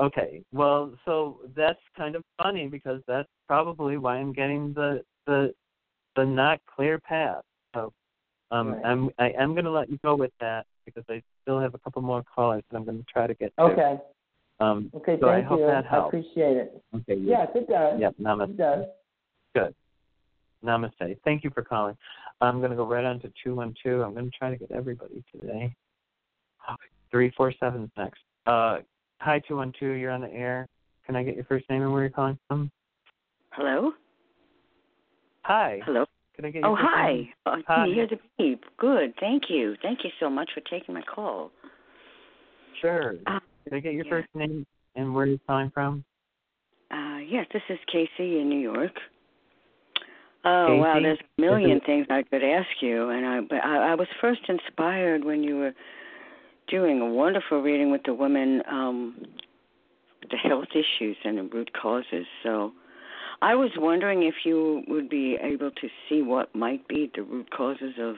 [0.00, 5.52] Okay, well, so that's kind of funny because that's probably why I'm getting the the
[6.14, 7.42] the not clear path.
[7.74, 7.92] So
[8.52, 8.84] um, Right.
[8.84, 11.78] I'm I am going to let you go with that because I still have a
[11.78, 13.62] couple more callers that I'm going to try to get to.
[13.62, 13.98] Okay.
[14.60, 15.66] Um, Okay, so I thank hope you.
[15.66, 16.82] that I appreciate it.
[16.94, 17.14] Okay.
[17.20, 17.38] yeah.
[17.40, 18.00] Yes, it does.
[18.00, 18.14] Yep.
[18.20, 18.50] Namaste.
[18.50, 18.84] It does.
[19.54, 19.74] Good.
[20.64, 21.16] Namaste.
[21.24, 21.96] Thank you for calling.
[22.40, 24.00] I'm going to go right on to 212.
[24.02, 25.74] I'm going to try to get everybody today.
[27.10, 28.20] 347 is next.
[28.46, 28.78] Uh,
[29.20, 29.96] hi, 212.
[29.98, 30.66] You're on the air.
[31.06, 32.70] Can I get your first name and where you're calling from?
[33.52, 33.92] Hello?
[35.42, 35.80] Hi.
[35.84, 36.04] Hello?
[36.36, 37.12] Can I get your Oh, first hi.
[37.12, 37.28] name?
[37.46, 37.74] Oh, Hi.
[37.74, 38.64] Can you hear the beep?
[38.76, 39.14] Good.
[39.20, 39.76] Thank you.
[39.82, 41.50] Thank you so much for taking my call.
[42.80, 43.14] Sure.
[43.26, 44.10] Uh, Can I get your yeah.
[44.10, 46.04] first name and where you're calling from?
[46.90, 48.92] Uh, yes, this is Casey in New York.
[50.44, 53.94] Oh wow, there's a million things I could ask you, and I but I, I
[53.96, 55.72] was first inspired when you were
[56.68, 59.16] doing a wonderful reading with the women, um,
[60.30, 62.24] the health issues and the root causes.
[62.44, 62.72] So,
[63.42, 67.50] I was wondering if you would be able to see what might be the root
[67.50, 68.14] causes of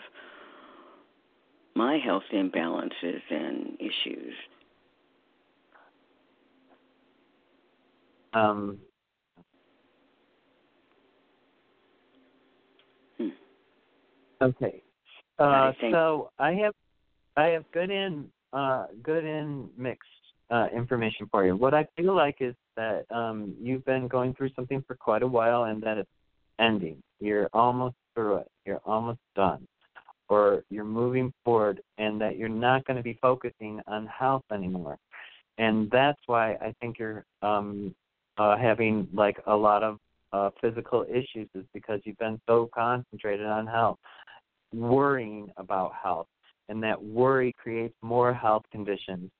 [1.74, 4.34] my health imbalances and issues.
[8.32, 8.78] Um,
[13.18, 13.28] Hmm.
[14.40, 14.82] Okay.
[15.38, 16.74] Uh, so I have
[17.36, 20.08] I have good in uh, good in mixed
[20.50, 21.56] uh, information for you.
[21.56, 25.26] What I feel like is that um, you've been going through something for quite a
[25.26, 26.10] while, and that it's
[26.58, 27.02] ending.
[27.20, 28.50] You're almost through it.
[28.66, 29.66] You're almost done,
[30.28, 34.98] or you're moving forward, and that you're not going to be focusing on health anymore.
[35.58, 37.94] And that's why I think you're um,
[38.40, 39.98] uh, having like a lot of
[40.32, 43.98] uh, physical issues is because you've been so concentrated on health,
[44.72, 46.26] worrying about health,
[46.70, 49.30] and that worry creates more health conditions,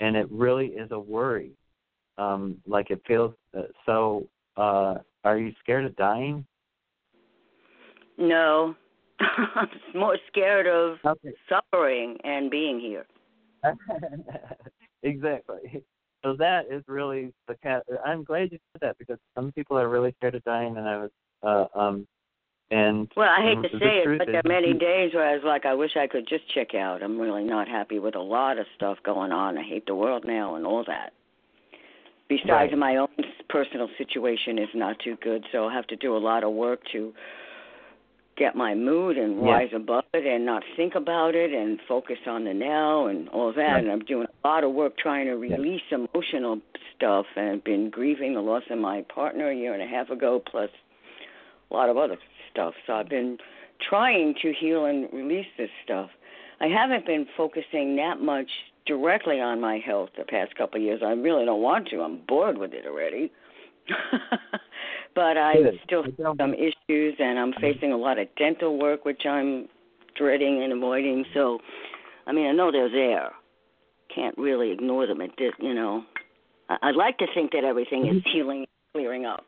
[0.00, 1.52] and it really is a worry.
[2.18, 4.26] Um, like it feels uh, so.
[4.56, 6.44] Uh, are you scared of dying?
[8.18, 8.74] No,
[9.20, 11.34] I'm more scared of Okay.
[11.48, 13.06] suffering and being here.
[15.04, 15.84] exactly.
[16.22, 17.84] So that is really the cat.
[18.04, 20.98] I'm glad you said that because some people are really scared of dying, and I
[20.98, 21.10] was,
[21.42, 22.06] uh, um,
[22.70, 25.42] and Well, I hate to say it, but there are many days where I was
[25.44, 27.02] like, I wish I could just check out.
[27.02, 29.58] I'm really not happy with a lot of stuff going on.
[29.58, 31.12] I hate the world now and all that.
[32.28, 32.78] Besides, Right.
[32.78, 33.08] my own
[33.48, 36.80] personal situation is not too good, so I'll have to do a lot of work
[36.92, 37.12] to
[38.40, 39.52] get my mood and Yeah.
[39.52, 43.52] rise above it and not think about it and focus on the now and all
[43.52, 43.72] that.
[43.74, 43.82] Right.
[43.82, 46.58] And I'm doing a lot of work trying to release emotional
[46.96, 50.08] stuff and I've been grieving the loss of my partner a year and a half
[50.08, 50.70] ago, plus
[51.70, 52.16] a lot of other
[52.50, 52.74] stuff.
[52.86, 53.38] So I've been
[53.78, 56.10] trying to heal and release this stuff.
[56.60, 58.50] I haven't been focusing that much
[58.86, 61.02] directly on my health the past couple of years.
[61.04, 62.00] I really don't want to.
[62.00, 63.30] I'm bored with it already.
[65.14, 65.80] but I Good.
[65.84, 69.68] still have some issues, and I'm facing a lot of dental work, which I'm
[70.16, 71.24] dreading and avoiding.
[71.34, 71.58] So,
[72.26, 73.30] I mean, I know they're there.
[74.14, 76.04] Can't really ignore them at this, you know.
[76.68, 79.44] I- I'd like to think that everything is healing, clearing up.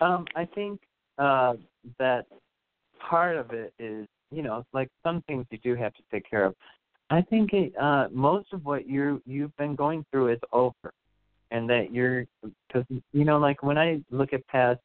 [0.00, 0.80] Um, I think
[1.18, 1.54] uh,
[1.98, 2.26] that
[2.98, 6.44] part of it is, you know, like some things you do have to take care
[6.44, 6.54] of.
[7.10, 10.92] I think it, uh, most of what you you've been going through is over,
[11.50, 14.80] and that you're because you know, like when I look at past,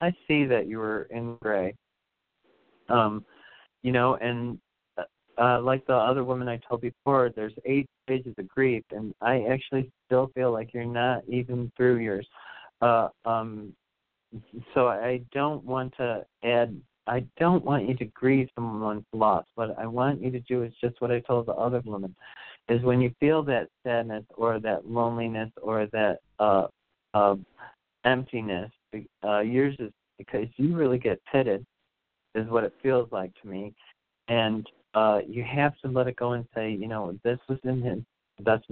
[0.00, 1.74] I see that you were in gray.
[2.88, 3.24] Um,
[3.82, 4.58] you know, and
[4.98, 5.02] uh,
[5.40, 9.44] uh, like the other woman I told before, there's eight stages of grief, and I
[9.50, 12.26] actually still feel like you're not even through yours.
[12.80, 13.72] Uh, um,
[14.74, 19.44] so I don't want to add I don't want you to grieve someone's loss.
[19.56, 22.14] What I want you to do is just what I told the other woman,
[22.70, 26.68] is when you feel that sadness or that loneliness or that uh,
[27.12, 27.34] uh,
[28.04, 28.70] emptiness,
[29.24, 31.66] uh, yours is because you really get pitted,
[32.36, 33.74] is what it feels like to me,
[34.28, 37.82] and uh, you have to let it go and say, you know, this was in
[37.82, 37.98] his
[38.44, 38.64] best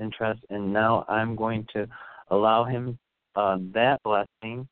[0.00, 1.86] interest, and now I'm going to
[2.30, 2.98] allow him
[3.36, 4.66] uh, that blessing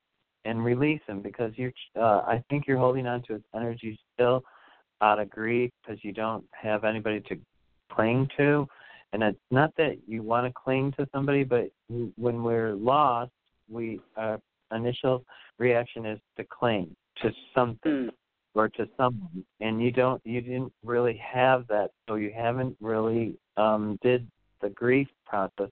[0.45, 1.73] and release him because you're.
[1.95, 4.43] Uh, I think you're holding on to his energy still
[5.03, 7.37] out of grief because you don't have anybody to
[7.95, 8.67] cling to,
[9.13, 11.71] and it's not that you want to cling to somebody, but
[12.17, 13.33] when we're lost,
[13.71, 14.41] we our
[14.73, 15.25] initial
[15.59, 17.93] reaction is to cling to something.
[17.93, 18.11] Mm.
[18.55, 23.35] Or to someone, and you don't, you didn't really have that, so you haven't really
[23.57, 24.29] um did
[24.61, 25.71] the grief process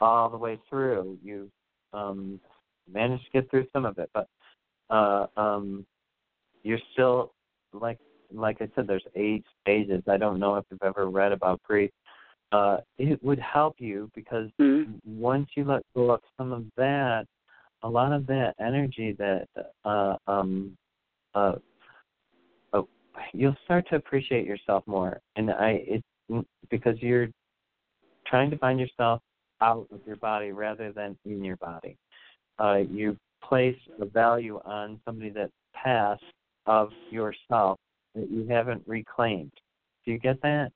[0.00, 1.18] all the way through.
[1.22, 1.50] You
[1.92, 2.40] um,
[2.92, 4.28] managed to get through some of it, but
[4.90, 5.86] uh, um,
[6.62, 7.32] you're still
[7.72, 7.98] like
[8.32, 8.86] like I said.
[8.86, 10.02] There's eight stages.
[10.08, 11.90] I don't know if you've ever read about grief.
[12.50, 14.92] Uh, it would help you because mm-hmm.
[15.04, 17.26] once you let go of some of that,
[17.82, 19.46] a lot of that energy that
[19.84, 20.76] uh, um,
[21.34, 21.56] uh,
[22.72, 22.82] uh,
[23.32, 25.20] you'll start to appreciate yourself more.
[25.36, 27.28] And I, it's because you're
[28.26, 29.20] trying to find yourself
[29.60, 31.96] out of your body rather than in your body.
[32.58, 36.22] Uh, you place a value on somebody that's passed
[36.66, 37.78] of yourself
[38.14, 39.52] that you haven't reclaimed.
[40.04, 40.72] Do you get that?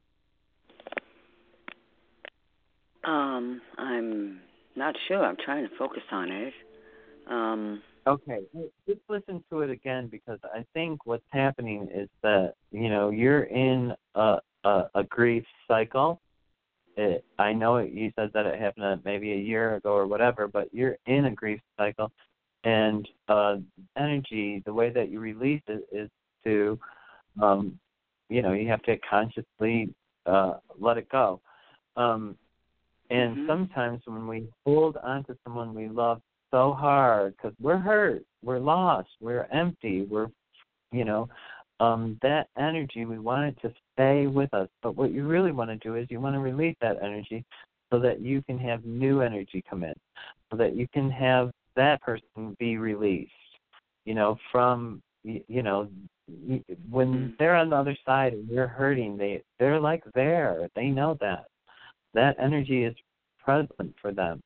[3.05, 4.41] Um, I'm
[4.77, 5.25] not sure.
[5.25, 6.53] I'm trying to focus on it.
[7.29, 8.41] Um, okay,
[8.87, 13.45] just listen to it again because I think what's happening is that you know you're
[13.45, 16.21] in a a, a grief cycle
[16.97, 20.69] it, I know you said that it happened maybe a year ago or whatever, but
[20.73, 22.13] you're in a grief cycle,
[22.65, 23.57] and uh,
[23.97, 26.11] energy, the way that you release it is
[26.45, 26.79] to,
[27.41, 27.79] um,
[28.29, 29.93] you know, you have to consciously
[30.27, 31.41] uh, let it go.
[31.97, 32.37] Um,
[33.11, 33.47] and mm-hmm.
[33.47, 38.59] sometimes when we hold on to someone we love so hard, because we're hurt, we're
[38.59, 40.29] lost, we're empty, we're,
[40.93, 41.29] you know,
[41.81, 44.69] um, that energy, we want it to stay with us.
[44.83, 47.45] But what you really want to do is you want to release that energy
[47.93, 49.95] so that you can have new energy come in,
[50.51, 53.33] so that you can have that person be released.
[54.05, 55.89] You know, from you know,
[56.91, 57.31] when mm-hmm.
[57.39, 60.69] they're on the other side and you're hurting, they they're like there.
[60.75, 61.47] They know that
[62.15, 62.95] that energy is
[63.45, 64.41] present for them.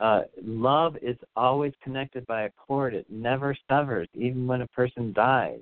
[0.00, 5.12] Uh, love is always connected by a cord; it never severs, even when a person
[5.12, 5.60] dies.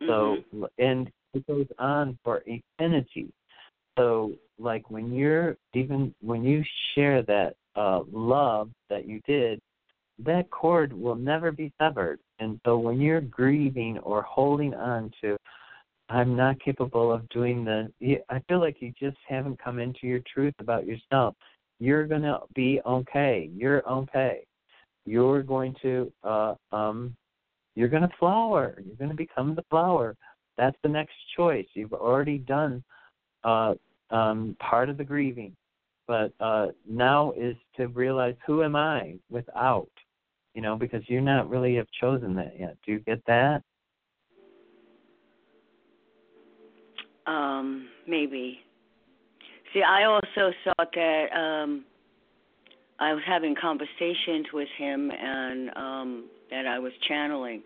[0.00, 0.64] So mm-hmm.
[0.78, 3.30] and it goes on for infinity.
[3.98, 6.62] So like when you're even when you
[6.94, 9.60] share that uh love that you did,
[10.24, 12.18] that cord will never be severed.
[12.40, 15.36] And so when you're grieving or holding on to
[16.08, 17.90] I'm not capable of doing the
[18.28, 21.36] I feel like you just haven't come into your truth about yourself.
[21.78, 23.48] You're going to be okay.
[23.54, 24.44] You're okay.
[25.06, 27.14] You're going to uh um
[27.74, 28.74] you're going to flower.
[28.84, 30.16] You're going to become the flower.
[30.56, 31.66] That's the next choice.
[31.74, 32.82] You've already done
[33.44, 33.74] uh,
[34.10, 35.56] um, part of the grieving,
[36.06, 39.88] but uh, now is to realize who am I without,
[40.54, 42.76] you know, because you not really have chosen that yet.
[42.84, 43.62] Do you get that?
[47.26, 48.60] Um, maybe.
[49.72, 51.84] See, I also thought that um,
[52.98, 57.62] I was having conversations with him and um, that I was channeling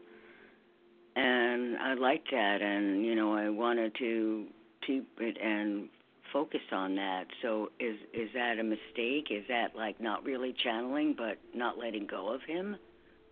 [1.17, 4.47] and I liked that, and you know, I wanted to
[4.87, 5.89] keep it and
[6.35, 7.25] focus on that.
[7.41, 9.29] So, is is that a mistake?
[9.31, 12.77] Is that like not really channeling, but not letting go of him,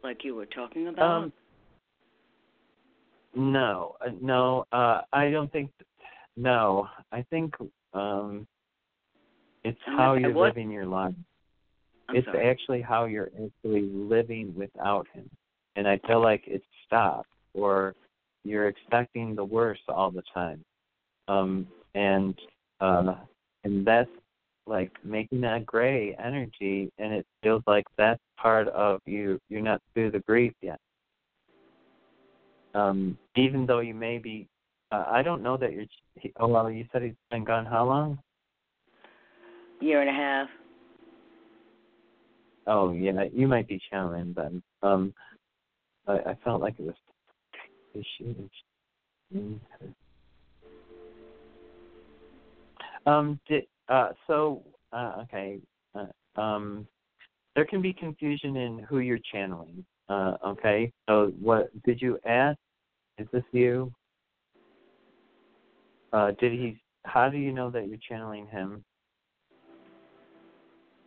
[0.03, 1.25] like you were talking about?
[1.25, 1.33] Um,
[3.35, 5.71] no, uh, no, uh, I don't think.
[6.37, 7.55] No, I think
[7.93, 8.47] um,
[9.65, 11.15] it's how you're what- living your life.
[12.09, 12.49] I'm it's sorry.
[12.49, 15.29] actually how you're actually living without him,
[15.77, 17.95] and I feel like it's stopped or
[18.45, 20.65] you're expecting the worst all the time.
[21.29, 22.35] Um, and
[22.83, 23.15] uh,
[23.63, 24.11] and that's
[24.67, 29.39] like making that gray energy, and it feels like that's part of you.
[29.49, 30.79] You're not through the grief yet.
[32.75, 34.49] Um, even though you may be,
[34.91, 35.85] uh, I don't know that you're.
[36.41, 38.19] Oh well, you said he's been gone how long?
[39.81, 40.49] Year and a half.
[42.67, 44.53] Oh yeah, you might be channeling but
[44.87, 45.15] Um,
[46.07, 46.95] I, I felt like it was.
[53.07, 54.63] Um, did, uh, so,
[54.93, 55.59] uh, okay,
[55.95, 56.87] uh, um,
[57.55, 59.85] there can be confusion in who you're channeling.
[60.09, 62.59] Uh, okay, so what did you ask
[63.19, 63.93] Is this you?
[66.13, 66.81] Uh, did he?
[67.05, 68.85] How do you know that you're channeling him?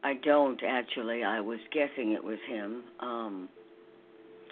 [0.03, 1.23] I don't actually.
[1.23, 2.83] I was guessing it was him.
[2.99, 3.49] Um,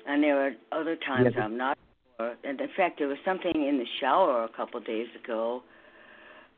[0.08, 1.78] and there are other times I'm not
[2.18, 2.36] sure.
[2.44, 5.62] And in fact, there was something in the shower a couple of days ago.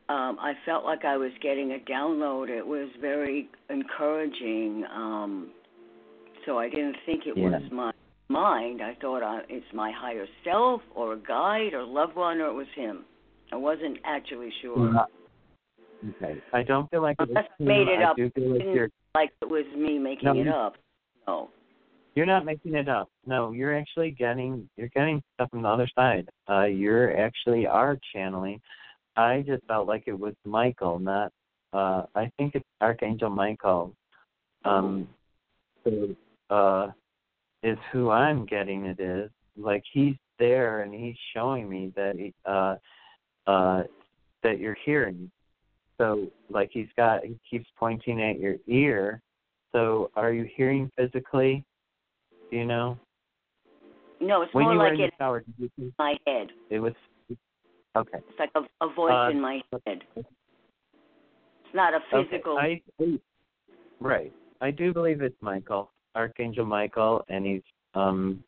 [0.08, 2.50] Um, I felt like I was getting a download.
[2.50, 4.84] It was very encouraging.
[4.94, 5.50] Um,
[6.46, 7.50] so I didn't think it Yeah.
[7.60, 7.92] was my
[8.30, 8.82] mind.
[8.84, 12.54] I thought I, it's my higher self or a guide or loved one or it
[12.54, 13.06] was him.
[13.52, 14.78] I wasn't actually sure.
[14.94, 15.10] Not-
[16.22, 16.40] Okay.
[16.54, 17.68] I don't feel like it was I him.
[17.68, 18.16] made it I up.
[18.18, 20.76] do feel like Didn't you're like it was me making No, it up.
[21.28, 21.50] No.
[22.14, 23.10] You're not making it up.
[23.26, 26.30] No, you're actually getting you're getting stuff from the other side.
[26.48, 28.62] Uh you're actually are channeling.
[29.18, 31.32] I just felt like it was Michael, not
[31.74, 33.94] uh I think it's Archangel Michael.
[34.64, 35.08] Um
[35.84, 36.16] so
[36.50, 36.92] uh
[37.64, 39.30] is who I'm getting it is.
[39.58, 42.76] Like he's there and he's showing me that he, uh
[43.48, 43.84] uh
[44.44, 45.32] that you're hearing.
[45.98, 49.22] So like he's got he keeps pointing at your ear.
[49.72, 51.64] So are you hearing physically?
[52.52, 52.98] Do you know?
[54.22, 56.48] No, it's when more you were like in the it shower, did my head.
[56.70, 56.94] it was
[57.96, 58.20] okay?
[58.30, 60.04] It's like a, a voice Uh, in my head.
[60.16, 60.28] It's
[61.74, 62.58] not a physical.
[62.58, 62.84] Okay.
[63.00, 63.20] I,
[64.00, 64.34] right.
[64.62, 67.64] I do believe it's Michael, Archangel Michael, and he's
[67.94, 68.44] um,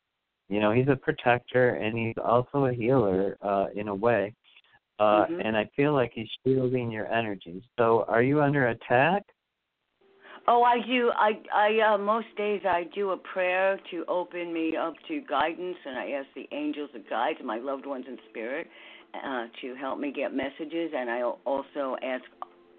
[0.49, 4.33] you know, he's a protector and he's also a healer uh, in a way.
[4.99, 5.45] Uh, Mhm.
[5.45, 7.61] And I feel like he's shielding your energy.
[7.77, 9.23] So, are you under attack?
[10.47, 11.11] Oh, I do.
[11.11, 15.77] I I uh, most days I do a prayer to open me up to guidance,
[15.85, 18.67] and I ask the angels and guides, my loved ones in spirit,
[19.13, 22.23] uh, to help me get messages, and I al- also ask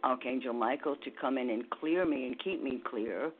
[0.05, 3.33] Archangel Michael to come in and clear me and keep me clear.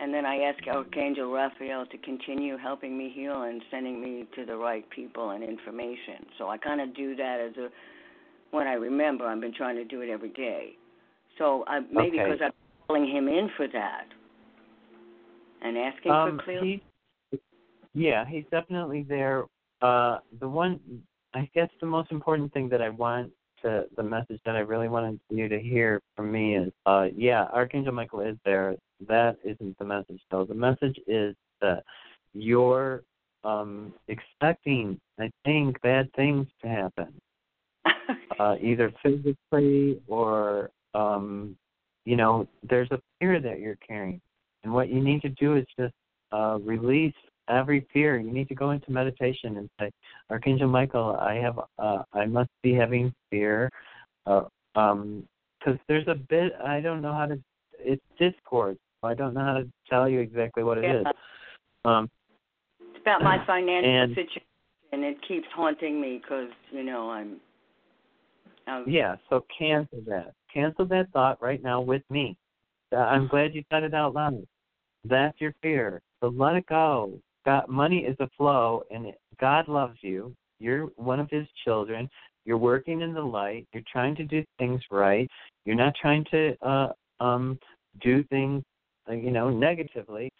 [0.00, 4.46] And then I ask Archangel Raphael to continue helping me heal and sending me to
[4.46, 6.24] the right people and information.
[6.38, 7.68] So I kind of do that as a
[8.50, 9.26] when I remember.
[9.26, 10.76] I've been trying to do it every day.
[11.36, 12.30] So I, maybe Okay.
[12.30, 12.52] because I'm
[12.86, 14.06] calling him in for that
[15.62, 16.64] and asking Um, for clear.
[16.64, 16.82] he,
[17.94, 19.44] yeah, he's definitely there.
[19.82, 20.80] Uh, the one,
[21.38, 23.30] I guess, the most important thing that I want
[23.62, 27.44] to, the message that I really wanted you to hear from me is, uh, yeah,
[27.52, 28.74] Archangel Michael is there.
[29.06, 30.44] That isn't the message, though.
[30.44, 31.84] The message is that
[32.34, 33.04] you're
[33.44, 37.14] um, expecting, I think, bad things to happen,
[38.40, 41.56] uh, either physically or, um,
[42.04, 44.20] you know, there's a fear that you're carrying.
[44.64, 45.94] And what you need to do is just
[46.32, 47.14] uh, release
[47.48, 48.18] every fear.
[48.18, 49.90] You need to go into meditation and say,
[50.30, 53.70] Archangel Michael, I have, uh, I must be having fear,
[54.26, 54.42] uh,
[54.76, 55.26] um,
[55.58, 56.52] because there's a bit.
[56.64, 57.38] I don't know how to.
[57.80, 58.76] It's discord.
[59.02, 61.04] I don't know how to tell you exactly what it is.
[61.04, 61.98] Yeah.
[61.98, 62.10] Um,
[62.80, 64.42] It's about my financial And- situation,
[64.92, 67.36] and it keeps haunting me because you know I'm.
[68.66, 69.16] I'm yeah.
[69.30, 70.32] So cancel that.
[70.52, 72.36] Cancel that thought right now with me.
[72.92, 74.46] Uh, I'm glad you said it out loud.
[75.04, 76.00] That's your fear.
[76.20, 77.18] So let it go.
[77.48, 79.06] God, money is a flow, and
[79.40, 80.34] God loves you.
[80.58, 82.06] You're one of His children.
[82.44, 83.66] You're working in the light.
[83.72, 85.26] You're trying to do things right.
[85.64, 86.88] You're not trying to uh,
[87.20, 87.58] um,
[88.02, 88.62] do things,
[89.08, 90.30] uh, you know, negatively,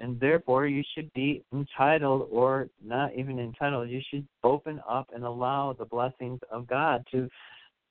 [0.00, 3.88] and therefore you should be entitled, or not even entitled.
[3.88, 7.30] You should open up and allow the blessings of God to,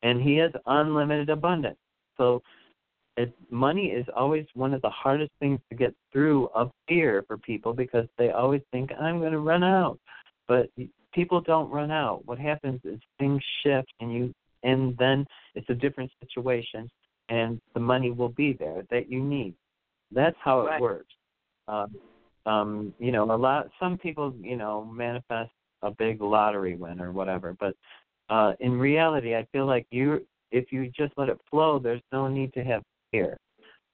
[0.03, 1.79] and He has unlimited abundance.
[2.15, 2.43] So
[3.17, 7.37] it, money is always one of the hardest things to get through of fear for
[7.37, 9.99] people because they always think I'm going to run out,
[10.47, 10.69] but
[11.13, 12.21] people don't run out.
[12.25, 14.33] What happens is things shift, and you,
[14.63, 15.25] and then
[15.55, 16.89] it's a different situation,
[17.29, 19.55] and the money will be there that you need.
[20.11, 21.13] That's how it works.
[21.67, 21.95] Um,
[22.45, 23.69] um, you know, a lot.
[23.79, 27.75] Some people, you know, manifest a big lottery win or whatever, but
[28.29, 32.27] uh, in reality, I feel like you, if you just let it flow, there's no
[32.27, 33.37] need to have fear.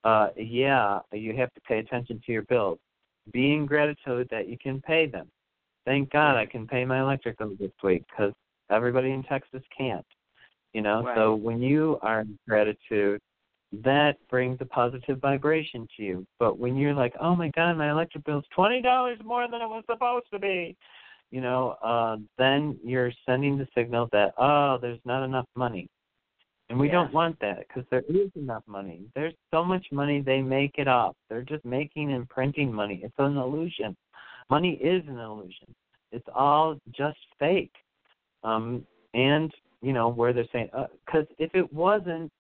[0.04, 2.80] Uh, yeah, you have to pay attention to your bills.
[3.32, 5.30] Be in gratitude that you can pay them.
[5.86, 8.34] Thank God I can pay my electric bill this week because
[8.70, 10.06] everybody in Texas can't.
[10.74, 11.16] You know, Right.
[11.16, 13.22] so when you are in gratitude,
[13.72, 16.26] that brings a positive vibration to you.
[16.40, 19.68] But when you're like, oh my God, my electric bill's twenty dollars more than it
[19.68, 20.76] was supposed to be,
[21.32, 25.88] you know, uh, then you're sending the signal that oh, there's not enough money.
[26.70, 26.94] And we Yeah.
[26.94, 29.10] don't want that because there is enough money.
[29.16, 31.16] There's so much money they make it up.
[31.30, 33.02] They're just making and printing money.
[33.04, 33.96] It's an illusion.
[34.50, 35.74] Money is an illusion.
[36.12, 37.76] It's all just fake.
[38.44, 40.70] Um, and you know where they're saying
[41.06, 42.32] because if it wasn't,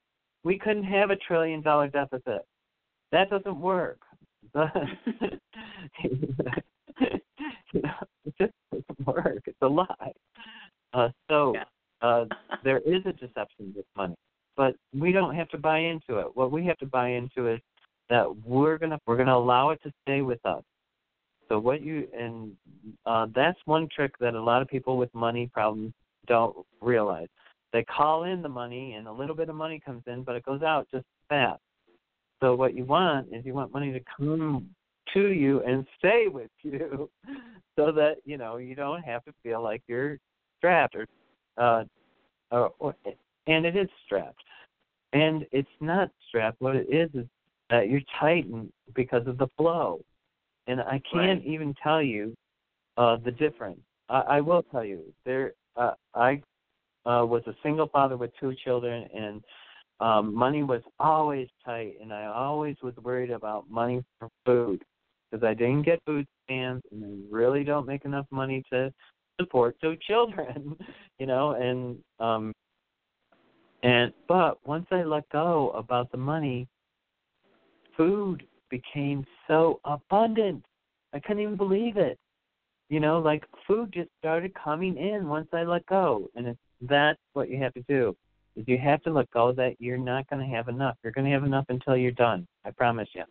[0.44, 2.46] we couldn't have a trillion dollar deficit.
[3.12, 4.00] That doesn't work.
[4.54, 4.62] you
[6.44, 6.60] know,
[8.26, 9.44] it just doesn't work.
[9.46, 10.14] It's a lie.
[10.94, 11.56] Uh, so
[12.04, 12.26] uh,
[12.64, 14.16] there is a deception with money,
[14.56, 16.28] but we don't have to buy into it.
[16.36, 17.60] What we have to buy into is
[18.10, 20.64] that we're gonna we're gonna allow it to stay with us.
[21.50, 22.52] So what you and
[23.06, 25.94] uh, that's one trick that a lot of people with money problems
[26.28, 27.28] don't realize.
[27.72, 30.46] They call in the money and a little bit of money comes in, but it
[30.46, 31.60] goes out just fast.
[32.42, 34.70] So what you want is you want money to come
[35.14, 37.10] to you and stay with you,
[37.76, 40.18] so that you know you don't have to feel like you're
[40.58, 41.08] strapped or,
[41.58, 41.84] uh,
[42.52, 42.96] or
[43.48, 44.44] and it is strapped,
[45.12, 46.62] and it's not strapped.
[46.62, 47.28] What it is is
[47.70, 50.02] that you're tightened because of the flow,
[50.68, 51.46] and I can't Right.
[51.46, 52.34] even tell you
[52.98, 53.82] uh, the difference.
[54.10, 55.54] I, I will tell you there.
[55.76, 56.42] Uh, I
[57.06, 59.44] uh, was a single father with two children, and
[60.00, 64.84] um, money was always tight, and I always was worried about money for food
[65.32, 68.94] because I didn't get food stamps, and I really don't make enough money to
[69.40, 70.76] support two children,
[71.20, 72.54] you know, and um,
[73.84, 76.68] and but once I let go about the money,
[77.98, 80.64] food became so abundant.
[81.14, 82.18] I couldn't even believe it.
[82.90, 87.20] You know, like food just started coming in once I let go, and it's that's
[87.34, 88.16] what you have to do.
[88.56, 90.96] Is you have to let go that you're not going to have enough.
[91.04, 92.46] You're going to have enough until you're done.
[92.66, 93.24] I promise you.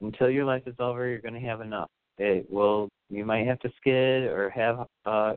[0.00, 1.90] Until your life is over, you're going to have enough.
[2.20, 2.90] It will.
[3.08, 5.34] You might have to skid or have, uh,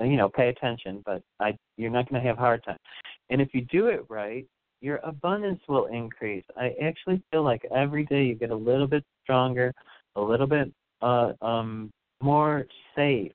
[0.00, 2.76] you know, pay attention, but I, you're not going to have a hard time.
[3.30, 4.44] And if you do it right,
[4.80, 6.44] your abundance will increase.
[6.56, 9.72] I actually feel like every day you get a little bit stronger,
[10.16, 10.72] a little bit
[11.02, 11.90] uh, um,
[12.20, 12.66] more
[12.96, 13.32] safe.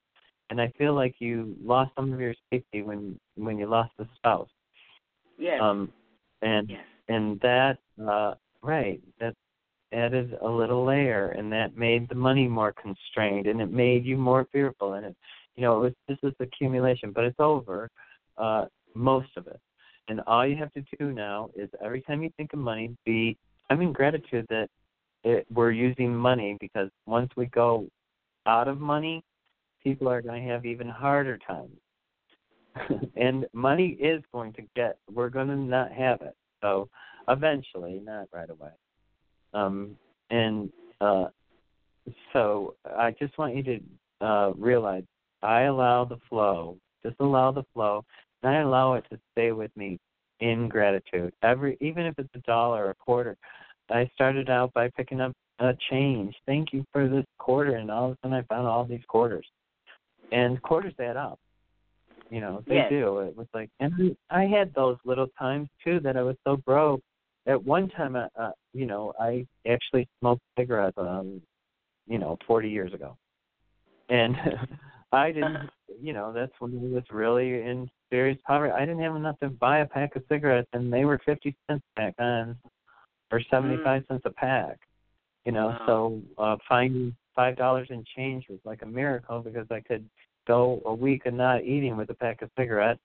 [0.49, 4.07] And I feel like you lost some of your safety when when you lost the
[4.17, 4.49] spouse.
[5.39, 5.59] Yes.
[5.61, 5.91] Um,
[6.41, 6.69] and
[7.07, 9.33] and that uh, right that
[9.93, 14.17] added a little layer, and that made the money more constrained, and it made you
[14.17, 14.93] more fearful.
[14.93, 15.15] And it,
[15.55, 17.89] you know, it was this is accumulation, but it's over,
[18.37, 18.65] uh,
[18.95, 19.59] most of it.
[20.09, 23.37] And all you have to do now is every time you think of money, be
[23.69, 24.67] I'm in gratitude that
[25.23, 27.87] it, we're using money because once we go
[28.45, 29.23] out of money,
[29.83, 31.77] people are going to have even harder times.
[33.15, 36.89] and money is going to get we're going to not have it so
[37.27, 38.71] eventually not right away
[39.53, 39.95] um
[40.29, 40.71] and
[41.01, 41.25] uh
[42.31, 43.79] so i just want you to
[44.21, 45.03] uh realize
[45.41, 48.03] i allow the flow just allow the flow
[48.41, 49.99] and i allow it to stay with me
[50.39, 53.37] in gratitude every even if it's a dollar or a quarter
[53.89, 58.05] i started out by picking up a change thank you for this quarter and all
[58.05, 59.45] of a sudden i found all these quarters
[60.31, 61.39] and quarters add up
[62.33, 62.89] you know, they Yes.
[62.89, 63.19] do.
[63.19, 67.01] It was like, and I had those little times too that I was so broke.
[67.45, 71.41] At one time, uh, uh, you know, I actually smoked cigarettes, um,
[72.07, 73.17] you know, 40 years ago,
[74.09, 74.35] and
[75.11, 75.69] I didn't,
[76.01, 78.71] you know, that's when I was really in serious poverty.
[78.71, 81.83] I didn't have enough to buy a pack of cigarettes, and they were 50 cents
[81.95, 82.55] back then,
[83.31, 84.79] or 75 cents a pack.
[85.45, 85.85] You know, Wow.
[85.85, 90.07] so uh, finding five dollars in change was like a miracle because I could
[90.47, 93.01] go a week of not eating with a pack of cigarettes.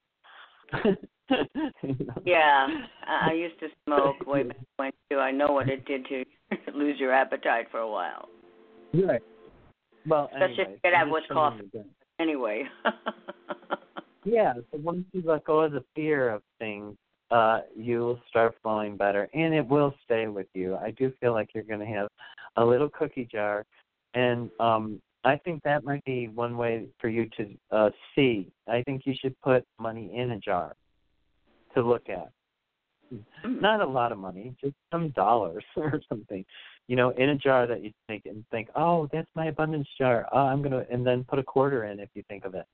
[2.25, 2.67] Yeah,
[3.07, 5.19] I used to smoke way back when too.
[5.19, 6.25] I know what it did to
[6.75, 8.31] lose your appetite for a while,
[8.95, 9.21] Right.
[10.07, 11.71] Well, especially anyway, if you have with coffee.
[12.19, 12.65] Anyway.
[14.25, 16.97] Yeah, so once you let go of the fear of things,
[17.31, 20.77] uh, you'll start flowing better, and it will stay with you.
[20.77, 22.09] I do feel like you're going to have
[22.57, 23.65] a little cookie jar,
[24.15, 28.51] and um, I think that might be one way for you to uh, see.
[28.67, 30.75] I think you should put money in a jar
[31.75, 32.31] to look at.
[33.45, 36.47] Not a lot of money, just some dollars or something,
[36.87, 40.27] you know, in a jar that you think and think, oh, that's my abundance jar.
[40.33, 42.65] Oh, I'm gonna, and then put a quarter in if you think of it,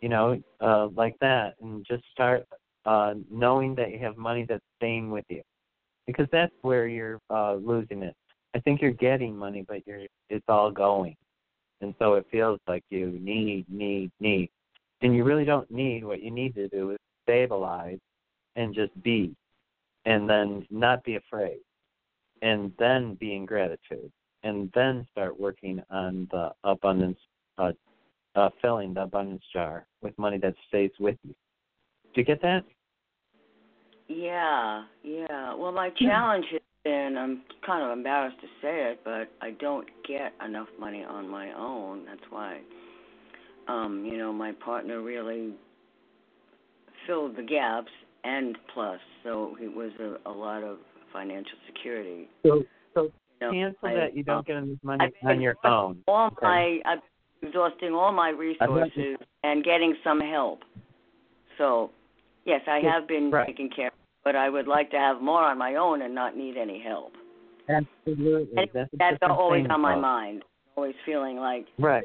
[0.00, 2.46] you know, uh, like that, and just start
[2.86, 5.42] uh, knowing that you have money that's staying with you,
[6.06, 8.14] because that's where you're uh, losing it.
[8.54, 11.16] I think you're getting money, but you're it's all going,
[11.80, 14.50] and so it feels like you need, need, need,
[15.02, 16.04] and you really don't need.
[16.04, 17.98] What you need to do is stabilize
[18.56, 19.34] and just be,
[20.04, 21.58] and then not be afraid,
[22.42, 24.10] and then be in gratitude,
[24.42, 27.18] and then start working on the abundance,
[27.58, 27.72] uh,
[28.34, 31.34] uh, filling the abundance jar with money that stays with you.
[32.14, 32.64] Do you get that?
[34.08, 35.54] Yeah, yeah.
[35.54, 39.86] Well, my challenge has been I'm kind of embarrassed to say it, but I don't
[40.06, 42.04] get enough money on my own.
[42.06, 42.60] That's why,
[43.68, 45.54] um, you know, my partner really
[47.06, 47.90] filled the gaps
[48.24, 50.78] and plus, so it was a, a lot of
[51.12, 52.28] financial security.
[52.44, 52.62] So,
[52.94, 55.56] so You know, cancel I- that you don't um, get enough money I've on your
[55.64, 56.02] own.
[56.08, 56.36] all Okay.
[56.42, 57.00] my I'm
[57.42, 60.60] exhausting all my resources and getting some help.
[61.58, 61.90] So,
[62.46, 63.46] yes, I have been right.
[63.46, 63.90] taking care,
[64.24, 67.12] but I would like to have more on my own and not need any help.
[67.68, 68.48] Absolutely.
[68.56, 70.42] And That's, that's always on my mind.
[70.76, 72.04] Always feeling like Right.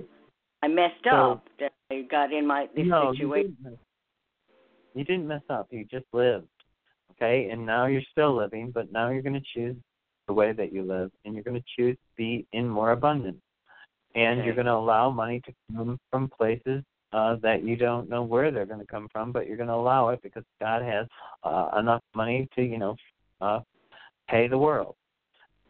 [0.62, 3.58] I messed So- up that I got in my this no, situation.
[3.64, 3.80] You didn't,
[4.96, 5.68] you didn't mess up.
[5.72, 6.48] You just lived.
[7.12, 7.50] Okay?
[7.50, 9.76] And now you're still living, but now you're going to choose
[10.28, 13.42] the way that you live, and you're going to choose to be in more abundance.
[14.16, 14.46] And Okay.
[14.46, 16.84] you're going to allow money to come from places
[17.14, 19.76] uh, that you don't know where they're going to come from, but you're going to
[19.76, 21.08] allow it because God has
[21.44, 22.96] uh, enough money to, you know,
[23.42, 23.60] uh,
[24.30, 24.96] pay the world.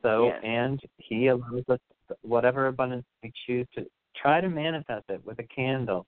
[0.01, 0.41] So, Yes.
[0.43, 1.79] and He allows us
[2.21, 3.85] whatever abundance we choose to
[4.15, 6.05] try to manifest it with a candle,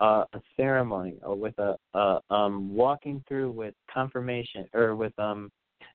[0.00, 5.50] uh, a ceremony, or with a, a um, walking through with confirmation or with um,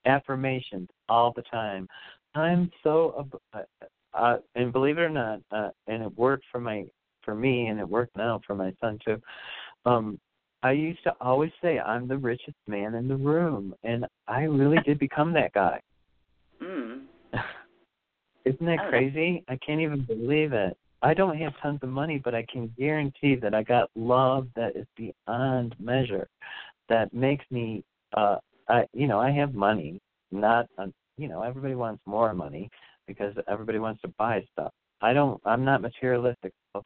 [0.05, 1.87] affirmations all the time.
[2.33, 6.59] I'm so, ab- uh, uh, and believe it or not, uh, and it worked for
[6.59, 6.85] my
[7.23, 9.21] for me, and it worked now for my son too.
[9.85, 10.19] Um,
[10.63, 14.77] I used to always say I'm the richest man in the room, and I really
[14.85, 15.79] did become that guy.
[16.61, 17.01] Mm.
[18.45, 19.43] Isn't that crazy?
[19.47, 20.77] I can't even believe it.
[21.01, 24.75] I don't have tons of money, but I can guarantee that I got love that
[24.75, 26.27] is beyond measure.
[26.89, 27.83] That makes me,
[28.15, 28.37] uh,
[28.69, 29.99] I, you know, I have money.
[30.31, 30.87] Not, uh,
[31.17, 32.69] you know, everybody wants more money
[33.07, 34.71] because everybody wants to buy stuff.
[35.01, 35.41] I don't.
[35.45, 36.53] I'm not materialistic.
[36.73, 36.83] So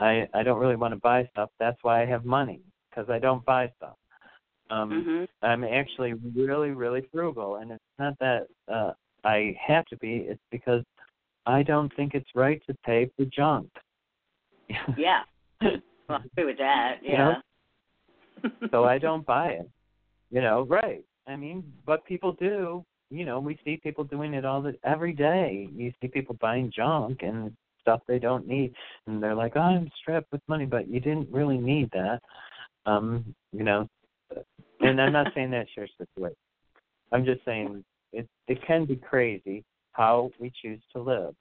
[0.00, 1.50] I, I don't really want to buy stuff.
[1.58, 3.96] That's why I have money because I don't buy stuff.
[4.70, 5.28] Um, Mhm.
[5.42, 8.92] I'm actually really, really frugal, and it's not that uh,
[9.24, 10.18] I have to be.
[10.18, 10.84] It's because
[11.46, 13.70] I don't think it's right to pay for junk.
[14.96, 15.24] Yeah.
[16.08, 16.98] Well, I agree with that.
[17.04, 17.36] You know?
[18.42, 18.50] Yeah.
[18.72, 19.70] so I don't buy it.
[20.32, 21.04] You know, right?
[21.28, 22.84] I mean, but people do.
[23.10, 25.68] You know, we see people doing it all the every day.
[25.72, 28.74] You see people buying junk and stuff they don't need,
[29.06, 32.20] and they're like, oh, "I'm strapped with money," but you didn't really need that.
[32.86, 33.88] Um, you know,
[34.80, 36.36] and I'm not saying that's your situation.
[37.12, 41.34] I'm just saying it it can be crazy how we choose to live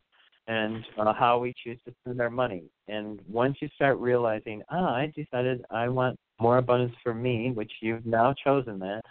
[0.47, 2.63] and uh, how we choose to spend our money.
[2.87, 7.71] And once you start realizing, ah, I decided I want more abundance for me, which
[7.81, 9.01] you've now chosen that,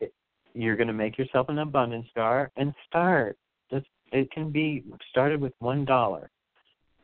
[0.00, 0.12] it,
[0.54, 3.36] you're going to make yourself an abundance star and start.
[3.70, 6.30] Just it can be started with one dollar,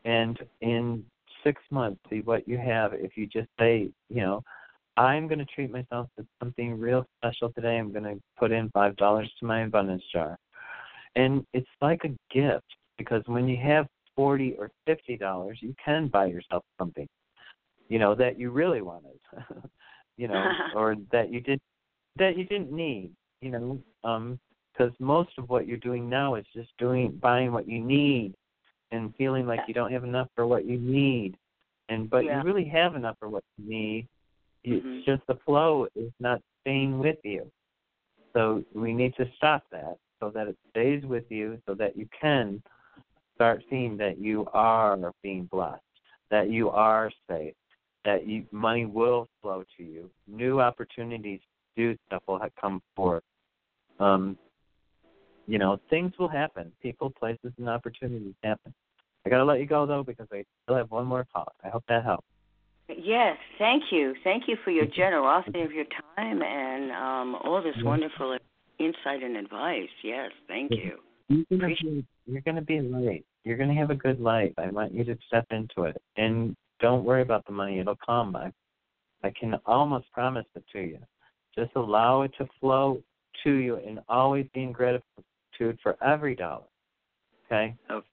[0.05, 1.03] and in
[1.43, 2.93] six months, see what you have.
[2.93, 4.41] If you just say, you know,
[4.97, 7.77] I'm going to treat myself to something real special today.
[7.77, 10.37] I'm going to put in five dollars to my abundance jar,
[11.15, 12.65] and it's like a gift
[12.97, 17.07] because when you have forty or fifty dollars, you can buy yourself something,
[17.89, 19.19] you know, that you really wanted,
[20.17, 20.43] you know,
[20.75, 21.59] or that you did
[22.17, 23.11] that you didn't need,
[23.41, 24.39] you know, um,
[24.73, 28.33] because most of what you're doing now is just doing buying what you need
[28.91, 31.37] and feeling like you don't have enough for what you need,
[31.89, 32.37] and but Yeah.
[32.37, 34.07] you really have enough for what you need.
[34.63, 35.05] It's Mhm.
[35.05, 37.51] just the flow is not staying with you.
[38.33, 42.07] So we need to stop that so that it stays with you so that you
[42.07, 42.61] can
[43.35, 45.81] start seeing that you are being blessed,
[46.29, 47.55] that you are safe,
[48.03, 50.09] that you money will flow to you.
[50.27, 51.39] New opportunities
[51.75, 53.23] to do stuff will ha- come forth.
[53.99, 54.37] Um,
[55.47, 56.71] you know, things will happen.
[56.81, 58.73] People, places, and opportunities happen.
[59.25, 61.51] I gotta let you go though because I still have one more call.
[61.63, 62.25] I hope that helps.
[62.89, 64.13] Yes, thank you.
[64.23, 68.37] Thank you for your generosity of your time and um, all this wonderful
[68.79, 69.89] insight and advice.
[70.03, 70.97] Yes, thank you.
[71.27, 73.25] You're gonna be you're gonna be late.
[73.43, 74.53] You're gonna have a good life.
[74.57, 76.01] I want you to step into it.
[76.15, 78.35] And don't worry about the money, it'll come.
[78.35, 78.51] I
[79.23, 80.99] I can almost promise it to you.
[81.55, 83.01] Just allow it to flow
[83.43, 84.71] to you and always be in
[85.57, 86.63] gratitude for every dollar.
[87.45, 87.75] Okay?
[87.89, 88.07] Okay.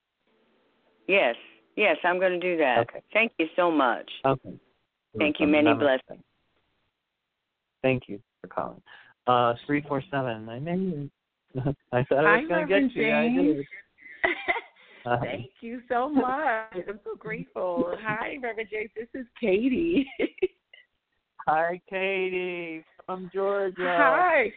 [1.07, 1.35] Yes,
[1.75, 2.79] yes, I'm going to do that.
[2.79, 3.01] Okay.
[3.13, 4.09] Thank you so much.
[4.25, 4.53] Okay.
[5.17, 5.47] Thank you.
[5.47, 5.79] Many Namaste.
[5.79, 6.23] blessings.
[7.81, 8.81] Thank you for calling.
[9.27, 10.47] Uh three four seven.
[10.49, 11.09] I made.
[11.91, 13.11] I thought I was gonna get you.
[13.11, 13.65] I did.
[15.21, 16.73] Thank you so much.
[16.73, 17.95] I'm so grateful.
[18.01, 18.89] Hi, Reverend James.
[18.95, 20.07] This is Katie.
[21.47, 23.95] Hi, Katie from Georgia.
[23.97, 24.51] Hi.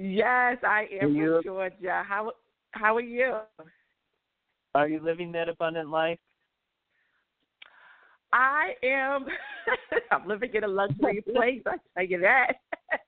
[0.00, 2.04] Yes, I am from Georgia.
[2.06, 2.30] How
[2.70, 3.34] how are you?
[4.76, 6.20] Are you living that abundant life?
[8.32, 9.26] I am.
[10.12, 11.62] I'm living in a luxury place.
[11.66, 12.52] I tell you that.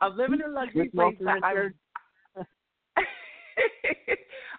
[0.00, 1.16] I'm living in a luxury place.
[1.44, 1.74] I'm?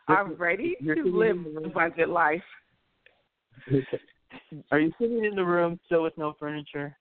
[0.08, 2.44] I'm ready to live in the a budget life.
[4.72, 6.96] Are you sitting in the room still with no furniture?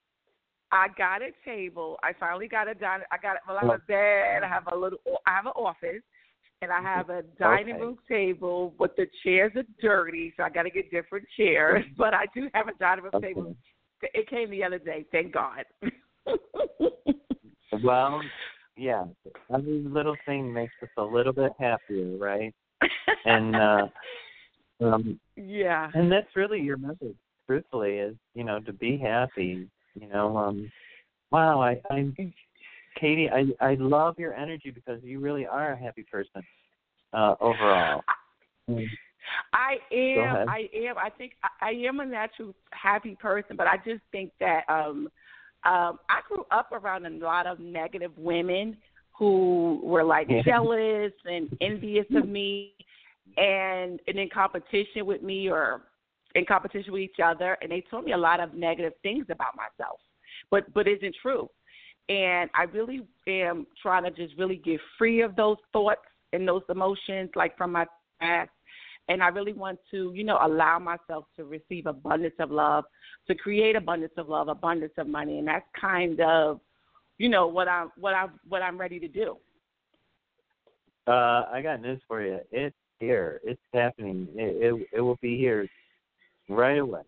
[0.72, 1.98] I got a table.
[2.02, 3.06] I finally got a dining.
[3.10, 3.74] I got well, I have Oh.
[3.74, 4.42] a bed.
[4.42, 4.98] I have a little.
[5.26, 6.02] I have an office,
[6.62, 7.84] and I have a dining Okay.
[7.84, 8.74] room table.
[8.78, 11.84] But the chairs are dirty, so I got to get different chairs.
[11.96, 13.28] But I do have a dining room Okay.
[13.28, 13.56] table.
[14.02, 15.06] It came the other day.
[15.10, 15.64] Thank God.
[17.82, 18.22] well,
[18.76, 19.04] yeah,
[19.52, 22.54] every little thing makes us a little bit happier, right?
[23.24, 23.88] And uh
[24.82, 25.90] um yeah.
[25.94, 27.16] and that's really your message,
[27.46, 29.68] truthfully, is, you know, to be happy.
[29.98, 30.70] You know, um
[31.30, 32.14] wow, I I'm
[32.98, 36.42] Katie, I I love your energy because you really are a happy person
[37.12, 38.02] uh overall.
[39.52, 40.48] I am.
[40.48, 40.98] I am.
[40.98, 45.08] I think I, I am a natural happy person, but I just think that um
[45.64, 48.76] um I grew up around a lot of negative women
[49.18, 52.74] who were like jealous and envious of me
[53.36, 55.82] and and in competition with me or
[56.36, 59.56] in competition with each other and they told me a lot of negative things about
[59.56, 59.98] myself.
[60.50, 61.50] But but isn't true.
[62.08, 66.62] And I really am trying to just really get free of those thoughts and those
[66.68, 67.86] emotions like from my
[68.20, 68.50] past
[69.08, 72.84] and I really want to, you know, allow myself to receive abundance of love,
[73.28, 76.60] to create abundance of love, abundance of money, and that's kind of,
[77.18, 79.36] you know, what I'm what I am what I'm ready to do.
[81.06, 82.40] Uh, I got news for you.
[82.50, 83.40] It's here.
[83.44, 84.26] It's happening.
[84.34, 85.68] It it, it will be here
[86.48, 87.02] right away.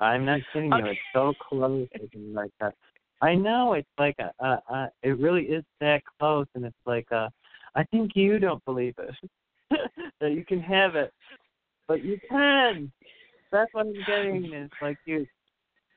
[0.00, 0.86] I'm not kidding you.
[0.86, 1.88] It's so close.
[1.92, 2.74] It's like that.
[3.22, 3.74] I know.
[3.74, 4.90] It's like a, a, a.
[5.02, 7.30] It really is that close, and it's like a.
[7.74, 9.14] I think you don't believe it
[10.20, 11.12] that you can have it,
[11.86, 12.90] but you can.
[13.52, 14.52] That's what I'm getting.
[14.52, 15.26] Is like you.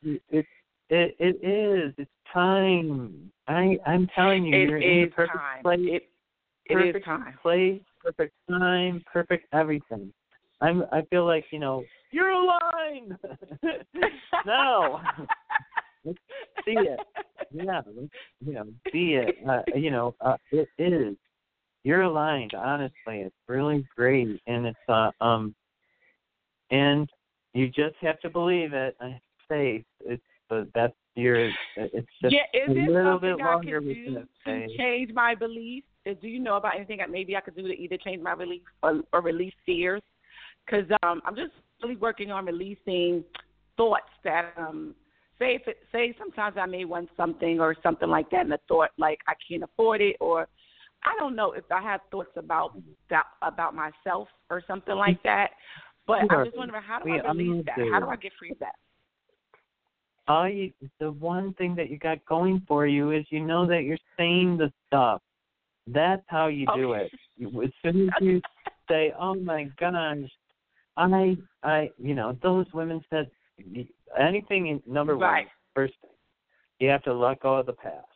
[0.01, 0.45] you it
[0.89, 1.93] it it is.
[1.97, 3.31] It's time.
[3.47, 5.64] I I'm telling you, It you're in the perfect time.
[5.64, 6.10] place It
[6.65, 7.39] it is perfect time.
[7.41, 10.11] place, perfect time, perfect everything.
[10.61, 11.84] I'm I feel like, you know,
[12.14, 13.18] you're aligned.
[14.45, 15.02] no.
[16.06, 16.19] let's
[16.65, 16.99] see it.
[17.52, 18.10] Yeah, let's
[18.45, 19.38] you know, see it.
[19.48, 21.15] Uh, you know, uh it is.
[21.84, 22.94] You're aligned, honestly.
[23.07, 25.53] It's really great and it's uh um
[26.72, 27.10] and
[27.53, 28.95] you just have to believe it.
[29.02, 29.19] I
[29.49, 29.85] faith.
[30.06, 34.26] It's but that's your it's just yeah, is a little bit longer could with do
[34.45, 35.88] to change my beliefs?
[36.07, 38.35] Uh, Do you know about anything that maybe I could do to either change my
[38.35, 40.02] beliefs or, or release fears?
[40.65, 41.53] Because um, I'm just
[41.84, 43.23] really working on releasing
[43.77, 44.95] thoughts that um,
[45.39, 48.60] say if it, say sometimes I may want something or something like that, and the
[48.68, 50.47] thought like I can't afford it, or
[51.03, 52.77] I don't know if I have thoughts about
[53.10, 55.51] that about myself or something like that.
[56.05, 56.39] But Sure.
[56.39, 57.77] I'm just wondering how do We I release that?
[57.91, 58.07] How do.
[58.07, 58.76] I get free of that?
[60.27, 63.84] all you the one thing that you got going for you is you know that
[63.84, 65.22] you're saying the stuff.
[65.88, 67.11] That's how you do it.
[67.41, 68.41] As soon as you
[68.89, 70.30] say, "Oh my gosh,"
[70.97, 73.29] I, I, you know, those women said
[74.17, 74.67] anything.
[74.67, 75.45] In, number Right.
[75.45, 76.11] one, first thing,
[76.79, 78.07] you have to let go of the past.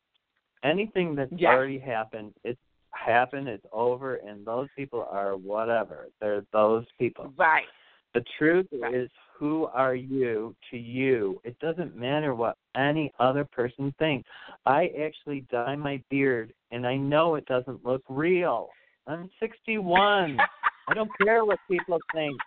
[0.63, 1.53] Anything that's Yeah.
[1.53, 2.59] already happened, it's
[2.91, 3.47] happened.
[3.47, 6.09] It's over, and those people are whatever.
[6.19, 7.33] They're those people.
[7.37, 7.67] Right.
[8.13, 11.39] The truth is, who are you to you?
[11.43, 14.27] It doesn't matter what any other person thinks.
[14.65, 18.69] I actually dye my beard, and I know it doesn't look real.
[19.05, 20.39] I'm 61.
[20.87, 22.39] I don't care what people think.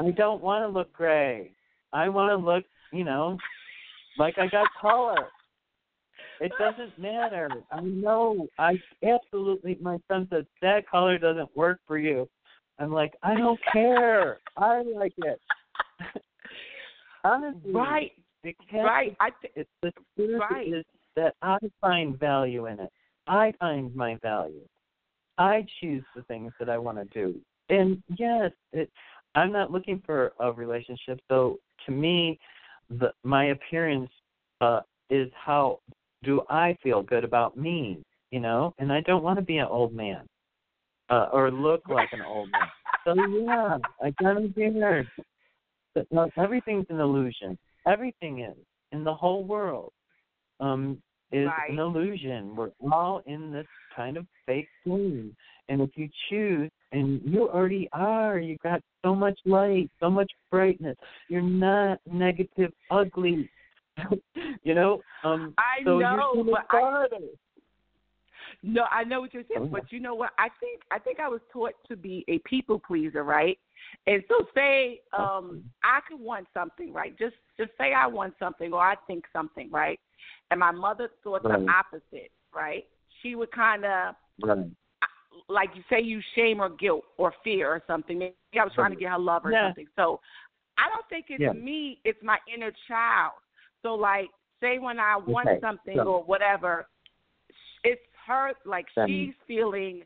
[0.00, 1.52] I don't want to look gray.
[1.92, 3.36] I want to look, you know,
[4.18, 5.28] like I got color.
[6.40, 7.50] It doesn't matter.
[7.70, 8.46] I know.
[8.58, 9.76] I absolutely.
[9.80, 12.28] My son said that color doesn't work for you.
[12.78, 14.38] I'm like, I don't care.
[14.56, 15.38] I like it.
[17.24, 18.12] Honestly, Right.
[18.72, 19.14] Right.
[19.20, 20.68] I th- it's the truth Right.
[20.68, 22.90] is that I find value in it.
[23.26, 24.66] I find my value.
[25.36, 27.38] I choose the things that I want to do.
[27.68, 28.90] And yes, it
[29.34, 31.20] I'm not looking for a relationship.
[31.28, 32.38] So to me,
[32.88, 34.10] the my appearance
[34.60, 35.80] uh is how
[36.22, 38.74] do I feel good about me, you know?
[38.78, 40.26] And I don't want to be an old man.
[41.08, 42.68] Uh or look like an old man.
[43.04, 45.08] So yeah, I got a beard.
[45.94, 47.58] But no, everything's an illusion.
[47.86, 48.56] Everything is
[48.92, 49.92] in the whole world
[50.60, 51.02] um,
[51.32, 51.70] is Right.
[51.70, 52.54] an illusion.
[52.54, 55.34] We're all in this kind of fake game.
[55.68, 60.30] And if you choose, and you already are, you got so much light, so much
[60.50, 60.96] brightness.
[61.28, 63.48] You're not negative, ugly.
[64.62, 65.02] you know.
[65.24, 67.06] Um, I so know, you're but I.
[68.62, 69.68] No, I know what you're saying, Oh.
[69.72, 70.30] but you know what?
[70.38, 73.58] I think I think I was taught to be a people pleaser, right?
[74.06, 77.16] And so say um I could want something, right?
[77.18, 79.98] Just just say I want something or I think something, right?
[80.50, 81.58] And my mother thought Right.
[81.64, 82.86] the opposite, right?
[83.22, 84.66] She would kind of Right.
[85.48, 88.18] Like you say you shame or guilt or fear or something.
[88.18, 89.68] Maybe I was trying to get her love or Yeah.
[89.68, 89.86] something.
[89.96, 90.20] So
[90.78, 91.52] I don't think it's Yeah.
[91.52, 93.34] me, it's my inner child.
[93.82, 94.30] So like
[94.60, 96.88] say when I want Okay, something so- or whatever,
[97.84, 100.04] it's her like she's feeling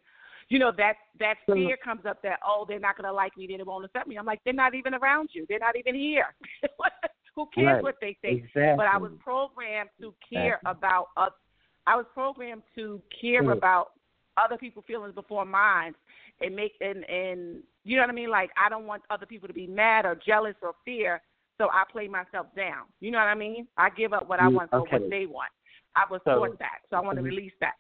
[0.51, 3.37] you know that that So- fear comes up that oh they're not going to like
[3.37, 5.95] me they won't accept me i'm like they're not even around you they're not even
[5.95, 6.35] here
[7.35, 7.83] Who cares Right.
[7.83, 8.45] what they think?
[8.45, 8.77] Exactly.
[8.77, 11.09] But I was programmed to care about.
[11.17, 11.43] I was Exactly.
[11.83, 11.87] programmed to care about.
[11.87, 13.53] Uh, I was programmed to care True.
[13.53, 13.89] about
[14.37, 15.95] other people's feelings before mine,
[16.41, 18.31] and make and and you know what I mean.
[18.31, 21.21] Like I don't want other people to be mad or jealous or fear,
[21.59, 22.85] so I play myself down.
[23.01, 23.67] You know what I mean?
[23.77, 24.99] I give up what I Mm, want for okay.
[24.99, 25.51] what they want.
[25.97, 27.27] I was So- taught that, so I want to Mhm.
[27.27, 27.75] release that.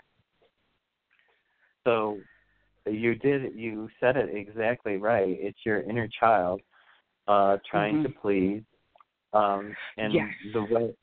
[1.84, 2.20] So
[2.86, 5.36] you did you said it exactly right.
[5.40, 6.60] It's your inner child
[7.26, 8.62] uh trying to please.
[9.32, 10.28] Um and Yes.
[10.52, 10.94] the way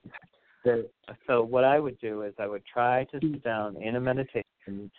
[0.64, 0.90] the
[1.28, 4.92] so what I would do is I would try to sit down in a meditation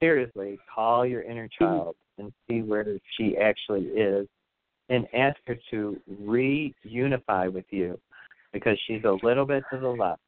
[0.00, 2.84] seriously call your inner child and see where
[3.16, 4.26] she actually is
[4.88, 7.98] and ask her to reunify with you
[8.52, 10.20] because she's a little bit to the left.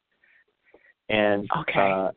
[1.09, 1.79] And Okay.
[1.79, 2.11] uh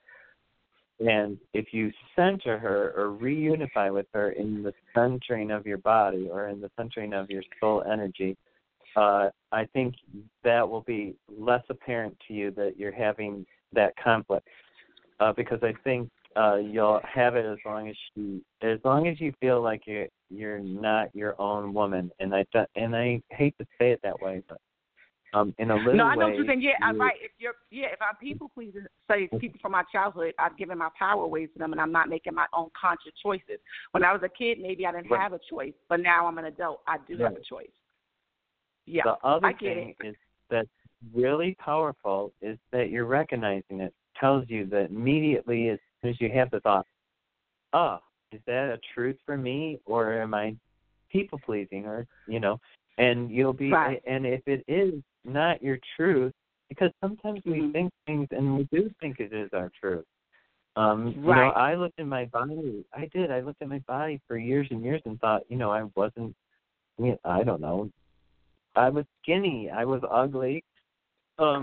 [1.00, 6.28] and if you center her or reunify with her in the centering of your body
[6.30, 8.36] or in the centering of your soul energy,
[8.96, 9.96] uh, I think
[10.44, 14.46] that will be less apparent to you that you're having that conflict.
[15.18, 19.20] Uh, because I think uh, you'll have it as long as you, as long as
[19.20, 22.10] you feel like you're you're not your own woman.
[22.18, 22.44] And I
[22.76, 24.58] and I hate to say it that way, but
[25.34, 26.62] um, in a little no, I know what you're saying.
[26.62, 27.16] Yeah, I'm right.
[27.20, 30.90] If you're, yeah, if I'm people pleasing, say people from my childhood, I've given my
[30.96, 33.58] power away to them, and I'm not making my own conscious choices.
[33.90, 35.20] When I was a kid, maybe I didn't Right.
[35.20, 36.82] have a choice, but now I'm an adult.
[36.86, 37.66] I do have a choice.
[38.86, 40.06] Yeah, the other I get thing it.
[40.06, 40.16] is
[40.50, 40.68] that's
[41.12, 46.50] really powerful is that you're recognizing it tells you that immediately as as you have
[46.50, 46.86] the thought,
[47.72, 47.98] oh,
[48.32, 50.56] is that a truth for me or am I
[51.10, 52.58] people pleasing or you know,
[52.98, 54.02] and you'll be Right.
[54.06, 54.94] and if it is
[55.24, 56.32] not your truth,
[56.68, 57.66] because sometimes Mm-hmm.
[57.66, 60.04] we think things and we do think it is our truth.
[60.76, 62.84] Um, you know, I looked at my body.
[62.92, 63.30] I did.
[63.30, 66.34] I looked at my body for years and years and thought, you know, I wasn't.
[66.98, 67.90] I, mean, I don't know.
[68.74, 69.70] I was skinny.
[69.70, 70.64] I was ugly.
[71.38, 71.62] Um,